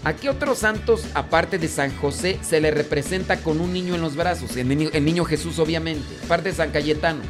[0.05, 4.01] ¿A qué otros santos, aparte de San José, se le representa con un niño en
[4.01, 4.57] los brazos?
[4.57, 6.07] El niño, Jesús, obviamente.
[6.25, 7.21] Aparte de San Cayetano.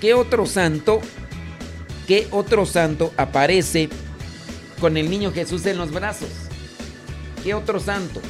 [0.00, 1.00] ¿Qué otro santo,
[2.06, 3.88] qué otro santo aparece
[4.80, 6.28] con el niño Jesús en los brazos?
[7.42, 8.20] ¿Qué otro santo?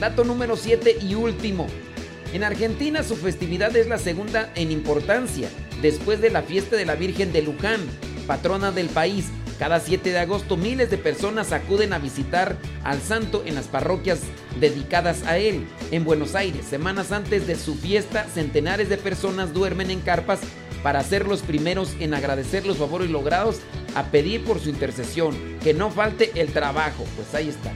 [0.00, 1.66] Dato número 7 y último.
[2.32, 5.48] En Argentina su festividad es la segunda en importancia,
[5.80, 7.80] después de la fiesta de la Virgen de Luján,
[8.26, 9.26] patrona del país.
[9.58, 14.20] Cada 7 de agosto miles de personas acuden a visitar al santo en las parroquias
[14.60, 15.66] dedicadas a él.
[15.90, 20.40] En Buenos Aires, semanas antes de su fiesta, centenares de personas duermen en carpas
[20.82, 23.56] para ser los primeros en agradecer los favores logrados,
[23.94, 25.34] a pedir por su intercesión,
[25.64, 27.04] que no falte el trabajo.
[27.16, 27.72] Pues ahí está.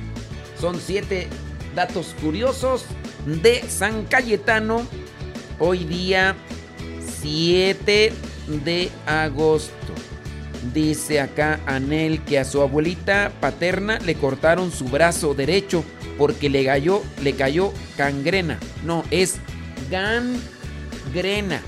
[0.61, 1.27] Son siete
[1.75, 2.85] datos curiosos
[3.27, 4.87] de San Cayetano.
[5.59, 6.35] Hoy día
[7.21, 8.13] 7
[8.65, 9.73] de agosto.
[10.73, 15.85] Dice acá Anel que a su abuelita paterna le cortaron su brazo derecho
[16.19, 18.59] porque le cayó, le cayó gangrena.
[18.85, 19.37] No, es
[19.91, 21.61] gangrena.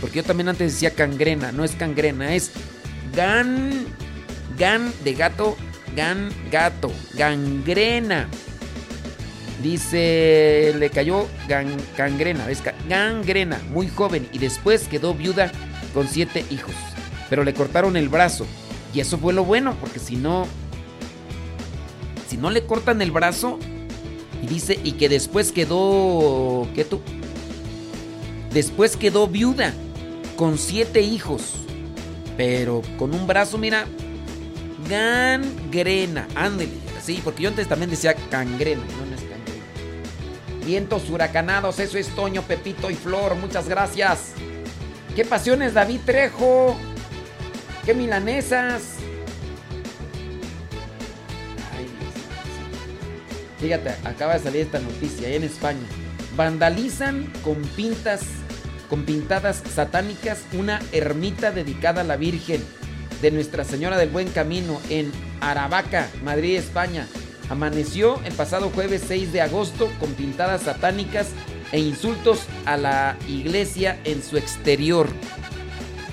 [0.00, 2.50] Porque yo también antes decía cangrena, no es cangrena, es
[3.14, 3.86] gan,
[4.58, 5.56] gan de gato,
[5.96, 8.28] gan gato, gangrena.
[9.62, 12.46] Dice, le cayó gan- gangrena,
[12.88, 15.52] gangrena, muy joven, y después quedó viuda
[15.94, 16.74] con siete hijos.
[17.30, 18.46] Pero le cortaron el brazo.
[18.92, 20.46] Y eso fue lo bueno, porque si no,
[22.28, 23.58] si no le cortan el brazo,
[24.42, 27.00] y dice, y que después quedó, ¿qué tú?
[28.52, 29.72] Después quedó viuda
[30.36, 31.52] con siete hijos.
[32.36, 33.86] Pero con un brazo, mira,
[34.90, 36.26] gangrena.
[36.34, 36.72] Ándele.
[37.02, 38.82] Sí, porque yo antes también decía gangrena.
[38.82, 39.01] No.
[40.64, 43.34] Vientos huracanados, eso es Toño, Pepito y Flor.
[43.34, 44.32] Muchas gracias.
[45.16, 46.76] ¿Qué pasiones, David Trejo?
[47.84, 48.94] ¿Qué milanesas?
[53.58, 55.86] Fíjate, acaba de salir esta noticia en España.
[56.36, 58.22] Vandalizan con pintas,
[58.88, 62.62] con pintadas satánicas una ermita dedicada a la Virgen
[63.20, 67.06] de Nuestra Señora del Buen Camino en Aravaca, Madrid, España.
[67.48, 71.28] Amaneció el pasado jueves 6 de agosto con pintadas satánicas
[71.72, 75.08] e insultos a la iglesia en su exterior.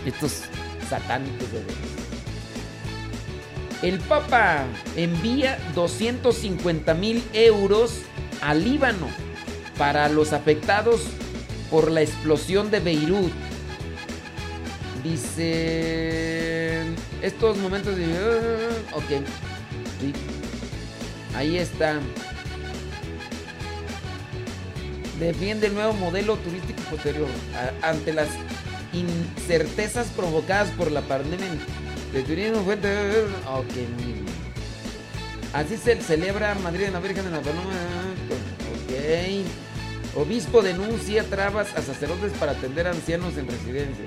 [0.06, 0.44] Estos
[0.90, 1.64] satánicos de.
[3.82, 4.66] El Papa
[4.98, 8.02] envía 250 mil euros
[8.42, 9.08] a Líbano
[9.78, 11.04] para los afectados
[11.72, 13.32] por la explosión de Beirut.
[15.04, 16.84] Dice...
[17.22, 18.06] Estos momentos de...
[18.94, 19.24] Ok.
[21.36, 22.00] Ahí está.
[25.20, 27.28] Defiende el nuevo modelo turístico posterior
[27.82, 28.30] ante las
[28.94, 31.48] incertezas provocadas por la pandemia
[32.14, 32.64] de turismo.
[32.64, 32.90] Fuente...
[33.48, 33.76] Ok.
[33.98, 34.26] muy bien.
[35.54, 37.74] Así se celebra Madrid en la Virgen de la Paloma.
[38.74, 39.46] Ok.
[40.16, 44.06] Obispo denuncia trabas a sacerdotes para atender ancianos en residencia.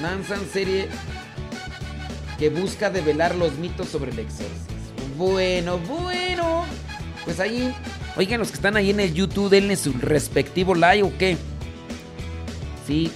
[0.00, 0.88] Lanzan serie
[2.38, 4.75] que busca develar los mitos sobre el exorcismo.
[5.16, 6.64] Bueno, bueno.
[7.24, 7.74] Pues ahí,
[8.16, 11.36] oigan, los que están ahí en el YouTube, denle su respectivo like o qué.
[12.86, 13.10] Sí.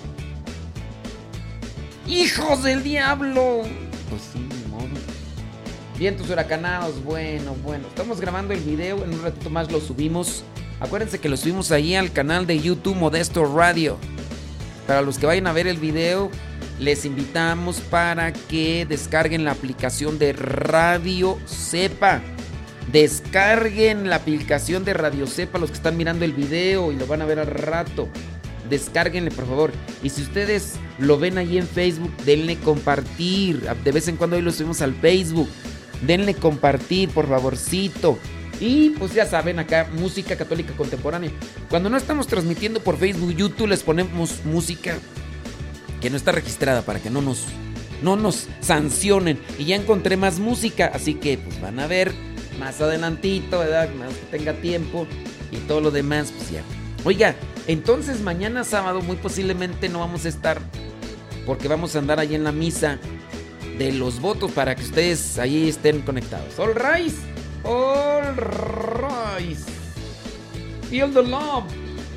[2.08, 3.62] ¡Hijos del diablo!
[4.08, 4.88] Pues sí, modo.
[5.96, 7.86] Vientos huracanados, bueno, bueno.
[7.86, 10.42] Estamos grabando el video, en un ratito más lo subimos.
[10.80, 13.98] Acuérdense que lo subimos ahí al canal de YouTube Modesto Radio.
[14.86, 16.30] Para los que vayan a ver el video,
[16.80, 22.22] les invitamos para que descarguen la aplicación de Radio Cepa.
[22.90, 27.20] Descarguen la aplicación de Radio Cepa los que están mirando el video y lo van
[27.20, 28.08] a ver al rato.
[28.70, 29.72] Descárguenle, por favor.
[30.02, 33.60] Y si ustedes lo ven ahí en Facebook, denle compartir.
[33.84, 35.48] De vez en cuando hoy lo subimos al Facebook.
[36.06, 38.18] Denle compartir, por favorcito.
[38.58, 41.30] Y pues ya saben, acá música católica contemporánea.
[41.68, 44.96] Cuando no estamos transmitiendo por Facebook, YouTube, les ponemos música
[46.00, 47.44] que no está registrada para que no nos,
[48.02, 49.38] no nos sancionen.
[49.58, 52.12] Y ya encontré más música, así que pues van a ver
[52.58, 53.92] más adelantito, ¿verdad?
[53.94, 55.06] Más que tenga tiempo
[55.50, 56.62] y todo lo demás, pues ya.
[57.04, 57.34] Oiga,
[57.66, 60.60] entonces mañana sábado muy posiblemente no vamos a estar
[61.46, 62.98] porque vamos a andar ahí en la misa
[63.78, 66.58] de los votos para que ustedes ahí estén conectados.
[66.58, 67.14] All right.
[67.64, 69.58] All right.
[70.90, 71.64] Feel the love.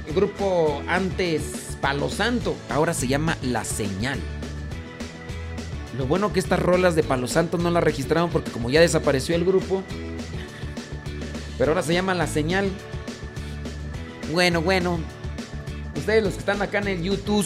[0.08, 4.18] El grupo antes Palo Santo, ahora se llama La Señal.
[5.98, 9.36] Lo bueno que estas rolas de Palo Santo no las registraron porque como ya desapareció
[9.36, 9.84] el grupo,
[11.58, 12.72] pero ahora se llama La Señal.
[14.32, 14.98] Bueno, bueno.
[15.98, 17.46] Ustedes los que están acá en el YouTube,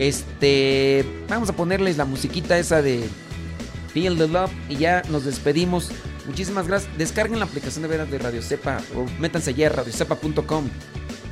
[0.00, 3.08] este, vamos a ponerles la musiquita esa de
[3.94, 5.92] Feel the Love y ya nos despedimos.
[6.26, 6.90] Muchísimas gracias.
[6.98, 10.68] Descarguen la aplicación de veras de Radio Cepa o métanse ya a radiocepa.com.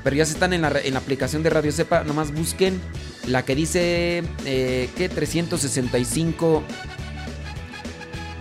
[0.05, 2.81] Pero ya se están en la, en la aplicación de Radio Cepa, nomás busquen
[3.27, 6.63] la que dice eh, que 365.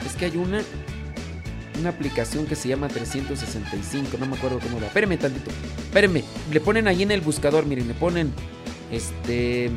[0.06, 0.62] Es que hay una
[1.80, 4.88] una aplicación que se llama 365, no me acuerdo cómo va.
[4.88, 5.52] Espérenme tantito.
[5.78, 8.32] Espérenme, le ponen ahí en el buscador, miren, le ponen
[8.92, 9.70] este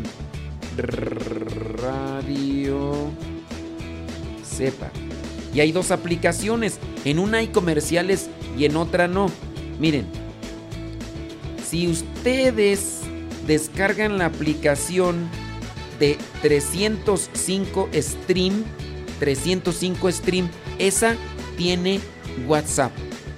[1.77, 3.11] Radio
[4.45, 4.91] Cepa.
[5.53, 9.31] Y hay dos aplicaciones, en una hay comerciales y en otra no.
[9.79, 10.07] Miren,
[11.71, 13.03] si ustedes
[13.47, 15.29] descargan la aplicación
[16.01, 18.65] de 305 Stream,
[19.21, 20.49] 305 Stream,
[20.81, 21.15] esa
[21.57, 22.01] tiene
[22.49, 22.91] WhatsApp.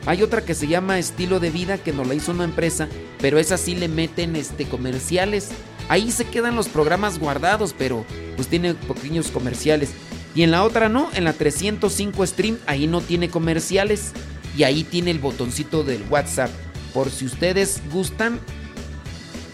[0.06, 2.88] Hay otra que se llama Estilo de Vida que nos la hizo una empresa,
[3.20, 5.50] pero esa sí le meten este comerciales.
[5.90, 8.06] Ahí se quedan los programas guardados, pero
[8.36, 9.90] pues tiene pequeños comerciales.
[10.34, 14.12] Y en la otra no, en la 305 Stream ahí no tiene comerciales
[14.56, 16.50] y ahí tiene el botoncito del WhatsApp.
[16.92, 18.40] Por si ustedes gustan,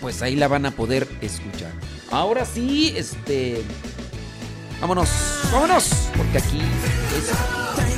[0.00, 1.72] pues ahí la van a poder escuchar.
[2.10, 3.62] Ahora sí, este
[4.80, 5.08] vámonos,
[5.52, 6.60] vámonos, porque aquí
[7.16, 7.97] es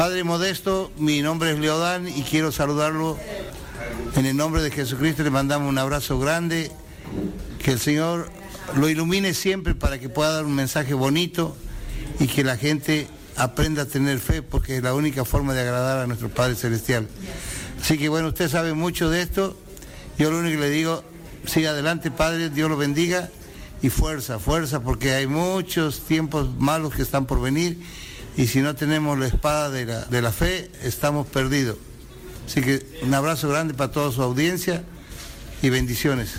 [0.00, 3.18] Padre Modesto, mi nombre es Leodán y quiero saludarlo
[4.16, 5.22] en el nombre de Jesucristo.
[5.22, 6.72] Le mandamos un abrazo grande,
[7.62, 8.30] que el Señor
[8.76, 11.54] lo ilumine siempre para que pueda dar un mensaje bonito
[12.18, 15.98] y que la gente aprenda a tener fe porque es la única forma de agradar
[15.98, 17.06] a nuestro Padre Celestial.
[17.78, 19.54] Así que bueno, usted sabe mucho de esto.
[20.16, 21.04] Yo lo único que le digo,
[21.44, 23.28] siga adelante Padre, Dios lo bendiga
[23.82, 27.76] y fuerza, fuerza, porque hay muchos tiempos malos que están por venir
[28.36, 31.76] y si no tenemos la espada de la, de la fe, estamos perdidos.
[32.46, 34.82] Así que un abrazo grande para toda su audiencia
[35.62, 36.34] y bendiciones.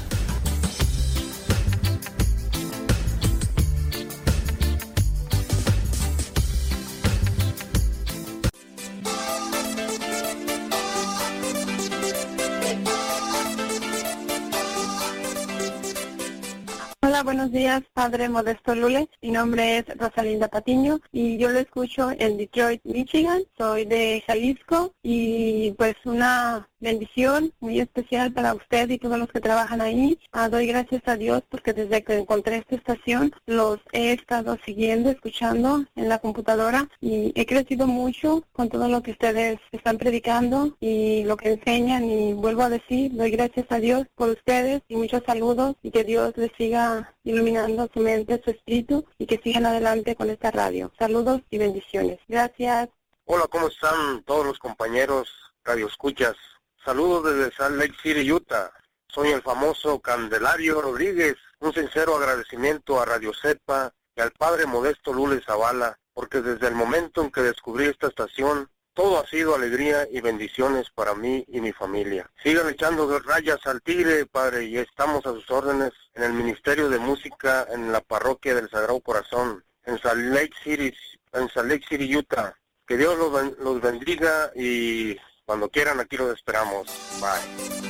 [17.61, 19.07] Días, Padre Modesto Lule.
[19.21, 23.43] Mi nombre es Rosalinda Patiño y yo lo escucho en Detroit, Michigan.
[23.55, 29.39] Soy de Jalisco y pues una bendición muy especial para usted y todos los que
[29.39, 30.17] trabajan ahí.
[30.31, 35.11] Ah, doy gracias a Dios porque desde que encontré esta estación los he estado siguiendo,
[35.11, 40.75] escuchando en la computadora y he crecido mucho con todo lo que ustedes están predicando
[40.79, 44.95] y lo que enseñan y vuelvo a decir, doy gracias a Dios por ustedes y
[44.95, 49.65] muchos saludos y que Dios les siga iluminando su mente, su espíritu y que sigan
[49.65, 50.91] adelante con esta radio.
[50.98, 52.19] Saludos y bendiciones.
[52.27, 52.89] Gracias.
[53.26, 55.30] Hola, ¿cómo están todos los compañeros
[55.64, 56.35] Radio Escuchas?
[56.84, 58.72] Saludos desde Salt Lake City, Utah.
[59.07, 61.35] Soy el famoso Candelario Rodríguez.
[61.60, 66.76] Un sincero agradecimiento a Radio Cepa y al padre Modesto Lule Zavala, porque desde el
[66.76, 71.61] momento en que descubrí esta estación, todo ha sido alegría y bendiciones para mí y
[71.61, 72.30] mi familia.
[72.43, 76.99] Sigan echando rayas al tigre, padre, y estamos a sus órdenes en el Ministerio de
[76.99, 80.93] Música en la parroquia del Sagrado Corazón, en Salt Lake City,
[81.33, 82.55] en Salt Lake City, Utah.
[82.85, 85.15] Que Dios los, ben- los bendiga y
[85.45, 86.88] cuando quieran aquí los esperamos.
[87.21, 87.81] Bye.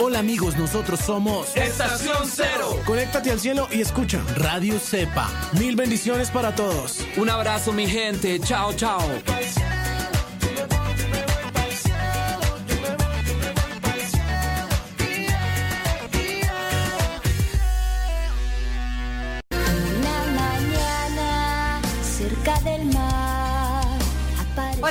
[0.00, 2.80] Hola amigos, nosotros somos Estación Cero.
[2.86, 5.28] Conéctate al cielo y escucha Radio Cepa.
[5.58, 7.00] Mil bendiciones para todos.
[7.16, 8.38] Un abrazo mi gente.
[8.40, 9.00] Chao, chao.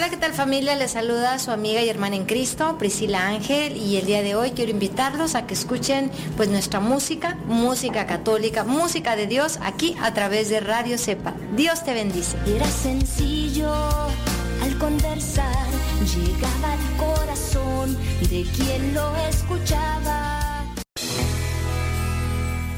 [0.08, 0.74] Hola, ¿qué tal familia?
[0.78, 4.52] Les saluda su amiga y hermana en Cristo, Priscila Ángel, y el día de hoy
[4.52, 10.14] quiero invitarlos a que escuchen pues nuestra música, música católica, música de Dios aquí a
[10.14, 11.34] través de Radio Cepa.
[11.58, 12.38] Dios te bendice.
[12.48, 13.70] Era sencillo
[14.64, 15.68] al conversar,
[16.16, 17.98] llegaba al corazón
[18.30, 20.47] de quien lo escuchaba.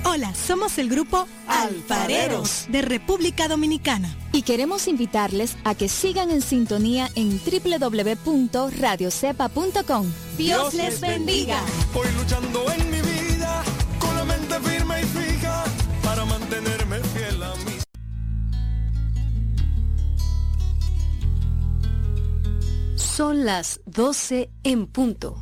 [0.06, 4.14] Hola, somos el grupo Alfareros de República Dominicana.
[4.32, 10.12] Y queremos invitarles a que sigan en sintonía en www.radiocepa.com.
[10.38, 11.60] Dios les bendiga.
[11.94, 13.62] Voy luchando en mi vida
[14.00, 15.66] con la mente firme y fija
[16.04, 17.74] para mantenerme fiel a mí.
[22.96, 25.36] Son las 12 en punto.